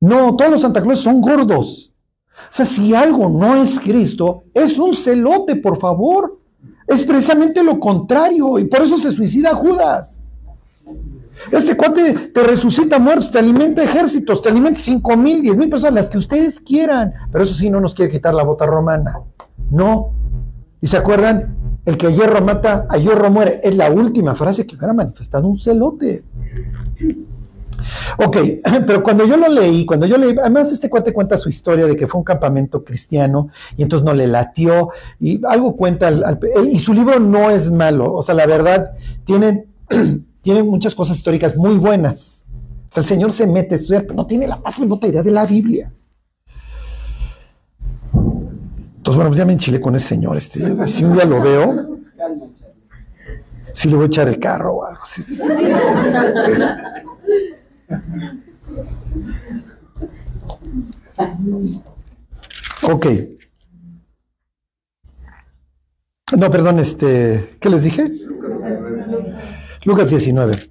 No, 0.00 0.34
todos 0.34 0.50
los 0.50 0.60
Santa 0.62 0.82
Claus 0.82 1.00
son 1.00 1.20
gordos. 1.20 1.92
O 2.26 2.52
sea, 2.52 2.64
si 2.64 2.94
algo 2.94 3.28
no 3.28 3.54
es 3.62 3.78
Cristo, 3.78 4.44
es 4.54 4.78
un 4.78 4.94
celote, 4.94 5.56
por 5.56 5.78
favor. 5.78 6.38
Es 6.86 7.04
precisamente 7.04 7.62
lo 7.62 7.78
contrario, 7.78 8.58
y 8.58 8.64
por 8.64 8.82
eso 8.82 8.96
se 8.96 9.12
suicida 9.12 9.54
Judas. 9.54 10.20
Este 11.52 11.76
cuate 11.76 12.14
te 12.34 12.42
resucita 12.42 12.98
muertos, 12.98 13.30
te 13.30 13.38
alimenta 13.38 13.82
ejércitos, 13.82 14.42
te 14.42 14.48
alimenta 14.48 14.80
cinco 14.80 15.16
mil, 15.16 15.40
diez 15.40 15.56
mil 15.56 15.70
personas, 15.70 15.94
las 15.94 16.10
que 16.10 16.18
ustedes 16.18 16.58
quieran. 16.60 17.12
Pero 17.30 17.44
eso 17.44 17.54
sí, 17.54 17.70
no 17.70 17.80
nos 17.80 17.94
quiere 17.94 18.10
quitar 18.10 18.34
la 18.34 18.42
bota 18.42 18.66
romana. 18.66 19.20
No. 19.70 20.12
¿Y 20.80 20.86
se 20.86 20.96
acuerdan? 20.96 21.56
El 21.84 21.96
que 21.96 22.08
a 22.08 22.10
hierro 22.10 22.42
mata, 22.42 22.86
a 22.88 22.98
hierro 22.98 23.30
muere. 23.30 23.60
Es 23.62 23.74
la 23.74 23.90
última 23.90 24.34
frase 24.34 24.66
que 24.66 24.76
hubiera 24.76 24.92
manifestado 24.92 25.46
un 25.46 25.58
celote. 25.58 26.24
Ok, 28.18 28.36
pero 28.86 29.02
cuando 29.02 29.24
yo 29.26 29.36
lo 29.36 29.48
leí, 29.48 29.84
cuando 29.86 30.06
yo 30.06 30.16
leí, 30.18 30.34
además 30.40 30.70
este 30.72 30.88
cuate 30.90 31.12
cuenta 31.12 31.36
su 31.36 31.48
historia 31.48 31.86
de 31.86 31.96
que 31.96 32.06
fue 32.06 32.18
un 32.18 32.24
campamento 32.24 32.84
cristiano 32.84 33.48
y 33.76 33.82
entonces 33.82 34.04
no 34.04 34.12
le 34.14 34.26
latió 34.26 34.90
y 35.18 35.40
algo 35.46 35.76
cuenta, 35.76 36.08
al- 36.08 36.38
y 36.70 36.78
su 36.78 36.92
libro 36.94 37.18
no 37.20 37.50
es 37.50 37.70
malo, 37.70 38.12
o 38.14 38.22
sea, 38.22 38.34
la 38.34 38.46
verdad, 38.46 38.92
tiene, 39.24 39.66
tiene 40.42 40.62
muchas 40.62 40.94
cosas 40.94 41.16
históricas 41.16 41.56
muy 41.56 41.76
buenas. 41.76 42.44
O 42.88 42.92
sea, 42.92 43.02
el 43.02 43.06
Señor 43.06 43.32
se 43.32 43.46
mete 43.46 43.74
a 43.74 43.78
estudiar, 43.78 44.02
pero 44.02 44.14
no 44.14 44.26
tiene 44.26 44.48
la 44.48 44.56
más 44.56 44.76
remota 44.78 45.06
idea 45.06 45.22
de 45.22 45.30
la 45.30 45.46
Biblia. 45.46 45.92
Entonces, 48.12 49.16
bueno, 49.16 49.30
pues 49.30 49.38
ya 49.38 49.44
me 49.44 49.52
enchilé 49.52 49.80
con 49.80 49.94
ese 49.94 50.08
señor. 50.08 50.36
Este, 50.36 50.86
si 50.86 51.04
un 51.04 51.14
día 51.14 51.24
lo 51.24 51.40
veo, 51.40 51.94
si 53.72 53.88
le 53.88 53.94
voy 53.96 54.04
a 54.04 54.06
echar 54.08 54.28
el 54.28 54.38
carro 54.38 54.74
o 54.74 54.84
algo. 54.84 55.00
sí, 55.06 55.22
sí. 55.22 55.38
Ok. 62.82 63.06
No, 66.36 66.50
perdón, 66.50 66.78
este, 66.78 67.56
¿qué 67.60 67.68
les 67.68 67.82
dije? 67.82 68.10
Lucas 69.84 70.10
19. 70.10 70.70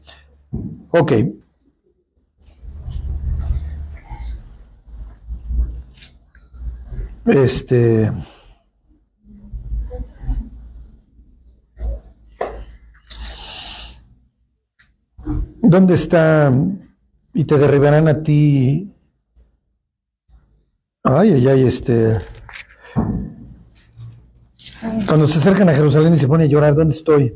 Ok. 0.92 1.14
Este. 7.26 8.12
¿Dónde 15.62 15.94
está? 15.94 16.52
Y 17.40 17.46
te 17.46 17.58
derribarán 17.58 18.10
a 18.10 18.22
ti. 18.22 18.94
Ay, 21.06 21.32
ay, 21.32 21.48
ay, 21.48 21.68
este. 21.68 22.20
Cuando 25.08 25.26
se 25.26 25.40
acercan 25.40 25.70
a 25.70 25.74
Jerusalén 25.74 26.14
y 26.16 26.18
se 26.18 26.28
pone 26.28 26.44
a 26.44 26.48
llorar, 26.48 26.76
¿dónde 26.76 26.94
estoy? 26.94 27.34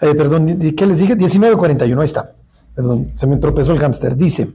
Eh, 0.00 0.14
perdón, 0.14 0.46
¿qué 0.74 0.86
les 0.86 0.98
dije? 0.98 1.14
19.41, 1.14 1.98
ahí 1.98 2.04
está. 2.06 2.36
Perdón, 2.74 3.08
se 3.12 3.26
me 3.26 3.36
tropezó 3.36 3.72
el 3.72 3.80
hámster. 3.80 4.16
Dice, 4.16 4.54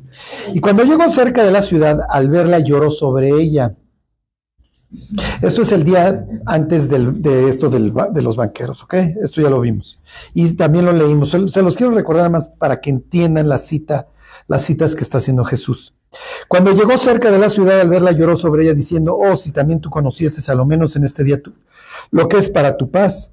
y 0.55 0.59
cuando 0.59 0.83
llegó 0.85 1.07
cerca 1.11 1.43
de 1.43 1.51
la 1.51 1.61
ciudad, 1.61 1.99
al 2.09 2.27
verla 2.31 2.57
lloró 2.57 2.89
sobre 2.89 3.29
ella. 3.29 3.75
Esto 5.43 5.61
es 5.61 5.71
el 5.71 5.83
día 5.83 6.25
antes 6.47 6.89
de 6.89 7.47
esto 7.47 7.69
del 7.69 7.93
de 8.11 8.21
los 8.23 8.35
banqueros, 8.37 8.81
¿ok? 8.81 8.95
Esto 9.21 9.39
ya 9.39 9.51
lo 9.51 9.61
vimos. 9.61 9.99
Y 10.33 10.51
también 10.53 10.85
lo 10.85 10.93
leímos. 10.93 11.29
Se 11.29 11.61
los 11.61 11.77
quiero 11.77 11.91
recordar 11.91 12.31
más 12.31 12.49
para 12.49 12.81
que 12.81 12.89
entiendan 12.89 13.47
la 13.47 13.59
cita, 13.59 14.07
las 14.51 14.65
citas 14.65 14.95
que 14.95 15.03
está 15.03 15.19
haciendo 15.19 15.45
Jesús. 15.45 15.93
Cuando 16.49 16.73
llegó 16.73 16.97
cerca 16.97 17.31
de 17.31 17.39
la 17.39 17.47
ciudad, 17.47 17.79
al 17.79 17.87
verla 17.87 18.11
lloró 18.11 18.35
sobre 18.35 18.63
ella, 18.63 18.73
diciendo, 18.73 19.15
oh, 19.17 19.37
si 19.37 19.53
también 19.53 19.79
tú 19.79 19.89
conocieses 19.89 20.49
a 20.49 20.55
lo 20.55 20.65
menos 20.65 20.97
en 20.97 21.05
este 21.05 21.23
día 21.23 21.41
tú, 21.41 21.53
lo 22.11 22.27
que 22.27 22.37
es 22.37 22.49
para 22.49 22.75
tu 22.75 22.91
paz. 22.91 23.31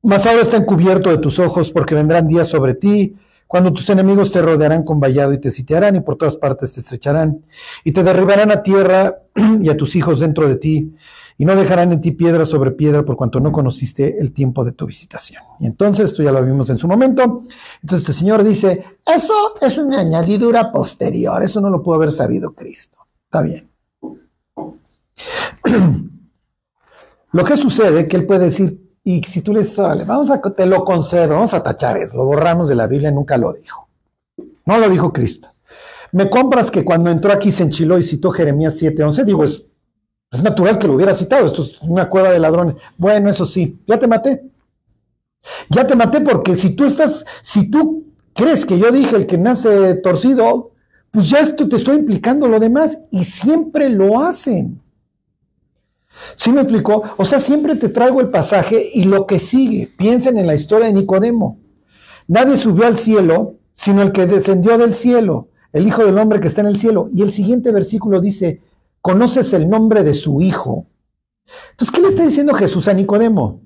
Mas 0.00 0.26
ahora 0.26 0.40
está 0.40 0.56
encubierto 0.56 1.10
de 1.10 1.18
tus 1.18 1.38
ojos, 1.38 1.70
porque 1.70 1.94
vendrán 1.94 2.26
días 2.26 2.48
sobre 2.48 2.72
ti, 2.72 3.16
cuando 3.46 3.70
tus 3.70 3.90
enemigos 3.90 4.32
te 4.32 4.40
rodearán 4.40 4.82
con 4.82 4.98
vallado 4.98 5.34
y 5.34 5.40
te 5.42 5.50
sitiarán 5.50 5.96
y 5.96 6.00
por 6.00 6.16
todas 6.16 6.38
partes 6.38 6.72
te 6.72 6.80
estrecharán 6.80 7.44
y 7.84 7.92
te 7.92 8.02
derribarán 8.02 8.50
a 8.50 8.62
tierra 8.62 9.18
y 9.60 9.68
a 9.68 9.76
tus 9.76 9.94
hijos 9.94 10.20
dentro 10.20 10.48
de 10.48 10.56
ti 10.56 10.94
y 11.40 11.44
no 11.44 11.54
dejarán 11.54 11.92
en 11.92 12.00
ti 12.00 12.10
piedra 12.10 12.44
sobre 12.44 12.72
piedra 12.72 13.04
por 13.04 13.16
cuanto 13.16 13.38
no 13.38 13.52
conociste 13.52 14.18
el 14.20 14.32
tiempo 14.32 14.64
de 14.64 14.72
tu 14.72 14.86
visitación. 14.86 15.42
Y 15.60 15.66
entonces, 15.66 16.06
esto 16.10 16.24
ya 16.24 16.32
lo 16.32 16.44
vimos 16.44 16.68
en 16.68 16.78
su 16.78 16.88
momento, 16.88 17.44
entonces 17.80 18.00
este 18.00 18.12
señor 18.12 18.42
dice, 18.42 18.84
eso 19.06 19.54
es 19.60 19.78
una 19.78 20.00
añadidura 20.00 20.72
posterior, 20.72 21.40
eso 21.42 21.60
no 21.60 21.70
lo 21.70 21.80
pudo 21.80 21.94
haber 21.94 22.10
sabido 22.10 22.52
Cristo. 22.54 22.98
Está 23.24 23.42
bien. 23.42 23.70
Lo 27.30 27.44
que 27.44 27.58
sucede 27.58 28.00
es 28.00 28.08
que 28.08 28.16
él 28.16 28.24
puede 28.24 28.46
decir, 28.46 28.96
y 29.04 29.22
si 29.22 29.42
tú 29.42 29.52
le 29.52 29.60
dices, 29.60 29.78
órale, 29.78 30.04
vamos 30.04 30.30
a, 30.30 30.40
te 30.40 30.64
lo 30.64 30.82
concedo, 30.82 31.34
vamos 31.34 31.52
a 31.52 31.62
tachar 31.62 31.98
eso, 31.98 32.16
lo 32.16 32.24
borramos 32.24 32.68
de 32.68 32.74
la 32.74 32.86
Biblia, 32.86 33.10
nunca 33.10 33.36
lo 33.36 33.52
dijo. 33.52 33.86
No 34.64 34.78
lo 34.78 34.88
dijo 34.88 35.12
Cristo. 35.12 35.48
Me 36.12 36.30
compras 36.30 36.70
que 36.70 36.84
cuando 36.84 37.10
entró 37.10 37.30
aquí 37.32 37.52
se 37.52 37.64
enchiló 37.64 37.98
y 37.98 38.02
citó 38.02 38.30
Jeremías 38.30 38.80
7:11, 38.80 39.24
digo, 39.24 39.44
es, 39.44 39.62
es 40.30 40.42
natural 40.42 40.78
que 40.78 40.86
lo 40.86 40.94
hubiera 40.94 41.14
citado, 41.14 41.46
esto 41.46 41.62
es 41.62 41.72
una 41.80 42.08
cueva 42.08 42.30
de 42.30 42.38
ladrones. 42.38 42.76
Bueno, 42.96 43.30
eso 43.30 43.46
sí, 43.46 43.78
ya 43.86 43.98
te 43.98 44.06
maté. 44.06 44.42
Ya 45.70 45.86
te 45.86 45.96
maté 45.96 46.20
porque 46.20 46.56
si 46.56 46.70
tú 46.70 46.84
estás, 46.84 47.24
si 47.42 47.70
tú 47.70 48.04
crees 48.34 48.66
que 48.66 48.78
yo 48.78 48.90
dije 48.90 49.16
el 49.16 49.26
que 49.26 49.38
nace 49.38 49.94
torcido, 49.96 50.72
pues 51.10 51.30
ya 51.30 51.38
esto 51.38 51.68
te 51.68 51.76
estoy 51.76 51.96
implicando 51.96 52.46
lo 52.46 52.60
demás 52.60 52.98
y 53.10 53.24
siempre 53.24 53.88
lo 53.88 54.20
hacen. 54.20 54.80
¿Sí 56.34 56.52
me 56.52 56.60
explicó? 56.60 57.04
O 57.16 57.24
sea, 57.24 57.38
siempre 57.38 57.76
te 57.76 57.88
traigo 57.88 58.20
el 58.20 58.28
pasaje 58.28 58.84
y 58.92 59.04
lo 59.04 59.26
que 59.26 59.38
sigue. 59.38 59.88
Piensen 59.96 60.36
en 60.36 60.46
la 60.46 60.54
historia 60.54 60.88
de 60.88 60.92
Nicodemo. 60.92 61.58
Nadie 62.26 62.56
subió 62.56 62.86
al 62.86 62.96
cielo, 62.96 63.54
sino 63.72 64.02
el 64.02 64.12
que 64.12 64.26
descendió 64.26 64.76
del 64.76 64.92
cielo, 64.92 65.48
el 65.72 65.86
Hijo 65.86 66.04
del 66.04 66.18
Hombre 66.18 66.40
que 66.40 66.48
está 66.48 66.60
en 66.60 66.66
el 66.66 66.78
cielo. 66.78 67.08
Y 67.14 67.22
el 67.22 67.32
siguiente 67.32 67.70
versículo 67.72 68.20
dice, 68.20 68.60
¿conoces 69.00 69.52
el 69.52 69.68
nombre 69.68 70.04
de 70.04 70.14
su 70.14 70.40
Hijo? 70.40 70.86
Entonces, 71.70 71.94
¿qué 71.94 72.02
le 72.02 72.08
está 72.08 72.24
diciendo 72.24 72.54
Jesús 72.54 72.88
a 72.88 72.94
Nicodemo? 72.94 73.62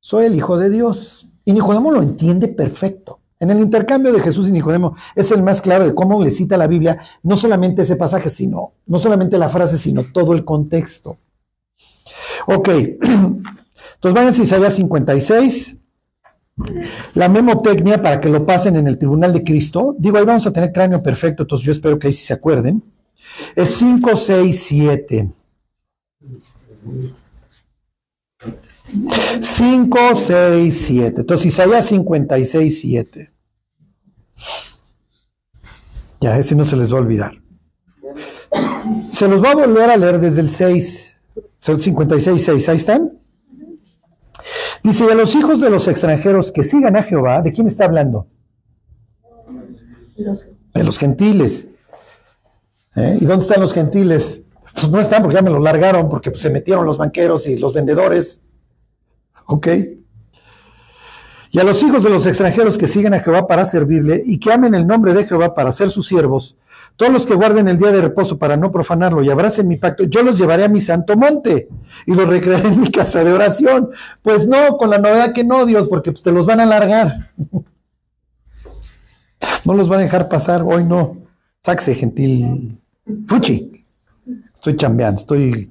Soy 0.00 0.26
el 0.26 0.34
Hijo 0.34 0.58
de 0.58 0.70
Dios. 0.70 1.28
Y 1.44 1.52
Nicodemo 1.52 1.90
lo 1.90 2.02
entiende 2.02 2.48
perfecto. 2.48 3.20
En 3.40 3.50
el 3.50 3.60
intercambio 3.60 4.12
de 4.12 4.20
Jesús 4.20 4.48
y 4.48 4.52
Nicodemo 4.52 4.96
es 5.14 5.30
el 5.30 5.42
más 5.42 5.62
claro 5.62 5.86
de 5.86 5.94
cómo 5.94 6.22
le 6.22 6.30
cita 6.30 6.56
la 6.56 6.66
Biblia, 6.66 6.98
no 7.22 7.36
solamente 7.36 7.82
ese 7.82 7.96
pasaje, 7.96 8.28
sino, 8.28 8.72
no 8.86 8.98
solamente 8.98 9.38
la 9.38 9.48
frase, 9.48 9.78
sino 9.78 10.02
todo 10.12 10.32
el 10.32 10.44
contexto. 10.44 11.18
Ok, 12.48 12.68
entonces 12.68 13.42
váyanse 14.02 14.40
a 14.40 14.44
Isaías 14.44 14.74
56. 14.74 15.76
La 17.14 17.28
memotecnia 17.28 18.02
para 18.02 18.20
que 18.20 18.28
lo 18.28 18.44
pasen 18.44 18.74
en 18.74 18.88
el 18.88 18.98
tribunal 18.98 19.32
de 19.32 19.44
Cristo. 19.44 19.94
Digo, 19.98 20.18
ahí 20.18 20.24
vamos 20.24 20.46
a 20.46 20.52
tener 20.52 20.72
cráneo 20.72 21.00
perfecto, 21.02 21.44
entonces 21.44 21.64
yo 21.64 21.72
espero 21.72 21.98
que 21.98 22.08
ahí 22.08 22.12
sí 22.12 22.24
se 22.24 22.34
acuerden. 22.34 22.82
Es 23.54 23.74
5, 23.76 24.16
6, 24.16 24.62
7. 24.62 25.32
5, 29.40 29.98
6, 30.14 30.86
7. 30.86 31.20
Entonces 31.20 31.46
Isaías 31.46 31.86
56, 31.86 32.80
7. 32.80 33.32
Ya, 36.20 36.38
ese 36.38 36.54
no 36.54 36.64
se 36.64 36.76
les 36.76 36.92
va 36.92 36.98
a 36.98 37.00
olvidar. 37.00 37.40
Se 39.10 39.28
los 39.28 39.42
va 39.42 39.50
a 39.50 39.54
volver 39.54 39.90
a 39.90 39.96
leer 39.96 40.20
desde 40.20 40.40
el 40.40 40.50
6. 40.50 41.16
Son 41.58 41.78
56, 41.78 42.42
6. 42.42 42.68
Ahí 42.68 42.76
están. 42.76 43.18
Dice, 44.82 45.04
y 45.04 45.10
a 45.10 45.14
los 45.14 45.34
hijos 45.34 45.60
de 45.60 45.70
los 45.70 45.88
extranjeros 45.88 46.52
que 46.52 46.62
sigan 46.62 46.96
a 46.96 47.02
Jehová, 47.02 47.42
¿de 47.42 47.52
quién 47.52 47.66
está 47.66 47.84
hablando? 47.84 48.28
De 50.74 50.84
los 50.84 50.98
gentiles. 50.98 51.66
¿Eh? 52.98 53.18
¿Y 53.20 53.24
dónde 53.24 53.44
están 53.44 53.60
los 53.60 53.72
gentiles? 53.72 54.42
Pues 54.74 54.90
no 54.90 55.00
están 55.00 55.22
porque 55.22 55.36
ya 55.36 55.42
me 55.42 55.50
los 55.50 55.62
largaron, 55.62 56.08
porque 56.08 56.30
pues, 56.30 56.42
se 56.42 56.50
metieron 56.50 56.84
los 56.84 56.98
banqueros 56.98 57.46
y 57.46 57.56
los 57.56 57.72
vendedores. 57.72 58.40
¿Ok? 59.46 59.68
Y 61.50 61.58
a 61.58 61.64
los 61.64 61.82
hijos 61.82 62.04
de 62.04 62.10
los 62.10 62.26
extranjeros 62.26 62.76
que 62.76 62.86
sigan 62.86 63.14
a 63.14 63.20
Jehová 63.20 63.46
para 63.46 63.64
servirle 63.64 64.22
y 64.26 64.38
que 64.38 64.52
amen 64.52 64.74
el 64.74 64.86
nombre 64.86 65.14
de 65.14 65.24
Jehová 65.24 65.54
para 65.54 65.72
ser 65.72 65.88
sus 65.88 66.06
siervos, 66.06 66.56
Todos 66.96 67.12
los 67.12 67.26
que 67.26 67.34
guarden 67.34 67.68
el 67.68 67.78
día 67.78 67.92
de 67.92 68.02
reposo 68.02 68.38
para 68.38 68.56
no 68.56 68.72
profanarlo 68.72 69.22
y 69.22 69.30
abracen 69.30 69.68
mi 69.68 69.76
pacto, 69.76 70.04
yo 70.04 70.22
los 70.22 70.36
llevaré 70.36 70.64
a 70.64 70.68
mi 70.68 70.80
santo 70.80 71.16
monte 71.16 71.68
y 72.06 72.14
los 72.14 72.28
recrearé 72.28 72.68
en 72.68 72.80
mi 72.80 72.90
casa 72.90 73.22
de 73.22 73.32
oración. 73.32 73.90
Pues 74.20 74.46
no, 74.48 74.76
con 74.76 74.90
la 74.90 74.98
novedad 74.98 75.32
que 75.32 75.44
no, 75.44 75.64
Dios, 75.64 75.88
porque 75.88 76.10
pues, 76.10 76.22
te 76.24 76.32
los 76.32 76.44
van 76.44 76.60
a 76.60 76.64
alargar. 76.64 77.30
No 79.64 79.74
los 79.74 79.88
van 79.88 80.00
a 80.00 80.02
dejar 80.04 80.28
pasar, 80.28 80.62
hoy 80.62 80.82
no. 80.82 81.18
Sáquese, 81.60 81.94
gentil. 81.94 82.80
Fuchi. 83.26 83.84
Estoy 84.54 84.76
chambeando, 84.76 85.20
estoy 85.20 85.70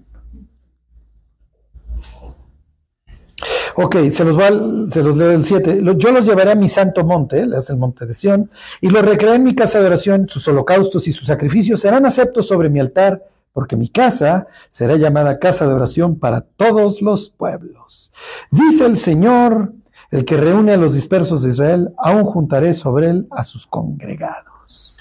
Ok, 3.80 3.96
se 4.12 4.26
los, 4.26 4.40
va, 4.40 4.50
se 4.90 5.04
los 5.04 5.18
leo 5.18 5.30
el 5.30 5.46
7. 5.46 5.82
Yo 5.98 6.12
los 6.12 6.26
llevaré 6.26 6.52
a 6.52 6.56
mi 6.56 6.68
santo 6.68 7.06
monte, 7.06 7.46
le 7.46 7.58
hace 7.58 7.74
el 7.74 7.78
monte 7.78 8.08
de 8.08 8.16
Sión, 8.16 8.50
y 8.82 8.90
los 8.90 9.06
recrearé 9.06 9.36
en 9.36 9.44
mi 9.44 9.54
casa 9.54 9.80
de 9.80 9.86
oración. 9.86 10.28
Sus 10.28 10.48
holocaustos 10.48 11.08
y 11.08 11.12
sus 11.12 11.28
sacrificios 11.28 11.82
serán 11.82 12.08
aceptos 12.08 12.48
sobre 12.48 12.72
mi 12.72 12.80
altar, 12.80 13.24
porque 13.54 13.76
mi 13.76 13.90
casa 13.90 14.48
será 14.72 14.96
llamada 14.96 15.38
casa 15.38 15.68
de 15.68 15.76
oración 15.76 16.18
para 16.18 16.42
todos 16.42 17.04
los 17.04 17.30
pueblos. 17.30 18.12
Dice 18.50 18.84
el 18.88 18.98
Señor, 18.98 19.74
el 20.10 20.26
que 20.26 20.38
reúne 20.38 20.74
a 20.74 20.78
los 20.78 20.94
dispersos 20.94 21.44
de 21.44 21.50
Israel, 21.50 21.94
aún 22.00 22.24
juntaré 22.24 22.74
sobre 22.74 23.12
él 23.12 23.28
a 23.30 23.44
sus 23.44 23.68
congregados. 23.68 24.98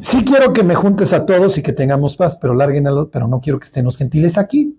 Sí 0.00 0.24
quiero 0.24 0.52
que 0.52 0.62
me 0.62 0.74
juntes 0.74 1.12
a 1.12 1.26
todos 1.26 1.58
y 1.58 1.62
que 1.62 1.72
tengamos 1.72 2.16
paz, 2.16 2.38
pero 2.40 2.54
larguen 2.54 2.86
a 2.86 2.90
los, 2.90 3.08
pero 3.08 3.26
no 3.26 3.40
quiero 3.40 3.58
que 3.58 3.66
estén 3.66 3.84
los 3.84 3.96
gentiles 3.96 4.38
aquí 4.38 4.76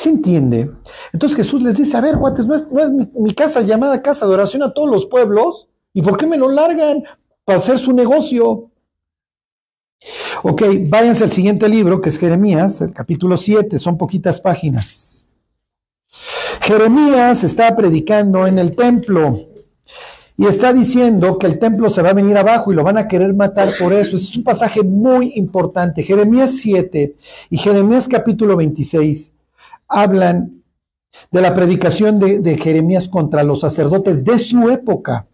se 0.00 0.08
entiende? 0.08 0.70
Entonces 1.12 1.36
Jesús 1.36 1.62
les 1.62 1.76
dice, 1.76 1.96
a 1.96 2.00
ver, 2.00 2.16
guates, 2.16 2.46
no 2.46 2.54
es, 2.54 2.66
mi, 3.14 3.34
casa 3.34 3.60
llamada 3.62 4.02
casa 4.02 4.26
de 4.26 4.34
oración 4.34 4.62
a 4.62 4.72
todos 4.72 4.90
los 4.90 5.06
pueblos, 5.06 5.68
¿y 5.92 6.02
por 6.02 6.16
qué 6.16 6.26
me 6.26 6.38
lo 6.38 6.48
largan? 6.48 7.04
Para 7.44 7.58
hacer 7.58 7.78
su 7.78 7.92
negocio. 7.92 8.70
Ok, 10.42 10.62
váyanse 10.88 11.24
al 11.24 11.30
siguiente 11.30 11.68
libro, 11.68 12.00
que 12.00 12.08
es 12.08 12.18
Jeremías, 12.18 12.80
el 12.80 12.94
capítulo 12.94 13.36
7, 13.36 13.78
son 13.78 13.98
poquitas 13.98 14.40
páginas. 14.40 15.28
Jeremías 16.62 17.44
está 17.44 17.74
predicando 17.76 18.46
en 18.46 18.58
el 18.58 18.74
templo 18.74 19.49
y 20.40 20.46
está 20.46 20.72
diciendo 20.72 21.36
que 21.36 21.46
el 21.46 21.58
templo 21.58 21.90
se 21.90 22.00
va 22.00 22.08
a 22.08 22.14
venir 22.14 22.38
abajo 22.38 22.72
y 22.72 22.74
lo 22.74 22.82
van 22.82 22.96
a 22.96 23.06
querer 23.06 23.34
matar 23.34 23.74
por 23.78 23.92
eso. 23.92 24.16
es 24.16 24.34
un 24.34 24.42
pasaje 24.42 24.82
muy 24.82 25.34
importante. 25.36 26.02
Jeremías 26.02 26.56
7 26.56 27.14
y 27.50 27.58
Jeremías 27.58 28.08
capítulo 28.08 28.56
26 28.56 29.32
hablan 29.86 30.62
de 31.30 31.42
la 31.42 31.52
predicación 31.52 32.18
de, 32.18 32.56
Jeremías 32.56 33.06
contra 33.06 33.44
los 33.44 33.60
sacerdotes 33.60 34.24
de 34.24 34.38
su 34.38 34.70
época, 34.70 35.26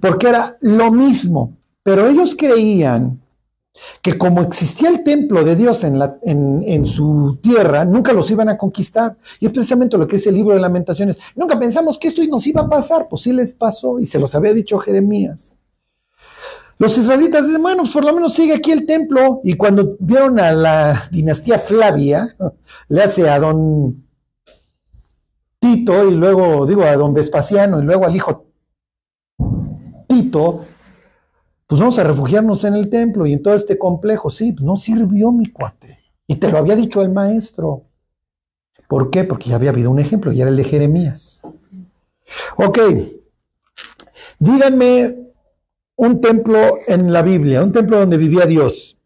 porque 0.00 0.26
era 0.26 0.56
lo 0.60 0.90
mismo, 0.90 1.52
pero 1.84 2.08
ellos 2.08 2.34
creían 2.36 3.20
que 4.02 4.18
como 4.18 4.42
existía 4.42 4.88
el 4.88 5.04
templo 5.04 5.44
de 5.44 5.56
Dios 5.56 5.84
en, 5.84 5.98
la, 5.98 6.18
en, 6.22 6.86
su 6.86 7.38
tierra, 7.40 7.84
nunca 7.84 8.12
los 8.12 8.30
iban 8.30 8.48
a 8.48 8.58
conquistar. 8.58 9.16
Y 9.38 9.46
es 9.46 9.52
precisamente 9.52 9.96
lo 9.96 10.06
que 10.06 10.16
es 10.16 10.26
el 10.26 10.34
libro 10.34 10.54
de 10.54 10.60
lamentaciones. 10.60 11.18
Nunca 11.36 11.58
pensamos 11.58 11.98
que 11.98 12.08
esto 12.08 12.22
nos 12.26 12.46
iba 12.46 12.62
a 12.62 12.68
pasar, 12.68 13.08
pues 13.08 13.22
sí 13.22 13.32
les 13.32 13.54
pasó 13.54 14.00
y 14.00 14.06
se 14.06 14.18
los 14.18 14.34
había 14.34 14.52
dicho 14.52 14.78
Jeremías. 14.78 15.56
Los 16.78 16.96
israelitas 16.96 17.46
dicen, 17.46 17.60
bueno, 17.60 17.82
pues 17.82 17.92
por 17.92 18.04
lo 18.04 18.14
menos 18.14 18.32
sigue 18.32 18.54
aquí 18.54 18.72
el 18.72 18.86
templo. 18.86 19.42
Y 19.44 19.54
cuando 19.54 19.96
vieron 20.00 20.40
a 20.40 20.52
la 20.52 21.08
dinastía 21.10 21.58
Flavia, 21.58 22.34
le 22.88 23.02
hace 23.02 23.28
a 23.28 23.38
don 23.38 24.02
Tito 25.58 26.08
y 26.08 26.12
luego, 26.12 26.64
digo, 26.64 26.84
a 26.84 26.96
don 26.96 27.12
Vespasiano 27.12 27.82
y 27.82 27.84
luego 27.84 28.06
al 28.06 28.16
hijo 28.16 28.46
Tito, 30.08 30.64
pues 31.70 31.78
vamos 31.78 32.00
a 32.00 32.02
refugiarnos 32.02 32.64
en 32.64 32.74
el 32.74 32.90
templo 32.90 33.26
y 33.26 33.32
en 33.32 33.44
todo 33.44 33.54
este 33.54 33.78
complejo. 33.78 34.28
Sí, 34.28 34.50
pues 34.50 34.64
no 34.64 34.76
sirvió 34.76 35.30
mi 35.30 35.46
cuate. 35.52 36.00
Y 36.26 36.34
te 36.34 36.50
lo 36.50 36.58
había 36.58 36.74
dicho 36.74 37.00
el 37.00 37.10
maestro. 37.10 37.84
¿Por 38.88 39.08
qué? 39.10 39.22
Porque 39.22 39.50
ya 39.50 39.54
había 39.54 39.70
habido 39.70 39.88
un 39.88 40.00
ejemplo 40.00 40.32
y 40.32 40.40
era 40.40 40.50
el 40.50 40.56
de 40.56 40.64
Jeremías. 40.64 41.40
Ok, 42.56 42.80
díganme 44.40 45.16
un 45.94 46.20
templo 46.20 46.58
en 46.88 47.12
la 47.12 47.22
Biblia, 47.22 47.62
un 47.62 47.70
templo 47.70 48.00
donde 48.00 48.16
vivía 48.16 48.46
Dios, 48.46 48.98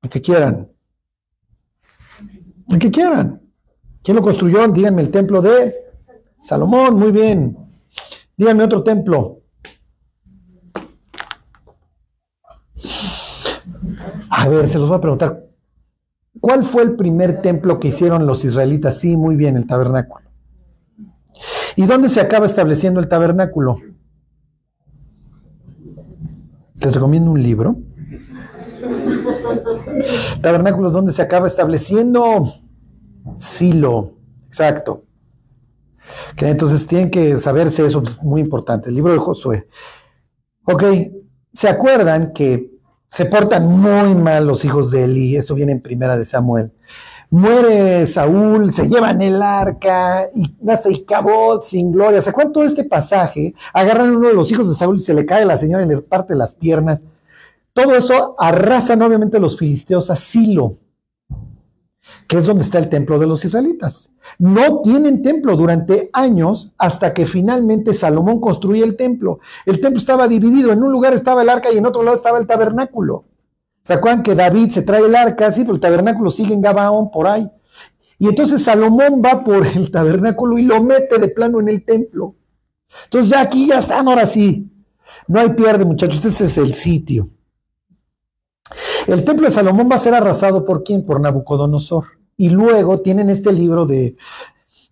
el 0.00 0.08
que 0.08 0.22
quieran. 0.22 0.70
El 2.70 2.78
que 2.78 2.92
quieran. 2.92 3.42
¿Quién 4.00 4.16
lo 4.16 4.22
construyó? 4.22 4.68
Díganme 4.68 5.02
el 5.02 5.10
templo 5.10 5.42
de 5.42 5.74
Salomón, 6.40 7.00
muy 7.00 7.10
bien. 7.10 7.58
Díganme 8.36 8.62
otro 8.62 8.84
templo. 8.84 9.41
A 14.34 14.48
ver, 14.48 14.66
se 14.66 14.78
los 14.78 14.88
voy 14.88 14.96
a 14.96 15.00
preguntar. 15.02 15.46
¿Cuál 16.40 16.64
fue 16.64 16.82
el 16.84 16.96
primer 16.96 17.42
templo 17.42 17.78
que 17.78 17.88
hicieron 17.88 18.26
los 18.26 18.46
israelitas? 18.46 18.98
Sí, 18.98 19.14
muy 19.14 19.36
bien, 19.36 19.56
el 19.56 19.66
tabernáculo. 19.66 20.24
¿Y 21.76 21.84
dónde 21.84 22.08
se 22.08 22.22
acaba 22.22 22.46
estableciendo 22.46 22.98
el 22.98 23.08
tabernáculo? 23.08 23.76
Les 26.82 26.94
recomiendo 26.94 27.30
un 27.30 27.42
libro. 27.42 27.76
Tabernáculos 30.40 30.94
donde 30.94 31.12
se 31.12 31.20
acaba 31.20 31.46
estableciendo 31.46 32.54
silo. 33.36 34.14
Exacto. 34.46 35.04
Entonces 36.38 36.86
tienen 36.86 37.10
que 37.10 37.38
saberse 37.38 37.84
eso, 37.84 38.02
es 38.02 38.22
muy 38.22 38.40
importante. 38.40 38.88
El 38.88 38.94
libro 38.94 39.12
de 39.12 39.18
Josué. 39.18 39.68
Ok, 40.64 40.84
¿se 41.52 41.68
acuerdan 41.68 42.32
que 42.32 42.71
se 43.12 43.26
portan 43.26 43.66
muy 43.66 44.14
mal 44.14 44.46
los 44.46 44.64
hijos 44.64 44.90
de 44.90 45.04
Eli? 45.04 45.36
Eso 45.36 45.54
viene 45.54 45.72
en 45.72 45.82
primera 45.82 46.16
de 46.16 46.24
Samuel. 46.24 46.72
Muere 47.28 48.06
Saúl, 48.06 48.72
se 48.72 48.88
llevan 48.88 49.20
el 49.20 49.42
arca 49.42 50.28
y 50.34 50.54
nace 50.62 50.90
Icabod 50.90 51.60
sin 51.60 51.92
gloria. 51.92 52.22
¿Se 52.22 52.30
acuerdan 52.30 52.54
todo 52.54 52.64
este 52.64 52.84
pasaje? 52.84 53.54
Agarran 53.74 54.08
a 54.08 54.16
uno 54.16 54.28
de 54.28 54.34
los 54.34 54.50
hijos 54.50 54.66
de 54.66 54.74
Saúl 54.74 54.96
y 54.96 55.00
se 55.00 55.12
le 55.12 55.26
cae 55.26 55.42
a 55.42 55.46
la 55.46 55.58
señora 55.58 55.84
y 55.84 55.88
le 55.88 55.98
parte 56.00 56.34
las 56.34 56.54
piernas. 56.54 57.04
Todo 57.74 57.94
eso 57.94 58.34
arrasan 58.38 59.02
obviamente 59.02 59.38
los 59.38 59.58
filisteos 59.58 60.10
a 60.10 60.16
Silo, 60.16 60.78
que 62.28 62.38
es 62.38 62.46
donde 62.46 62.64
está 62.64 62.78
el 62.78 62.88
templo 62.88 63.18
de 63.18 63.26
los 63.26 63.44
israelitas. 63.44 64.10
No 64.38 64.80
tienen 64.82 65.22
templo 65.22 65.56
durante 65.56 66.10
años 66.12 66.72
hasta 66.78 67.12
que 67.14 67.26
finalmente 67.26 67.94
Salomón 67.94 68.40
construye 68.40 68.84
el 68.84 68.96
templo. 68.96 69.40
El 69.66 69.80
templo 69.80 69.98
estaba 69.98 70.28
dividido, 70.28 70.72
en 70.72 70.82
un 70.82 70.92
lugar 70.92 71.14
estaba 71.14 71.42
el 71.42 71.48
arca 71.48 71.70
y 71.72 71.78
en 71.78 71.86
otro 71.86 72.02
lado 72.02 72.16
estaba 72.16 72.38
el 72.38 72.46
tabernáculo. 72.46 73.24
¿Se 73.82 73.94
acuerdan 73.94 74.22
que 74.22 74.34
David 74.34 74.70
se 74.70 74.82
trae 74.82 75.04
el 75.04 75.14
arca? 75.14 75.50
Sí, 75.52 75.62
pero 75.62 75.74
el 75.74 75.80
tabernáculo 75.80 76.30
sigue 76.30 76.54
en 76.54 76.60
Gabaón, 76.60 77.10
por 77.10 77.26
ahí. 77.26 77.50
Y 78.18 78.28
entonces 78.28 78.62
Salomón 78.62 79.20
va 79.24 79.42
por 79.42 79.66
el 79.66 79.90
tabernáculo 79.90 80.56
y 80.56 80.62
lo 80.62 80.82
mete 80.82 81.18
de 81.18 81.28
plano 81.28 81.60
en 81.60 81.68
el 81.68 81.84
templo. 81.84 82.36
Entonces 83.04 83.30
ya 83.30 83.40
aquí 83.40 83.66
ya 83.66 83.78
están, 83.78 84.06
ahora 84.06 84.26
sí. 84.26 84.70
No 85.26 85.40
hay 85.40 85.50
pierde, 85.50 85.84
muchachos, 85.84 86.24
ese 86.24 86.44
es 86.44 86.58
el 86.58 86.74
sitio. 86.74 87.30
El 89.06 89.24
templo 89.24 89.46
de 89.46 89.50
Salomón 89.50 89.88
va 89.90 89.96
a 89.96 90.00
ser 90.00 90.14
arrasado 90.14 90.64
por 90.64 90.84
quién? 90.84 91.04
Por 91.04 91.20
Nabucodonosor. 91.20 92.21
Y 92.36 92.50
luego 92.50 93.00
tienen 93.00 93.30
este 93.30 93.52
libro 93.52 93.86
de, 93.86 94.16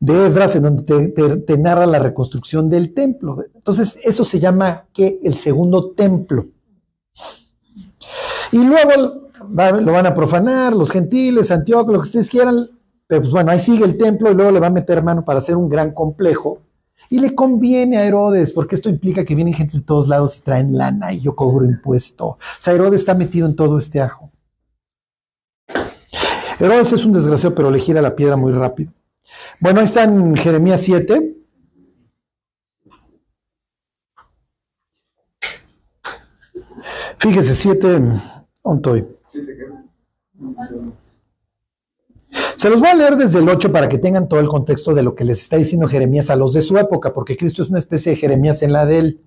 de 0.00 0.26
Esdras 0.26 0.56
en 0.56 0.62
donde 0.62 1.08
te, 1.46 1.58
narra 1.58 1.86
la 1.86 1.98
reconstrucción 1.98 2.70
del 2.70 2.94
templo. 2.94 3.44
Entonces, 3.54 3.98
eso 4.02 4.24
se 4.24 4.40
llama 4.40 4.86
el 4.96 5.34
segundo 5.34 5.90
templo. 5.92 6.46
Y 8.50 8.58
luego 8.64 9.30
lo 9.48 9.92
van 9.92 10.06
a 10.06 10.14
profanar, 10.14 10.74
los 10.74 10.90
gentiles, 10.90 11.50
Antioquia, 11.50 11.92
lo 11.92 12.00
que 12.00 12.08
ustedes 12.08 12.30
quieran. 12.30 12.66
Pero 13.06 13.22
pues 13.22 13.32
bueno, 13.32 13.50
ahí 13.50 13.58
sigue 13.58 13.84
el 13.84 13.98
templo 13.98 14.30
y 14.30 14.34
luego 14.34 14.52
le 14.52 14.60
va 14.60 14.68
a 14.68 14.70
meter 14.70 15.02
mano 15.02 15.24
para 15.24 15.40
hacer 15.40 15.56
un 15.56 15.68
gran 15.68 15.92
complejo. 15.92 16.60
Y 17.10 17.18
le 17.18 17.34
conviene 17.34 17.98
a 17.98 18.06
Herodes, 18.06 18.52
porque 18.52 18.76
esto 18.76 18.88
implica 18.88 19.24
que 19.24 19.34
vienen 19.34 19.52
gente 19.52 19.78
de 19.78 19.82
todos 19.82 20.06
lados 20.06 20.38
y 20.38 20.42
traen 20.42 20.78
lana 20.78 21.12
y 21.12 21.20
yo 21.20 21.34
cobro 21.34 21.64
impuesto. 21.64 22.26
O 22.26 22.38
sea, 22.58 22.72
Herodes 22.72 23.00
está 23.00 23.14
metido 23.14 23.48
en 23.48 23.56
todo 23.56 23.78
este 23.78 24.00
ajo. 24.00 24.30
Herodes 26.60 26.92
es 26.92 27.04
un 27.04 27.12
desgraciado, 27.12 27.54
pero 27.54 27.70
le 27.70 27.78
gira 27.78 28.02
la 28.02 28.14
piedra 28.14 28.36
muy 28.36 28.52
rápido. 28.52 28.92
Bueno, 29.60 29.80
ahí 29.80 29.86
está 29.86 30.04
en 30.04 30.36
Jeremías 30.36 30.82
7. 30.82 31.36
Fíjese, 37.18 37.54
7, 37.54 38.00
se 42.56 42.68
los 42.68 42.78
voy 42.78 42.88
a 42.88 42.94
leer 42.94 43.16
desde 43.16 43.38
el 43.38 43.48
8 43.48 43.72
para 43.72 43.88
que 43.88 43.98
tengan 43.98 44.28
todo 44.28 44.40
el 44.40 44.48
contexto 44.48 44.94
de 44.94 45.02
lo 45.02 45.14
que 45.14 45.24
les 45.24 45.40
está 45.40 45.56
diciendo 45.56 45.88
Jeremías 45.88 46.30
a 46.30 46.36
los 46.36 46.52
de 46.52 46.62
su 46.62 46.76
época, 46.76 47.12
porque 47.12 47.36
Cristo 47.36 47.62
es 47.62 47.70
una 47.70 47.78
especie 47.78 48.12
de 48.12 48.16
Jeremías 48.16 48.62
en 48.62 48.72
la 48.72 48.86
de 48.86 48.98
él. 48.98 49.20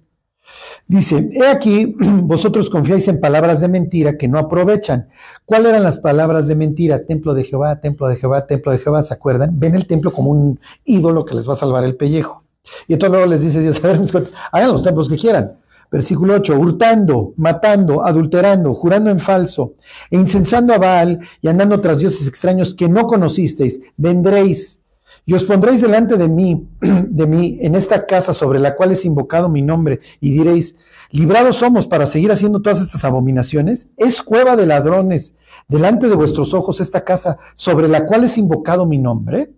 Dice, 0.87 1.29
he 1.31 1.47
aquí, 1.47 1.95
vosotros 1.99 2.69
confiáis 2.69 3.07
en 3.07 3.19
palabras 3.19 3.61
de 3.61 3.67
mentira 3.67 4.17
que 4.17 4.27
no 4.27 4.37
aprovechan. 4.37 5.09
¿Cuáles 5.45 5.69
eran 5.69 5.83
las 5.83 5.99
palabras 5.99 6.47
de 6.47 6.55
mentira? 6.55 7.05
Templo 7.05 7.33
de 7.33 7.43
Jehová, 7.43 7.79
templo 7.79 8.07
de 8.07 8.15
Jehová, 8.15 8.47
templo 8.47 8.71
de 8.71 8.79
Jehová, 8.79 9.03
¿se 9.03 9.13
acuerdan? 9.13 9.59
Ven 9.59 9.75
el 9.75 9.87
templo 9.87 10.11
como 10.11 10.31
un 10.31 10.59
ídolo 10.85 11.25
que 11.25 11.35
les 11.35 11.47
va 11.47 11.53
a 11.53 11.57
salvar 11.57 11.83
el 11.83 11.95
pellejo. 11.95 12.43
Y 12.87 12.93
entonces 12.93 13.11
luego 13.11 13.27
les 13.27 13.41
dice 13.41 13.59
Dios, 13.59 13.79
a 13.83 13.87
ver 13.87 13.99
mis 13.99 14.11
cuentos, 14.11 14.33
hagan 14.51 14.71
los 14.71 14.83
templos 14.83 15.09
que 15.09 15.17
quieran, 15.17 15.57
Versículo 15.93 16.33
8, 16.33 16.57
hurtando, 16.57 17.33
matando, 17.37 18.03
adulterando, 18.03 18.73
jurando 18.73 19.11
en 19.11 19.19
falso, 19.19 19.75
e 20.09 20.17
incensando 20.17 20.73
a 20.73 20.79
Baal 20.79 21.19
y 21.39 21.47
andando 21.47 21.79
tras 21.81 21.99
dioses 21.99 22.27
extraños 22.27 22.73
que 22.73 22.89
no 22.89 23.05
conocisteis, 23.05 23.79
vendréis 23.95 24.79
y 25.25 25.33
os 25.33 25.45
pondréis 25.45 25.81
delante 25.81 26.17
de 26.17 26.27
mí, 26.27 26.67
de 26.81 27.25
mí, 27.25 27.57
en 27.61 27.75
esta 27.75 28.05
casa 28.05 28.33
sobre 28.33 28.59
la 28.59 28.75
cual 28.75 28.91
es 28.91 29.05
invocado 29.05 29.49
mi 29.49 29.61
nombre, 29.61 30.01
y 30.19 30.31
diréis, 30.31 30.75
librados 31.11 31.57
somos 31.57 31.87
para 31.87 32.05
seguir 32.05 32.31
haciendo 32.31 32.61
todas 32.61 32.81
estas 32.81 33.05
abominaciones. 33.05 33.87
Es 33.97 34.21
cueva 34.21 34.55
de 34.55 34.65
ladrones 34.65 35.33
delante 35.67 36.09
de 36.09 36.15
vuestros 36.15 36.53
ojos 36.53 36.81
esta 36.81 37.05
casa 37.05 37.37
sobre 37.55 37.87
la 37.87 38.05
cual 38.05 38.25
es 38.25 38.37
invocado 38.37 38.85
mi 38.85 38.97
nombre. 38.97 39.53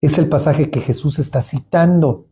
Es 0.00 0.18
el 0.18 0.28
pasaje 0.28 0.70
que 0.70 0.80
Jesús 0.80 1.18
está 1.18 1.42
citando. 1.42 2.26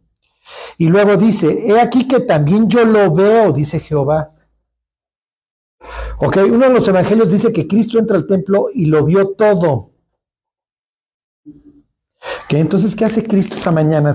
Y 0.79 0.89
luego 0.89 1.17
dice, 1.17 1.67
he 1.67 1.81
aquí 1.81 2.07
que 2.07 2.21
también 2.21 2.69
yo 2.69 2.85
lo 2.85 3.13
veo, 3.13 3.53
dice 3.53 3.81
Jehová. 3.81 4.33
Ok, 6.19 6.39
uno 6.49 6.69
de 6.69 6.75
los 6.75 6.89
evangelios 6.89 7.31
dice 7.31 7.53
que 7.53 7.67
Cristo 7.67 7.99
entra 7.99 8.17
al 8.17 8.27
templo 8.27 8.67
y 8.73 8.87
lo 8.87 9.05
vio 9.05 9.31
todo. 9.31 9.96
Que 12.49 12.59
entonces, 12.59 12.95
¿qué 12.95 13.05
hace 13.05 13.23
Cristo 13.25 13.57
esa 13.57 13.73
mañana 13.73 14.15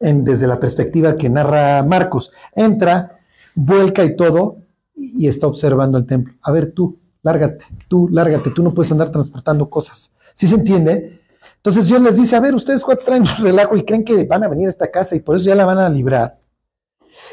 en, 0.00 0.24
desde 0.24 0.46
la 0.46 0.60
perspectiva 0.60 1.16
que 1.16 1.28
narra 1.28 1.82
Marcos? 1.82 2.32
Entra, 2.54 3.18
vuelca 3.54 4.04
y 4.04 4.16
todo, 4.16 4.58
y 4.94 5.28
está 5.28 5.46
observando 5.46 5.98
el 5.98 6.06
templo. 6.06 6.34
A 6.42 6.52
ver, 6.52 6.72
tú, 6.72 6.98
lárgate, 7.22 7.64
tú, 7.88 8.08
lárgate, 8.08 8.50
tú 8.50 8.62
no 8.62 8.74
puedes 8.74 8.92
andar 8.92 9.10
transportando 9.10 9.68
cosas. 9.68 10.10
¿Sí 10.34 10.46
se 10.46 10.56
entiende? 10.56 11.20
Entonces 11.56 11.88
Dios 11.88 12.00
les 12.02 12.16
dice, 12.16 12.36
a 12.36 12.40
ver, 12.40 12.54
ustedes 12.54 12.84
cuatro 12.84 13.06
traen 13.06 13.24
relajo 13.40 13.76
y 13.76 13.84
creen 13.84 14.04
que 14.04 14.24
van 14.24 14.44
a 14.44 14.48
venir 14.48 14.66
a 14.66 14.70
esta 14.70 14.90
casa 14.90 15.16
y 15.16 15.20
por 15.20 15.36
eso 15.36 15.46
ya 15.46 15.54
la 15.54 15.64
van 15.64 15.78
a 15.78 15.88
librar. 15.88 16.38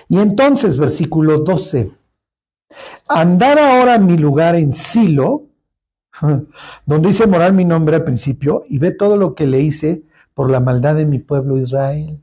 Y 0.07 0.19
entonces, 0.19 0.77
versículo 0.77 1.39
12, 1.39 1.91
andar 3.07 3.59
ahora 3.59 3.95
a 3.95 3.99
mi 3.99 4.17
lugar 4.17 4.55
en 4.55 4.71
Silo, 4.71 5.47
donde 6.85 7.09
hice 7.09 7.27
morar 7.27 7.53
mi 7.53 7.65
nombre 7.65 7.95
al 7.95 8.03
principio, 8.03 8.63
y 8.67 8.79
ve 8.79 8.91
todo 8.91 9.17
lo 9.17 9.35
que 9.35 9.47
le 9.47 9.61
hice 9.61 10.03
por 10.33 10.49
la 10.49 10.59
maldad 10.59 10.95
de 10.95 11.05
mi 11.05 11.19
pueblo 11.19 11.57
Israel. 11.57 12.21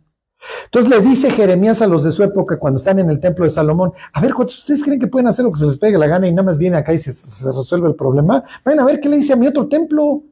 Entonces 0.66 0.90
le 0.90 1.00
dice 1.00 1.30
Jeremías 1.30 1.82
a 1.82 1.86
los 1.86 2.04
de 2.04 2.12
su 2.12 2.22
época 2.22 2.58
cuando 2.58 2.78
están 2.78 2.98
en 2.98 3.10
el 3.10 3.18
templo 3.18 3.44
de 3.44 3.50
Salomón, 3.50 3.92
a 4.12 4.20
ver, 4.20 4.34
¿ustedes 4.34 4.82
creen 4.82 5.00
que 5.00 5.08
pueden 5.08 5.26
hacer 5.26 5.44
lo 5.44 5.52
que 5.52 5.58
se 5.58 5.66
les 5.66 5.76
pegue 5.76 5.98
la 5.98 6.06
gana 6.06 6.28
y 6.28 6.32
nada 6.32 6.44
más 6.44 6.58
viene 6.58 6.76
acá 6.76 6.92
y 6.92 6.98
se, 6.98 7.12
se 7.12 7.52
resuelve 7.52 7.88
el 7.88 7.96
problema? 7.96 8.44
Ven 8.64 8.78
a 8.78 8.84
ver 8.84 9.00
qué 9.00 9.08
le 9.08 9.16
hice 9.16 9.32
a 9.32 9.36
mi 9.36 9.46
otro 9.46 9.68
templo. 9.68 10.22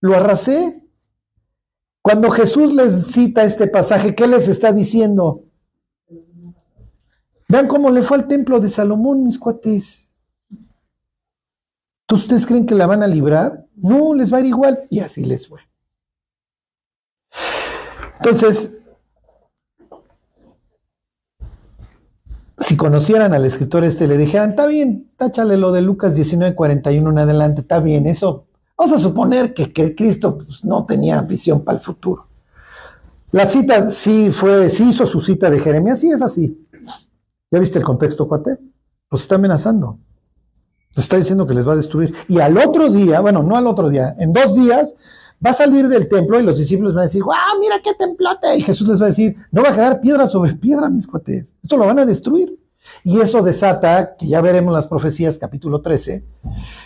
Lo 0.00 0.16
arrasé. 0.16 0.82
Cuando 2.02 2.30
Jesús 2.30 2.74
les 2.74 3.06
cita 3.06 3.44
este 3.44 3.66
pasaje, 3.66 4.14
¿qué 4.14 4.26
les 4.26 4.48
está 4.48 4.72
diciendo? 4.72 5.44
Vean 7.48 7.68
cómo 7.68 7.90
le 7.90 8.02
fue 8.02 8.18
al 8.18 8.26
templo 8.26 8.60
de 8.60 8.68
Salomón, 8.68 9.22
mis 9.22 9.38
cuates. 9.38 10.03
¿Entonces 12.14 12.26
ustedes 12.26 12.46
creen 12.46 12.66
que 12.66 12.76
la 12.76 12.86
van 12.86 13.02
a 13.02 13.08
librar? 13.08 13.66
No, 13.74 14.14
les 14.14 14.32
va 14.32 14.36
a 14.36 14.40
ir 14.40 14.46
igual. 14.46 14.84
Y 14.88 15.00
así 15.00 15.24
les 15.24 15.48
fue. 15.48 15.62
Entonces, 18.18 18.70
si 22.56 22.76
conocieran 22.76 23.34
al 23.34 23.44
escritor 23.44 23.82
este, 23.82 24.06
le 24.06 24.16
dijeran, 24.16 24.50
está 24.50 24.66
bien, 24.66 25.10
táchale 25.16 25.56
lo 25.56 25.72
de 25.72 25.82
Lucas 25.82 26.16
19:41 26.16 27.10
en 27.10 27.18
adelante, 27.18 27.62
está 27.62 27.80
bien, 27.80 28.06
eso, 28.06 28.46
vamos 28.78 28.92
a 28.92 28.98
suponer 28.98 29.52
que, 29.52 29.72
que 29.72 29.96
Cristo 29.96 30.38
pues, 30.38 30.64
no 30.64 30.86
tenía 30.86 31.20
visión 31.22 31.64
para 31.64 31.78
el 31.78 31.84
futuro. 31.84 32.28
La 33.32 33.44
cita 33.44 33.90
sí 33.90 34.30
fue, 34.30 34.70
sí 34.70 34.90
hizo 34.90 35.04
su 35.04 35.18
cita 35.18 35.50
de 35.50 35.58
Jeremías, 35.58 36.00
sí 36.00 36.12
es 36.12 36.22
así. 36.22 36.64
¿Ya 37.50 37.58
viste 37.58 37.80
el 37.80 37.84
contexto, 37.84 38.28
cuate? 38.28 38.56
Los 39.10 39.22
está 39.22 39.34
amenazando. 39.34 39.98
Está 40.96 41.16
diciendo 41.16 41.46
que 41.46 41.54
les 41.54 41.66
va 41.66 41.72
a 41.72 41.76
destruir. 41.76 42.14
Y 42.28 42.40
al 42.40 42.56
otro 42.56 42.90
día, 42.90 43.20
bueno, 43.20 43.42
no 43.42 43.56
al 43.56 43.66
otro 43.66 43.88
día, 43.88 44.14
en 44.18 44.32
dos 44.32 44.54
días, 44.54 44.94
va 45.44 45.50
a 45.50 45.54
salir 45.54 45.88
del 45.88 46.08
templo 46.08 46.38
y 46.38 46.42
los 46.42 46.58
discípulos 46.58 46.94
van 46.94 47.02
a 47.02 47.06
decir, 47.06 47.22
¡guau, 47.22 47.58
mira 47.60 47.80
qué 47.82 47.94
templote! 47.94 48.56
Y 48.56 48.62
Jesús 48.62 48.88
les 48.88 49.00
va 49.00 49.06
a 49.06 49.08
decir, 49.08 49.36
no 49.50 49.62
va 49.62 49.70
a 49.70 49.74
quedar 49.74 50.00
piedra 50.00 50.26
sobre 50.26 50.54
piedra, 50.54 50.88
mis 50.88 51.06
cuates. 51.06 51.54
Esto 51.62 51.76
lo 51.76 51.86
van 51.86 51.98
a 51.98 52.06
destruir. 52.06 52.58
Y 53.02 53.20
eso 53.20 53.42
desata, 53.42 54.14
que 54.16 54.28
ya 54.28 54.40
veremos 54.40 54.72
las 54.72 54.86
profecías, 54.86 55.38
capítulo 55.38 55.80
13, 55.80 56.24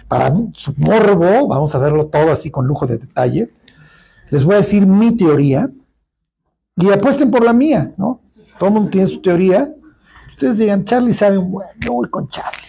para 0.06 0.32
su 0.52 0.72
morbo, 0.76 1.48
vamos 1.48 1.74
a 1.74 1.78
verlo 1.78 2.06
todo 2.06 2.30
así 2.30 2.50
con 2.50 2.66
lujo 2.66 2.86
de 2.86 2.98
detalle. 2.98 3.50
Les 4.30 4.44
voy 4.44 4.54
a 4.54 4.58
decir 4.58 4.86
mi 4.86 5.16
teoría 5.16 5.70
y 6.76 6.90
apuesten 6.90 7.30
por 7.30 7.44
la 7.44 7.52
mía, 7.52 7.94
¿no? 7.96 8.20
Todo 8.58 8.68
el 8.68 8.74
mundo 8.74 8.90
tiene 8.90 9.06
su 9.06 9.20
teoría. 9.20 9.74
Ustedes 10.30 10.58
digan, 10.58 10.84
Charlie 10.84 11.12
sabe, 11.12 11.38
bueno, 11.38 11.70
yo 11.80 11.94
voy 11.94 12.08
con 12.08 12.28
Charlie. 12.28 12.67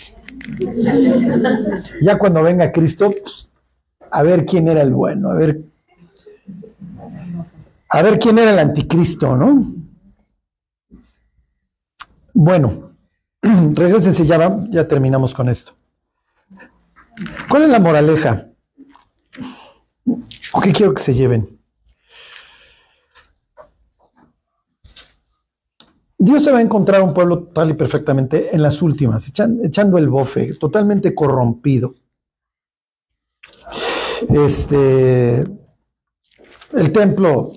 Ya 2.01 2.17
cuando 2.17 2.43
venga 2.43 2.71
Cristo, 2.71 3.13
a 4.11 4.23
ver 4.23 4.45
quién 4.45 4.67
era 4.67 4.81
el 4.81 4.93
bueno, 4.93 5.29
a 5.29 5.35
ver, 5.35 5.61
a 7.89 8.01
ver 8.01 8.19
quién 8.19 8.39
era 8.39 8.53
el 8.53 8.59
anticristo, 8.59 9.35
¿no? 9.35 9.63
Bueno, 12.33 12.91
regresense, 13.41 14.25
ya, 14.25 14.57
ya 14.69 14.87
terminamos 14.87 15.33
con 15.33 15.49
esto. 15.49 15.73
¿Cuál 17.49 17.63
es 17.63 17.69
la 17.69 17.79
moraleja? 17.79 18.47
¿O 20.53 20.61
qué 20.61 20.71
quiero 20.71 20.93
que 20.93 21.01
se 21.01 21.13
lleven? 21.13 21.58
Dios 26.21 26.43
se 26.43 26.51
va 26.51 26.57
a 26.57 26.61
encontrar 26.61 27.01
un 27.01 27.13
pueblo 27.13 27.39
total 27.39 27.69
y 27.69 27.73
perfectamente 27.73 28.53
en 28.53 28.61
las 28.61 28.81
últimas, 28.81 29.31
echando 29.63 29.97
el 29.97 30.09
bofe, 30.09 30.53
totalmente 30.55 31.15
corrompido. 31.15 31.93
Este, 34.27 35.39
el 36.73 36.91
templo 36.91 37.51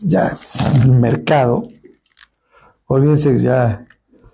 ya 0.00 0.28
es 0.28 0.86
mercado. 0.86 1.68
Olvídense 2.86 3.38
ya, 3.38 3.86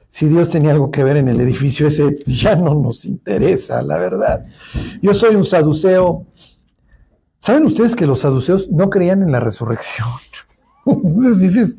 si 0.09 0.29
Dios 0.29 0.51
tenía 0.51 0.71
algo 0.71 0.93
que 0.93 1.03
ver 1.03 1.17
en 1.17 1.27
el 1.27 1.41
edificio 1.41 1.89
ese, 1.89 2.23
ya 2.27 2.55
no 2.55 2.75
nos 2.77 3.05
interesa, 3.05 3.83
la 3.83 3.99
verdad. 3.99 4.45
Yo 5.03 5.15
soy 5.15 5.35
un 5.35 5.45
saduceo. 5.45 6.27
¿Saben 7.39 7.65
ustedes 7.65 7.97
que 7.97 8.07
los 8.07 8.21
saduceos 8.21 8.71
no 8.71 8.89
creían 8.89 9.23
en 9.23 9.33
la 9.33 9.41
resurrección? 9.41 10.07
Entonces 10.87 11.41
dices, 11.41 11.77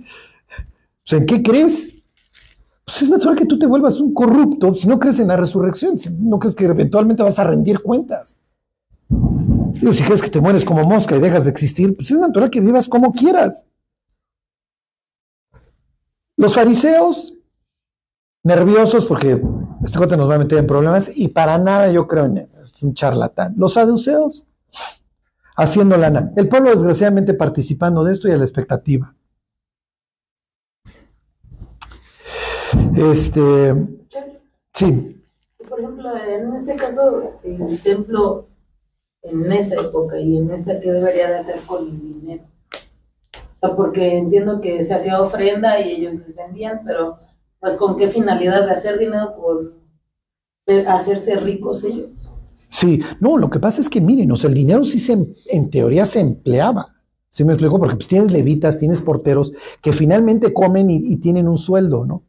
pues, 1.06 1.22
¿en 1.22 1.26
qué 1.26 1.43
crees? 1.43 1.93
Pues 2.86 3.02
es 3.04 3.10
natural 3.10 3.38
que 3.38 3.45
tú 3.45 3.58
te 3.58 3.68
vuelvas 3.68 3.99
un 3.99 4.14
corrupto 4.14 4.74
si 4.74 4.88
no 4.88 4.99
crees 4.99 5.20
en 5.20 5.28
la 5.28 5.38
resurrección, 5.38 5.97
si 5.97 6.10
no 6.10 6.39
crees 6.39 6.56
que 6.56 6.66
eventualmente 6.66 7.24
vas 7.24 7.39
a 7.39 7.43
rendir 7.43 7.82
cuentas. 7.82 8.38
Digo, 9.10 9.93
si 9.93 10.04
crees 10.04 10.22
que 10.22 10.30
te 10.30 10.41
mueres 10.41 10.66
como 10.66 10.84
mosca 10.84 11.16
y 11.16 11.20
dejas 11.20 11.45
de 11.45 11.52
existir, 11.52 11.95
pues 11.95 12.12
es 12.12 12.20
natural 12.20 12.49
que 12.49 12.62
vivas 12.62 12.88
como 12.88 13.14
quieras. 13.14 13.66
Los 16.38 16.56
fariseos, 16.56 17.36
nerviosos 18.43 19.06
porque 19.06 19.41
este 19.84 19.97
cuate 19.97 20.18
nos 20.18 20.30
va 20.30 20.36
a 20.36 20.39
meter 20.39 20.58
en 20.58 20.68
problemas 20.68 21.12
y 21.16 21.30
para 21.30 21.58
nada 21.58 21.91
yo 21.91 22.08
creo 22.08 22.26
en 22.26 22.38
él, 22.38 22.49
es 22.62 22.82
un 22.84 22.93
charlatán. 22.93 23.54
Los 23.58 23.74
saduceos, 23.74 24.43
haciendo 25.56 25.97
lana. 25.97 26.32
El 26.36 26.47
pueblo 26.47 26.72
desgraciadamente 26.72 27.34
participando 27.34 28.04
de 28.04 28.14
esto 28.14 28.28
y 28.28 28.32
a 28.32 28.38
la 28.38 28.43
expectativa. 28.43 29.16
Este, 32.96 33.74
sí. 34.74 35.24
Por 35.68 35.80
ejemplo, 35.80 36.12
en 36.18 36.54
ese 36.56 36.76
caso, 36.76 37.32
el 37.44 37.82
templo 37.84 38.48
en 39.24 39.52
esa 39.52 39.76
época 39.76 40.20
y 40.20 40.38
en 40.38 40.52
esta 40.52 40.80
que 40.80 40.92
debería 40.92 41.30
de 41.30 41.38
hacer 41.38 41.56
con 41.66 41.88
el 41.88 42.00
dinero. 42.00 42.44
O 43.56 43.58
sea, 43.58 43.76
porque 43.76 44.18
entiendo 44.18 44.60
que 44.62 44.84
se 44.84 44.94
hacía 44.94 45.22
ofrenda 45.22 45.80
y 45.80 45.92
ellos 45.92 46.16
les 46.16 46.36
vendían, 46.36 46.82
pero 46.86 47.20
pues 47.60 47.76
con 47.76 47.96
qué 47.96 48.10
finalidad 48.10 48.66
de 48.66 48.72
hacer 48.72 48.98
dinero 48.98 49.36
por 49.36 49.74
hacerse 50.88 51.36
ricos 51.39 51.84
ellos. 51.84 52.10
Sí, 52.68 53.02
no, 53.20 53.38
lo 53.38 53.50
que 53.50 53.60
pasa 53.60 53.82
es 53.82 53.89
que 53.89 54.02
miren, 54.02 54.32
o 54.32 54.36
sea, 54.36 54.50
el 54.50 54.56
dinero 54.56 54.84
sí 54.84 54.98
se, 54.98 55.14
en 55.48 55.70
teoría 55.70 56.06
se 56.06 56.22
empleaba. 56.22 56.88
¿Sí 57.28 57.44
me 57.46 57.54
explico? 57.54 57.80
Porque 57.80 57.96
pues, 57.96 58.08
tienes 58.08 58.32
levitas, 58.32 58.78
tienes 58.78 59.02
porteros 59.02 59.54
que 59.82 59.94
finalmente 59.94 60.52
comen 60.54 60.89
y, 60.89 60.98
y 60.98 61.18
tienen 61.18 61.48
un 61.48 61.58
sueldo, 61.58 62.06
¿no? 62.06 62.24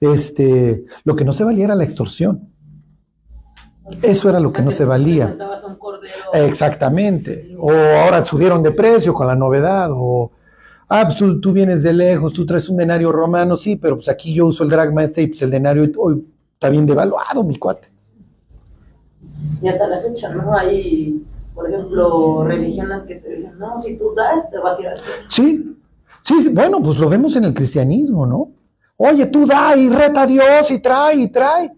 Este, 0.00 0.84
lo 1.04 1.16
que 1.16 1.24
no 1.24 1.32
se 1.32 1.44
valía 1.44 1.66
era 1.66 1.74
la 1.74 1.84
extorsión. 1.84 2.50
Eso 4.02 4.28
era 4.28 4.40
lo 4.40 4.52
que 4.52 4.62
no 4.62 4.70
se 4.70 4.84
valía. 4.84 5.36
Exactamente. 6.32 7.54
O 7.58 7.70
ahora 7.70 8.24
subieron 8.24 8.62
de 8.62 8.72
precio 8.72 9.14
con 9.14 9.26
la 9.26 9.36
novedad. 9.36 9.90
O, 9.92 10.32
ah, 10.88 11.04
pues 11.04 11.16
tú, 11.16 11.52
vienes 11.52 11.82
de 11.82 11.92
lejos, 11.92 12.32
tú 12.32 12.44
traes 12.44 12.68
un 12.68 12.76
denario 12.76 13.12
romano, 13.12 13.56
sí, 13.56 13.76
pero 13.76 13.96
pues 13.96 14.08
aquí 14.08 14.34
yo 14.34 14.46
uso 14.46 14.64
el 14.64 14.70
dragma 14.70 15.04
este 15.04 15.22
y 15.22 15.26
pues 15.28 15.42
el 15.42 15.50
denario 15.50 15.88
hoy 15.98 16.26
está 16.54 16.68
bien 16.68 16.86
devaluado, 16.86 17.44
mi 17.44 17.56
cuate. 17.56 17.88
Y 19.62 19.68
hasta 19.68 19.86
la 19.86 20.00
fecha, 20.00 20.30
¿no? 20.30 20.56
Hay, 20.56 21.24
por 21.54 21.70
ejemplo, 21.70 22.44
religiones 22.44 23.04
que 23.04 23.16
te 23.16 23.36
dicen, 23.36 23.58
no, 23.58 23.78
si 23.78 23.98
tú 23.98 24.12
das, 24.14 24.50
te 24.50 24.58
vas 24.58 24.78
a 24.78 24.82
ir 24.82 24.88
al 24.88 24.98
cielo. 24.98 25.22
Sí, 25.28 25.76
sí, 26.22 26.50
bueno, 26.52 26.82
pues 26.82 26.98
lo 26.98 27.08
vemos 27.08 27.36
en 27.36 27.44
el 27.44 27.54
cristianismo, 27.54 28.26
¿no? 28.26 28.50
Oye, 28.96 29.26
tú 29.26 29.46
da 29.46 29.76
y 29.76 29.88
reta 29.88 30.22
a 30.22 30.26
Dios 30.26 30.70
y 30.70 30.80
trae 30.80 31.16
y 31.16 31.28
trae. 31.28 31.72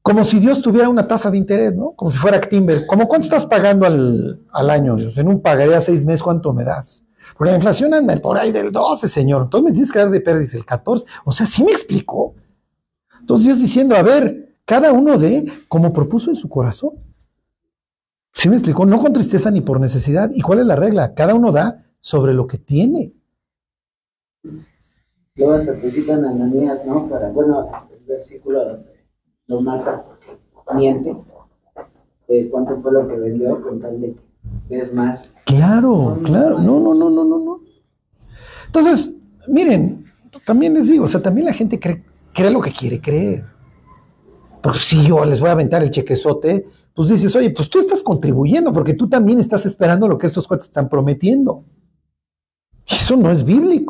Como 0.00 0.24
si 0.24 0.40
Dios 0.40 0.62
tuviera 0.62 0.88
una 0.88 1.06
tasa 1.06 1.30
de 1.30 1.38
interés, 1.38 1.76
¿no? 1.76 1.92
Como 1.92 2.10
si 2.10 2.18
fuera 2.18 2.40
Timber. 2.40 2.86
¿Cómo 2.86 3.06
cuánto 3.06 3.26
estás 3.26 3.46
pagando 3.46 3.86
al, 3.86 4.44
al 4.50 4.70
año, 4.70 4.96
Dios? 4.96 5.16
En 5.18 5.28
un 5.28 5.40
pagaré 5.40 5.76
a 5.76 5.80
seis 5.80 6.04
meses, 6.04 6.22
¿cuánto 6.22 6.52
me 6.52 6.64
das? 6.64 7.04
Porque 7.36 7.50
la 7.50 7.56
inflación 7.56 7.94
anda 7.94 8.16
por 8.16 8.38
ahí 8.38 8.52
del 8.52 8.72
12, 8.72 9.08
Señor. 9.08 9.42
Entonces 9.42 9.64
me 9.64 9.72
tienes 9.72 9.92
que 9.92 9.98
dar 9.98 10.10
de 10.10 10.20
pérdida 10.20 10.58
el 10.58 10.64
14. 10.64 11.06
O 11.24 11.32
sea, 11.32 11.46
sí 11.46 11.62
me 11.62 11.72
explicó. 11.72 12.34
Entonces 13.20 13.46
Dios 13.46 13.60
diciendo, 13.60 13.94
a 13.94 14.02
ver, 14.02 14.56
cada 14.64 14.92
uno 14.92 15.18
de 15.18 15.50
como 15.68 15.92
propuso 15.92 16.30
en 16.30 16.36
su 16.36 16.48
corazón. 16.48 16.92
Sí 18.32 18.48
me 18.48 18.56
explicó, 18.56 18.86
no 18.86 18.98
con 18.98 19.12
tristeza 19.12 19.50
ni 19.50 19.60
por 19.60 19.78
necesidad. 19.78 20.30
¿Y 20.34 20.40
cuál 20.40 20.60
es 20.60 20.66
la 20.66 20.76
regla? 20.76 21.14
Cada 21.14 21.34
uno 21.34 21.52
da 21.52 21.86
sobre 22.00 22.34
lo 22.34 22.46
que 22.46 22.58
tiene. 22.58 23.12
Luego 25.36 25.58
citan 25.90 26.24
a 26.24 26.30
Ananías, 26.30 26.84
¿no? 26.86 27.08
Para, 27.08 27.30
bueno, 27.30 27.70
el 27.90 28.04
versículo 28.06 28.64
donde 28.64 28.92
lo 29.46 29.60
mata 29.62 30.04
porque 30.04 30.38
miente. 30.74 31.16
cuánto 32.50 32.80
fue 32.82 32.92
lo 32.92 33.08
que 33.08 33.16
vendió 33.16 33.62
con 33.62 33.80
tal 33.80 34.00
de 34.00 34.14
que 34.68 34.78
es 34.78 34.92
más. 34.92 35.32
Claro, 35.44 36.18
claro. 36.22 36.58
No, 36.58 36.80
no, 36.80 36.94
no, 36.94 37.10
no, 37.10 37.24
no, 37.24 37.38
no. 37.38 37.60
Entonces, 38.66 39.12
miren, 39.48 40.04
pues, 40.30 40.44
también 40.44 40.74
les 40.74 40.88
digo, 40.88 41.04
o 41.04 41.08
sea, 41.08 41.22
también 41.22 41.46
la 41.46 41.52
gente 41.52 41.78
cree, 41.78 42.02
cree 42.32 42.50
lo 42.50 42.60
que 42.60 42.70
quiere 42.70 43.00
creer. 43.00 43.44
Porque 44.62 44.78
si 44.78 45.06
yo 45.06 45.24
les 45.24 45.40
voy 45.40 45.48
a 45.48 45.52
aventar 45.52 45.82
el 45.82 45.90
chequezote, 45.90 46.66
pues 46.94 47.08
dices, 47.08 47.34
oye, 47.36 47.50
pues 47.50 47.68
tú 47.68 47.78
estás 47.78 48.02
contribuyendo 48.02 48.72
porque 48.72 48.94
tú 48.94 49.08
también 49.08 49.40
estás 49.40 49.66
esperando 49.66 50.06
lo 50.06 50.18
que 50.18 50.26
estos 50.26 50.46
cuates 50.46 50.66
están 50.66 50.88
prometiendo. 50.88 51.64
Eso 52.86 53.16
no 53.16 53.30
es 53.30 53.44
bíblico. 53.44 53.81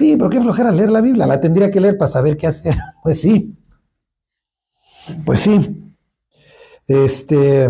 Sí, 0.00 0.16
pero 0.16 0.30
qué 0.30 0.40
flojera 0.40 0.72
leer 0.72 0.90
la 0.90 1.02
Biblia. 1.02 1.26
La 1.26 1.38
tendría 1.38 1.70
que 1.70 1.78
leer 1.78 1.98
para 1.98 2.08
saber 2.08 2.38
qué 2.38 2.46
hacer. 2.46 2.74
Pues 3.02 3.20
sí. 3.20 3.54
Pues 5.26 5.40
sí. 5.40 5.92
Este. 6.86 7.68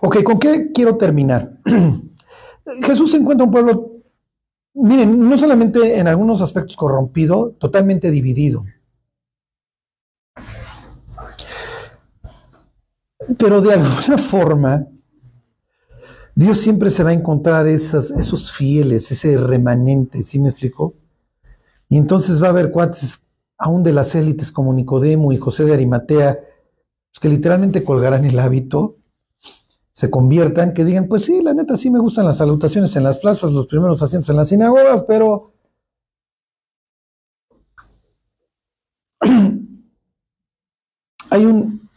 Ok, 0.00 0.22
¿con 0.22 0.38
qué 0.38 0.70
quiero 0.72 0.96
terminar? 0.96 1.58
Jesús 2.84 3.12
encuentra 3.14 3.46
un 3.46 3.50
pueblo, 3.50 3.94
miren, 4.74 5.28
no 5.28 5.36
solamente 5.36 5.98
en 5.98 6.06
algunos 6.06 6.40
aspectos 6.40 6.76
corrompido, 6.76 7.56
totalmente 7.58 8.12
dividido. 8.12 8.62
Pero 13.36 13.60
de 13.60 13.72
alguna 13.72 14.18
forma, 14.30 14.86
Dios 16.36 16.58
siempre 16.58 16.90
se 16.90 17.02
va 17.02 17.10
a 17.10 17.14
encontrar 17.14 17.66
esas, 17.66 18.12
esos 18.12 18.52
fieles, 18.52 19.10
ese 19.10 19.36
remanente, 19.36 20.22
¿sí 20.22 20.38
me 20.38 20.48
explicó? 20.48 20.94
Y 21.88 21.96
entonces 21.96 22.42
va 22.42 22.48
a 22.48 22.50
haber 22.50 22.70
cuates, 22.70 23.22
aún 23.56 23.82
de 23.82 23.92
las 23.92 24.14
élites 24.14 24.52
como 24.52 24.72
Nicodemo 24.72 25.32
y 25.32 25.38
José 25.38 25.64
de 25.64 25.74
Arimatea, 25.74 26.38
pues 26.38 27.20
que 27.20 27.28
literalmente 27.28 27.82
colgarán 27.82 28.24
el 28.24 28.38
hábito, 28.38 28.96
se 29.92 30.10
conviertan, 30.10 30.74
que 30.74 30.84
digan, 30.84 31.08
pues 31.08 31.24
sí, 31.24 31.42
la 31.42 31.54
neta 31.54 31.76
sí 31.76 31.90
me 31.90 31.98
gustan 31.98 32.24
las 32.26 32.36
salutaciones 32.36 32.94
en 32.94 33.02
las 33.02 33.18
plazas, 33.18 33.52
los 33.52 33.66
primeros 33.66 34.00
asientos 34.00 34.30
en 34.30 34.36
las 34.36 34.48
sinagogas, 34.48 35.02
pero 35.02 35.54
hay 41.30 41.44
un, 41.44 41.88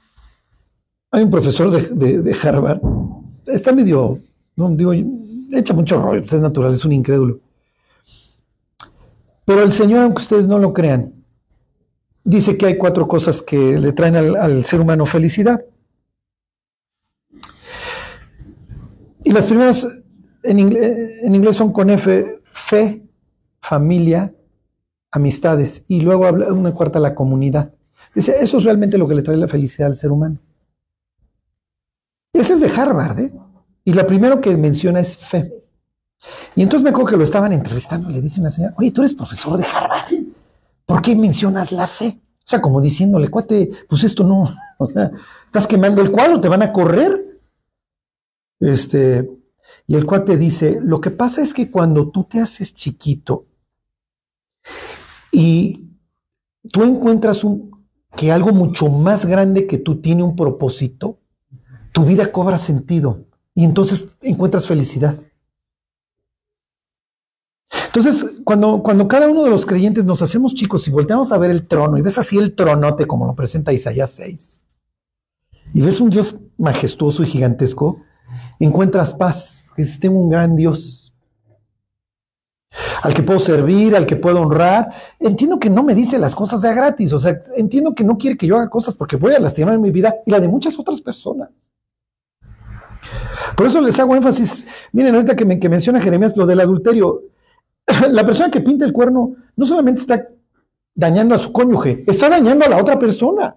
hay 1.11 1.23
un 1.23 1.29
profesor 1.29 1.69
de, 1.69 2.35
Harvard, 2.41 2.81
está 3.45 3.71
medio, 3.71 4.17
no 4.55 4.69
digo, 4.71 4.93
echa 5.51 5.75
mucho 5.75 6.01
rollo, 6.01 6.21
es 6.21 6.33
natural, 6.33 6.73
es 6.73 6.83
un 6.85 6.93
incrédulo. 6.93 7.39
Pero 9.51 9.63
el 9.63 9.73
Señor, 9.73 10.03
aunque 10.03 10.21
ustedes 10.21 10.47
no 10.47 10.59
lo 10.59 10.73
crean, 10.73 11.13
dice 12.23 12.55
que 12.55 12.67
hay 12.67 12.77
cuatro 12.77 13.05
cosas 13.05 13.41
que 13.41 13.57
le 13.57 13.91
traen 13.91 14.15
al, 14.15 14.63
ser 14.63 14.79
humano 14.79 15.05
felicidad. 15.05 15.65
Y 19.25 19.31
las 19.33 19.47
primeras 19.47 19.85
en 20.43 20.57
inglés, 20.57 21.19
en 21.23 21.35
inglés 21.35 21.57
son 21.57 21.73
con 21.73 21.89
F, 21.89 22.41
fe, 22.53 23.03
familia, 23.61 24.33
amistades. 25.11 25.83
Y 25.89 25.99
luego 25.99 26.27
habla 26.27 26.53
una 26.53 26.73
cuarta, 26.73 27.01
la 27.01 27.13
comunidad. 27.13 27.73
Dice, 28.15 28.35
eso 28.39 28.55
es 28.55 28.63
realmente 28.63 28.97
lo 28.97 29.05
que 29.05 29.15
le 29.15 29.21
trae 29.21 29.35
la 29.35 29.49
felicidad 29.49 29.89
al 29.89 29.97
ser 29.97 30.11
humano. 30.11 30.39
Ese 32.31 32.53
es 32.53 32.61
de 32.61 32.69
Harvard, 32.69 33.19
¿eh? 33.19 33.33
Y 33.83 33.91
la 33.91 34.07
primero 34.07 34.39
que 34.39 34.55
menciona 34.55 35.01
es 35.01 35.17
fe. 35.17 35.60
Y 36.55 36.61
entonces 36.61 36.83
me 36.83 36.89
acuerdo 36.89 37.11
que 37.11 37.17
lo 37.17 37.23
estaban 37.23 37.53
entrevistando 37.53 38.09
y 38.09 38.13
le 38.13 38.21
dice 38.21 38.39
una 38.39 38.49
señora, 38.49 38.75
oye, 38.77 38.91
tú 38.91 39.01
eres 39.01 39.13
profesor 39.13 39.57
de 39.57 39.65
Harvard, 39.65 40.13
¿por 40.85 41.01
qué 41.01 41.15
mencionas 41.15 41.71
la 41.71 41.87
fe? 41.87 42.19
O 42.39 42.47
sea, 42.51 42.61
como 42.61 42.81
diciéndole, 42.81 43.29
cuate, 43.29 43.71
pues 43.87 44.03
esto 44.03 44.23
no, 44.23 44.43
o 44.77 44.87
sea, 44.87 45.11
estás 45.45 45.67
quemando 45.67 46.01
el 46.01 46.11
cuadro, 46.11 46.39
te 46.39 46.49
van 46.49 46.61
a 46.61 46.71
correr. 46.73 47.39
Este, 48.59 49.29
y 49.87 49.95
el 49.95 50.05
cuate 50.05 50.37
dice, 50.37 50.79
lo 50.81 51.01
que 51.01 51.11
pasa 51.11 51.41
es 51.41 51.53
que 51.53 51.71
cuando 51.71 52.09
tú 52.09 52.25
te 52.25 52.39
haces 52.39 52.73
chiquito 52.73 53.45
y 55.31 55.89
tú 56.71 56.83
encuentras 56.83 57.43
un, 57.43 57.71
que 58.15 58.31
algo 58.31 58.51
mucho 58.51 58.89
más 58.89 59.25
grande 59.25 59.65
que 59.65 59.77
tú 59.77 59.99
tiene 60.01 60.23
un 60.23 60.35
propósito, 60.35 61.19
tu 61.91 62.03
vida 62.03 62.31
cobra 62.31 62.57
sentido 62.57 63.25
y 63.55 63.65
entonces 63.65 64.07
encuentras 64.21 64.67
felicidad. 64.67 65.19
Entonces, 67.85 68.41
cuando, 68.43 68.81
cuando 68.83 69.07
cada 69.07 69.29
uno 69.29 69.43
de 69.43 69.49
los 69.49 69.65
creyentes 69.65 70.03
nos 70.03 70.21
hacemos 70.21 70.53
chicos 70.53 70.87
y 70.87 70.91
volteamos 70.91 71.31
a 71.31 71.37
ver 71.37 71.51
el 71.51 71.67
trono 71.67 71.97
y 71.97 72.01
ves 72.01 72.17
así 72.17 72.37
el 72.37 72.55
tronote 72.55 73.05
como 73.05 73.25
lo 73.25 73.35
presenta 73.35 73.73
Isaías 73.73 74.11
6, 74.11 74.61
y 75.73 75.81
ves 75.81 76.01
un 76.01 76.09
Dios 76.09 76.35
majestuoso 76.57 77.23
y 77.23 77.27
gigantesco, 77.27 78.01
encuentras 78.59 79.13
paz, 79.13 79.63
porque 79.67 79.83
dices, 79.83 79.99
tengo 79.99 80.19
un 80.19 80.29
gran 80.29 80.55
Dios 80.55 81.01
al 83.03 83.13
que 83.13 83.23
puedo 83.23 83.39
servir, 83.39 83.95
al 83.95 84.05
que 84.05 84.15
puedo 84.15 84.41
honrar. 84.41 84.93
Entiendo 85.19 85.59
que 85.59 85.69
no 85.69 85.83
me 85.83 85.95
dice 85.95 86.17
las 86.17 86.35
cosas 86.35 86.61
de 86.61 86.73
gratis, 86.73 87.13
o 87.13 87.19
sea, 87.19 87.41
entiendo 87.55 87.93
que 87.95 88.03
no 88.03 88.17
quiere 88.17 88.37
que 88.37 88.47
yo 88.47 88.55
haga 88.55 88.69
cosas 88.69 88.95
porque 88.95 89.15
voy 89.15 89.33
a 89.33 89.39
lastimar 89.39 89.77
mi 89.79 89.91
vida 89.91 90.15
y 90.25 90.31
la 90.31 90.39
de 90.39 90.47
muchas 90.47 90.77
otras 90.79 91.01
personas. 91.01 91.49
Por 93.55 93.65
eso 93.65 93.81
les 93.81 93.99
hago 93.99 94.15
énfasis, 94.15 94.65
miren, 94.93 95.15
ahorita 95.15 95.35
que, 95.35 95.45
me, 95.45 95.59
que 95.59 95.67
menciona 95.67 95.99
Jeremías 95.99 96.37
lo 96.37 96.45
del 96.45 96.61
adulterio, 96.61 97.23
la 98.11 98.25
persona 98.25 98.51
que 98.51 98.61
pinta 98.61 98.85
el 98.85 98.93
cuerno 98.93 99.35
no 99.55 99.65
solamente 99.65 100.01
está 100.01 100.27
dañando 100.93 101.35
a 101.35 101.37
su 101.37 101.51
cónyuge, 101.51 102.03
está 102.07 102.29
dañando 102.29 102.65
a 102.65 102.69
la 102.69 102.77
otra 102.77 102.99
persona. 102.99 103.55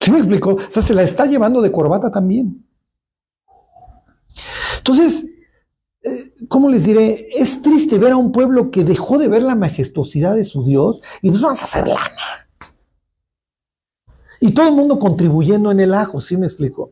¿Sí 0.00 0.10
me 0.10 0.18
explico? 0.18 0.54
O 0.54 0.70
sea, 0.70 0.82
se 0.82 0.94
la 0.94 1.02
está 1.02 1.26
llevando 1.26 1.60
de 1.60 1.70
corbata 1.70 2.10
también. 2.10 2.66
Entonces, 4.78 5.26
eh, 6.02 6.34
¿cómo 6.48 6.68
les 6.68 6.84
diré? 6.84 7.28
Es 7.30 7.62
triste 7.62 7.98
ver 7.98 8.12
a 8.12 8.16
un 8.16 8.32
pueblo 8.32 8.70
que 8.70 8.82
dejó 8.82 9.18
de 9.18 9.28
ver 9.28 9.42
la 9.42 9.54
majestuosidad 9.54 10.34
de 10.34 10.44
su 10.44 10.64
Dios 10.64 11.02
y 11.20 11.30
pues 11.30 11.40
vamos 11.40 11.60
a 11.62 11.64
hacer 11.64 11.86
lana. 11.86 12.48
Y 14.40 14.52
todo 14.52 14.66
el 14.66 14.74
mundo 14.74 14.98
contribuyendo 14.98 15.70
en 15.70 15.78
el 15.78 15.94
ajo, 15.94 16.20
¿sí 16.20 16.36
me 16.36 16.46
explico? 16.46 16.90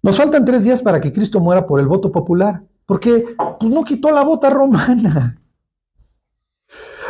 Nos 0.00 0.16
faltan 0.16 0.44
tres 0.44 0.62
días 0.62 0.80
para 0.80 1.00
que 1.00 1.12
Cristo 1.12 1.40
muera 1.40 1.66
por 1.66 1.80
el 1.80 1.88
voto 1.88 2.12
popular, 2.12 2.62
porque 2.86 3.34
pues, 3.58 3.72
no 3.72 3.84
quitó 3.84 4.10
la 4.10 4.22
bota 4.22 4.50
romana. 4.50 5.40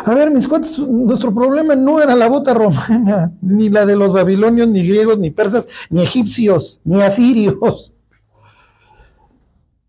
A 0.05 0.15
ver, 0.15 0.31
mis 0.31 0.47
cuates, 0.47 0.79
nuestro 0.79 1.35
problema 1.35 1.75
no 1.75 2.01
era 2.03 2.15
la 2.15 2.29
bota 2.29 2.53
romana, 2.53 3.33
ni 3.43 3.71
la 3.71 3.87
de 3.87 3.97
los 3.97 4.13
babilonios, 4.13 4.69
ni 4.69 4.87
griegos, 4.87 5.19
ni 5.19 5.31
persas, 5.31 5.67
ni 5.91 6.03
egipcios, 6.03 6.81
ni 6.85 7.01
asirios. 7.01 7.93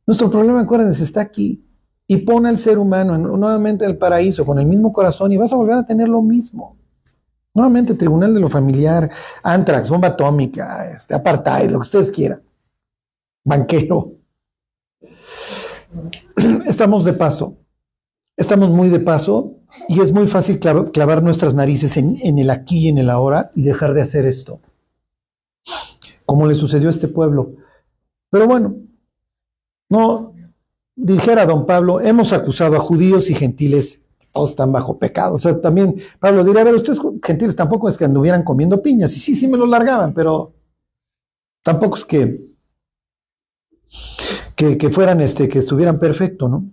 Nuestro 0.06 0.30
problema, 0.30 0.62
acuérdense, 0.62 1.04
está 1.04 1.22
aquí. 1.22 1.64
Y 2.08 2.18
pone 2.18 2.50
al 2.50 2.58
ser 2.60 2.78
humano 2.78 3.16
en- 3.16 3.24
nuevamente 3.24 3.84
en 3.84 3.92
el 3.92 3.98
paraíso 3.98 4.46
con 4.46 4.60
el 4.60 4.66
mismo 4.68 4.92
corazón 4.92 5.32
y 5.32 5.38
vas 5.38 5.52
a 5.52 5.56
volver 5.56 5.76
a 5.78 5.86
tener 5.86 6.08
lo 6.08 6.22
mismo. 6.22 6.78
Nuevamente, 7.54 7.96
tribunal 7.96 8.34
de 8.34 8.40
lo 8.40 8.50
familiar, 8.50 9.10
antrax, 9.42 9.90
bomba 9.90 10.10
atómica, 10.10 10.88
este, 10.92 11.16
apartheid, 11.16 11.72
lo 11.72 11.80
que 11.80 11.88
ustedes 11.88 12.12
quieran. 12.12 12.42
Banquero. 13.44 14.15
Estamos 16.66 17.06
de 17.06 17.14
paso. 17.14 17.58
Estamos 18.38 18.70
muy 18.70 18.90
de 18.90 19.00
paso 19.00 19.56
y 19.88 20.02
es 20.02 20.12
muy 20.12 20.28
fácil 20.28 20.60
clav- 20.60 20.92
clavar 20.92 21.24
nuestras 21.24 21.54
narices 21.54 21.96
en, 21.98 22.18
en 22.22 22.38
el 22.40 22.50
aquí 22.50 22.80
y 22.80 22.88
en 22.90 22.98
el 22.98 23.10
ahora 23.10 23.52
y 23.56 23.64
dejar 23.64 23.94
de 23.94 24.02
hacer 24.02 24.26
esto. 24.26 24.60
Como 26.26 26.48
le 26.48 26.56
sucedió 26.56 26.90
a 26.90 26.92
este 26.92 27.08
pueblo. 27.08 27.54
Pero 28.30 28.48
bueno, 28.48 28.76
no, 29.90 30.34
dijera 30.96 31.46
don 31.46 31.66
Pablo, 31.66 32.02
hemos 32.02 32.34
acusado 32.34 32.76
a 32.76 32.80
judíos 32.80 33.30
y 33.30 33.36
gentiles, 33.36 34.02
todos 34.34 34.50
están 34.50 34.72
bajo 34.72 34.98
pecado. 35.00 35.36
O 35.36 35.40
sea, 35.40 35.62
también 35.62 35.96
Pablo 36.20 36.44
diría, 36.44 36.62
a 36.62 36.66
ver, 36.66 36.76
ustedes 36.76 37.00
gentiles 37.24 37.56
tampoco 37.56 37.88
es 37.88 37.98
que 37.98 38.06
anduvieran 38.06 38.44
comiendo 38.44 38.82
piñas, 38.82 39.16
y 39.16 39.20
sí, 39.20 39.36
sí 39.36 39.48
me 39.48 39.58
lo 39.58 39.66
largaban, 39.66 40.14
pero 40.14 40.54
tampoco 41.64 41.96
es 41.96 42.04
que, 42.06 42.55
que, 44.56 44.90
fueran, 44.92 45.22
este, 45.22 45.48
que 45.48 45.60
estuvieran 45.60 46.00
perfecto, 46.00 46.48
¿no? 46.48 46.66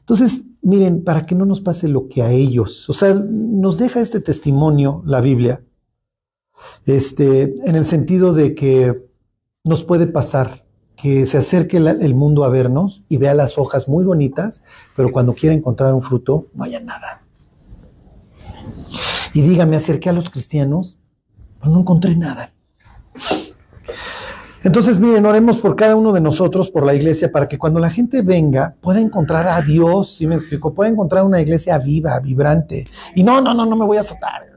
Entonces, 0.00 0.44
miren, 0.62 1.02
para 1.02 1.26
que 1.26 1.34
no 1.34 1.46
nos 1.46 1.60
pase 1.60 1.88
lo 1.88 2.08
que 2.08 2.22
a 2.22 2.30
ellos, 2.30 2.88
o 2.88 2.92
sea, 2.92 3.14
nos 3.14 3.78
deja 3.78 4.00
este 4.00 4.20
testimonio 4.20 5.02
la 5.06 5.20
Biblia, 5.20 5.62
este, 6.84 7.42
en 7.68 7.74
el 7.74 7.84
sentido 7.84 8.32
de 8.32 8.54
que 8.54 9.06
nos 9.64 9.84
puede 9.84 10.06
pasar 10.06 10.64
que 10.96 11.26
se 11.26 11.38
acerque 11.38 11.76
el 11.76 12.14
mundo 12.14 12.44
a 12.44 12.48
vernos 12.48 13.02
y 13.08 13.18
vea 13.18 13.34
las 13.34 13.58
hojas 13.58 13.86
muy 13.86 14.04
bonitas, 14.04 14.62
pero 14.96 15.12
cuando 15.12 15.34
quiera 15.34 15.54
encontrar 15.54 15.92
un 15.92 16.02
fruto, 16.02 16.46
no 16.54 16.64
haya 16.64 16.80
nada. 16.80 17.22
Y 19.34 19.42
diga, 19.42 19.66
me 19.66 19.76
acerqué 19.76 20.08
a 20.08 20.14
los 20.14 20.30
cristianos, 20.30 20.98
pero 21.60 21.70
no 21.72 21.80
encontré 21.80 22.16
nada. 22.16 22.52
Entonces, 24.62 24.98
miren, 24.98 25.26
oremos 25.26 25.58
por 25.58 25.76
cada 25.76 25.94
uno 25.94 26.12
de 26.12 26.20
nosotros, 26.20 26.70
por 26.70 26.84
la 26.84 26.94
iglesia, 26.94 27.30
para 27.30 27.46
que 27.46 27.58
cuando 27.58 27.78
la 27.78 27.90
gente 27.90 28.22
venga 28.22 28.74
pueda 28.80 29.00
encontrar 29.00 29.46
a 29.46 29.60
Dios, 29.62 30.16
¿sí 30.16 30.26
me 30.26 30.34
explico? 30.34 30.74
Pueda 30.74 30.90
encontrar 30.90 31.24
una 31.24 31.40
iglesia 31.40 31.78
viva, 31.78 32.18
vibrante. 32.20 32.88
Y 33.14 33.22
no, 33.22 33.40
no, 33.40 33.54
no, 33.54 33.64
no 33.66 33.76
me 33.76 33.84
voy 33.84 33.98
a 33.98 34.00
azotar. 34.00 34.56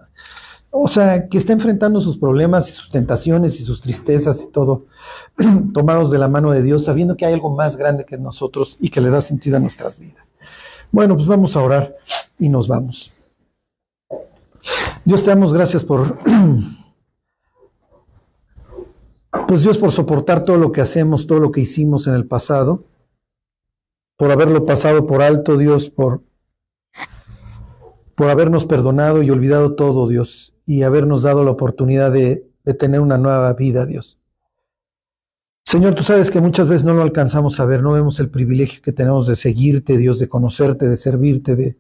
O 0.72 0.88
sea, 0.88 1.28
que 1.28 1.38
está 1.38 1.54
enfrentando 1.54 2.00
sus 2.00 2.18
problemas 2.18 2.70
y 2.70 2.72
sus 2.74 2.90
tentaciones 2.92 3.60
y 3.60 3.64
sus 3.64 3.82
tristezas 3.82 4.44
y 4.44 4.52
todo, 4.52 4.86
tomados 5.74 6.12
de 6.12 6.20
la 6.20 6.28
mano 6.28 6.52
de 6.52 6.62
Dios, 6.62 6.86
sabiendo 6.86 7.18
que 7.18 7.26
hay 7.26 7.34
algo 7.34 7.56
más 7.56 7.76
grande 7.76 8.06
que 8.06 8.18
nosotros 8.18 8.78
y 8.80 8.90
que 8.90 9.02
le 9.02 9.10
da 9.10 9.20
sentido 9.22 9.58
a 9.58 9.60
nuestras 9.60 9.98
vidas. 9.98 10.32
Bueno, 10.92 11.16
pues 11.16 11.28
vamos 11.28 11.56
a 11.56 11.62
orar 11.62 11.96
y 12.38 12.50
nos 12.50 12.68
vamos. 12.68 13.12
Dios 15.06 15.24
te 15.24 15.32
damos 15.32 15.54
gracias 15.54 15.84
por, 15.84 16.20
pues 19.48 19.64
Dios 19.64 19.78
por 19.78 19.92
soportar 19.92 20.46
todo 20.46 20.58
lo 20.58 20.72
que 20.72 20.82
hacemos, 20.82 21.28
todo 21.28 21.40
lo 21.40 21.52
que 21.52 21.62
hicimos 21.62 22.08
en 22.08 22.14
el 22.16 22.26
pasado, 22.26 22.86
por 24.18 24.32
haberlo 24.32 24.66
pasado 24.66 25.06
por 25.06 25.22
alto, 25.22 25.58
Dios, 25.58 25.90
por, 25.90 26.24
por 28.16 28.30
habernos 28.30 28.66
perdonado 28.66 29.24
y 29.24 29.30
olvidado 29.30 29.76
todo, 29.76 30.08
Dios 30.08 30.54
y 30.70 30.84
habernos 30.84 31.24
dado 31.24 31.44
la 31.44 31.50
oportunidad 31.50 32.12
de, 32.12 32.46
tener 32.78 33.00
una 33.00 33.18
nueva 33.18 33.52
vida, 33.54 33.88
Dios. 33.88 34.20
Señor, 35.66 35.96
tú 35.96 36.04
sabes 36.04 36.30
que 36.30 36.40
muchas 36.40 36.68
veces 36.68 36.86
no 36.86 36.94
lo 36.94 37.02
alcanzamos 37.02 37.60
a 37.60 37.66
ver, 37.66 37.82
no 37.82 37.94
vemos 37.94 38.20
el 38.20 38.30
privilegio 38.30 38.84
que 38.84 38.92
tenemos 38.92 39.26
de 39.26 39.36
seguirte, 39.36 39.98
Dios, 39.98 40.20
de 40.20 40.30
conocerte, 40.30 40.88
de 40.88 40.96
servirte, 40.96 41.56
de, 41.56 41.80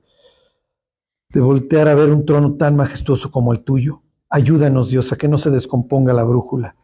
de 1.30 1.40
voltear 1.40 1.88
a 1.88 1.94
ver 1.94 2.10
un 2.10 2.26
trono 2.26 2.56
tan 2.56 2.76
majestuoso 2.76 3.30
como 3.30 3.54
el 3.54 3.62
tuyo. 3.62 4.02
Ayúdanos, 4.32 4.90
Dios, 4.90 5.14
a 5.14 5.18
que 5.18 5.28
no 5.28 5.38
se 5.38 5.52
descomponga 5.52 6.14
la 6.14 6.24
brújula. 6.24 6.76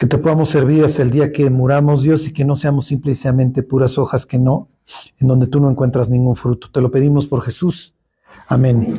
Que 0.00 0.06
te 0.06 0.16
podamos 0.16 0.48
servir 0.48 0.82
hasta 0.82 1.02
el 1.02 1.10
día 1.10 1.30
que 1.30 1.50
muramos, 1.50 2.02
Dios, 2.02 2.26
y 2.26 2.32
que 2.32 2.46
no 2.46 2.56
seamos 2.56 2.86
simplemente 2.86 3.62
puras 3.62 3.98
hojas 3.98 4.24
que 4.24 4.38
no, 4.38 4.70
en 5.18 5.28
donde 5.28 5.46
tú 5.46 5.60
no 5.60 5.70
encuentras 5.70 6.08
ningún 6.08 6.36
fruto. 6.36 6.70
Te 6.70 6.80
lo 6.80 6.90
pedimos 6.90 7.26
por 7.26 7.42
Jesús. 7.42 7.94
Amén. 8.48 8.98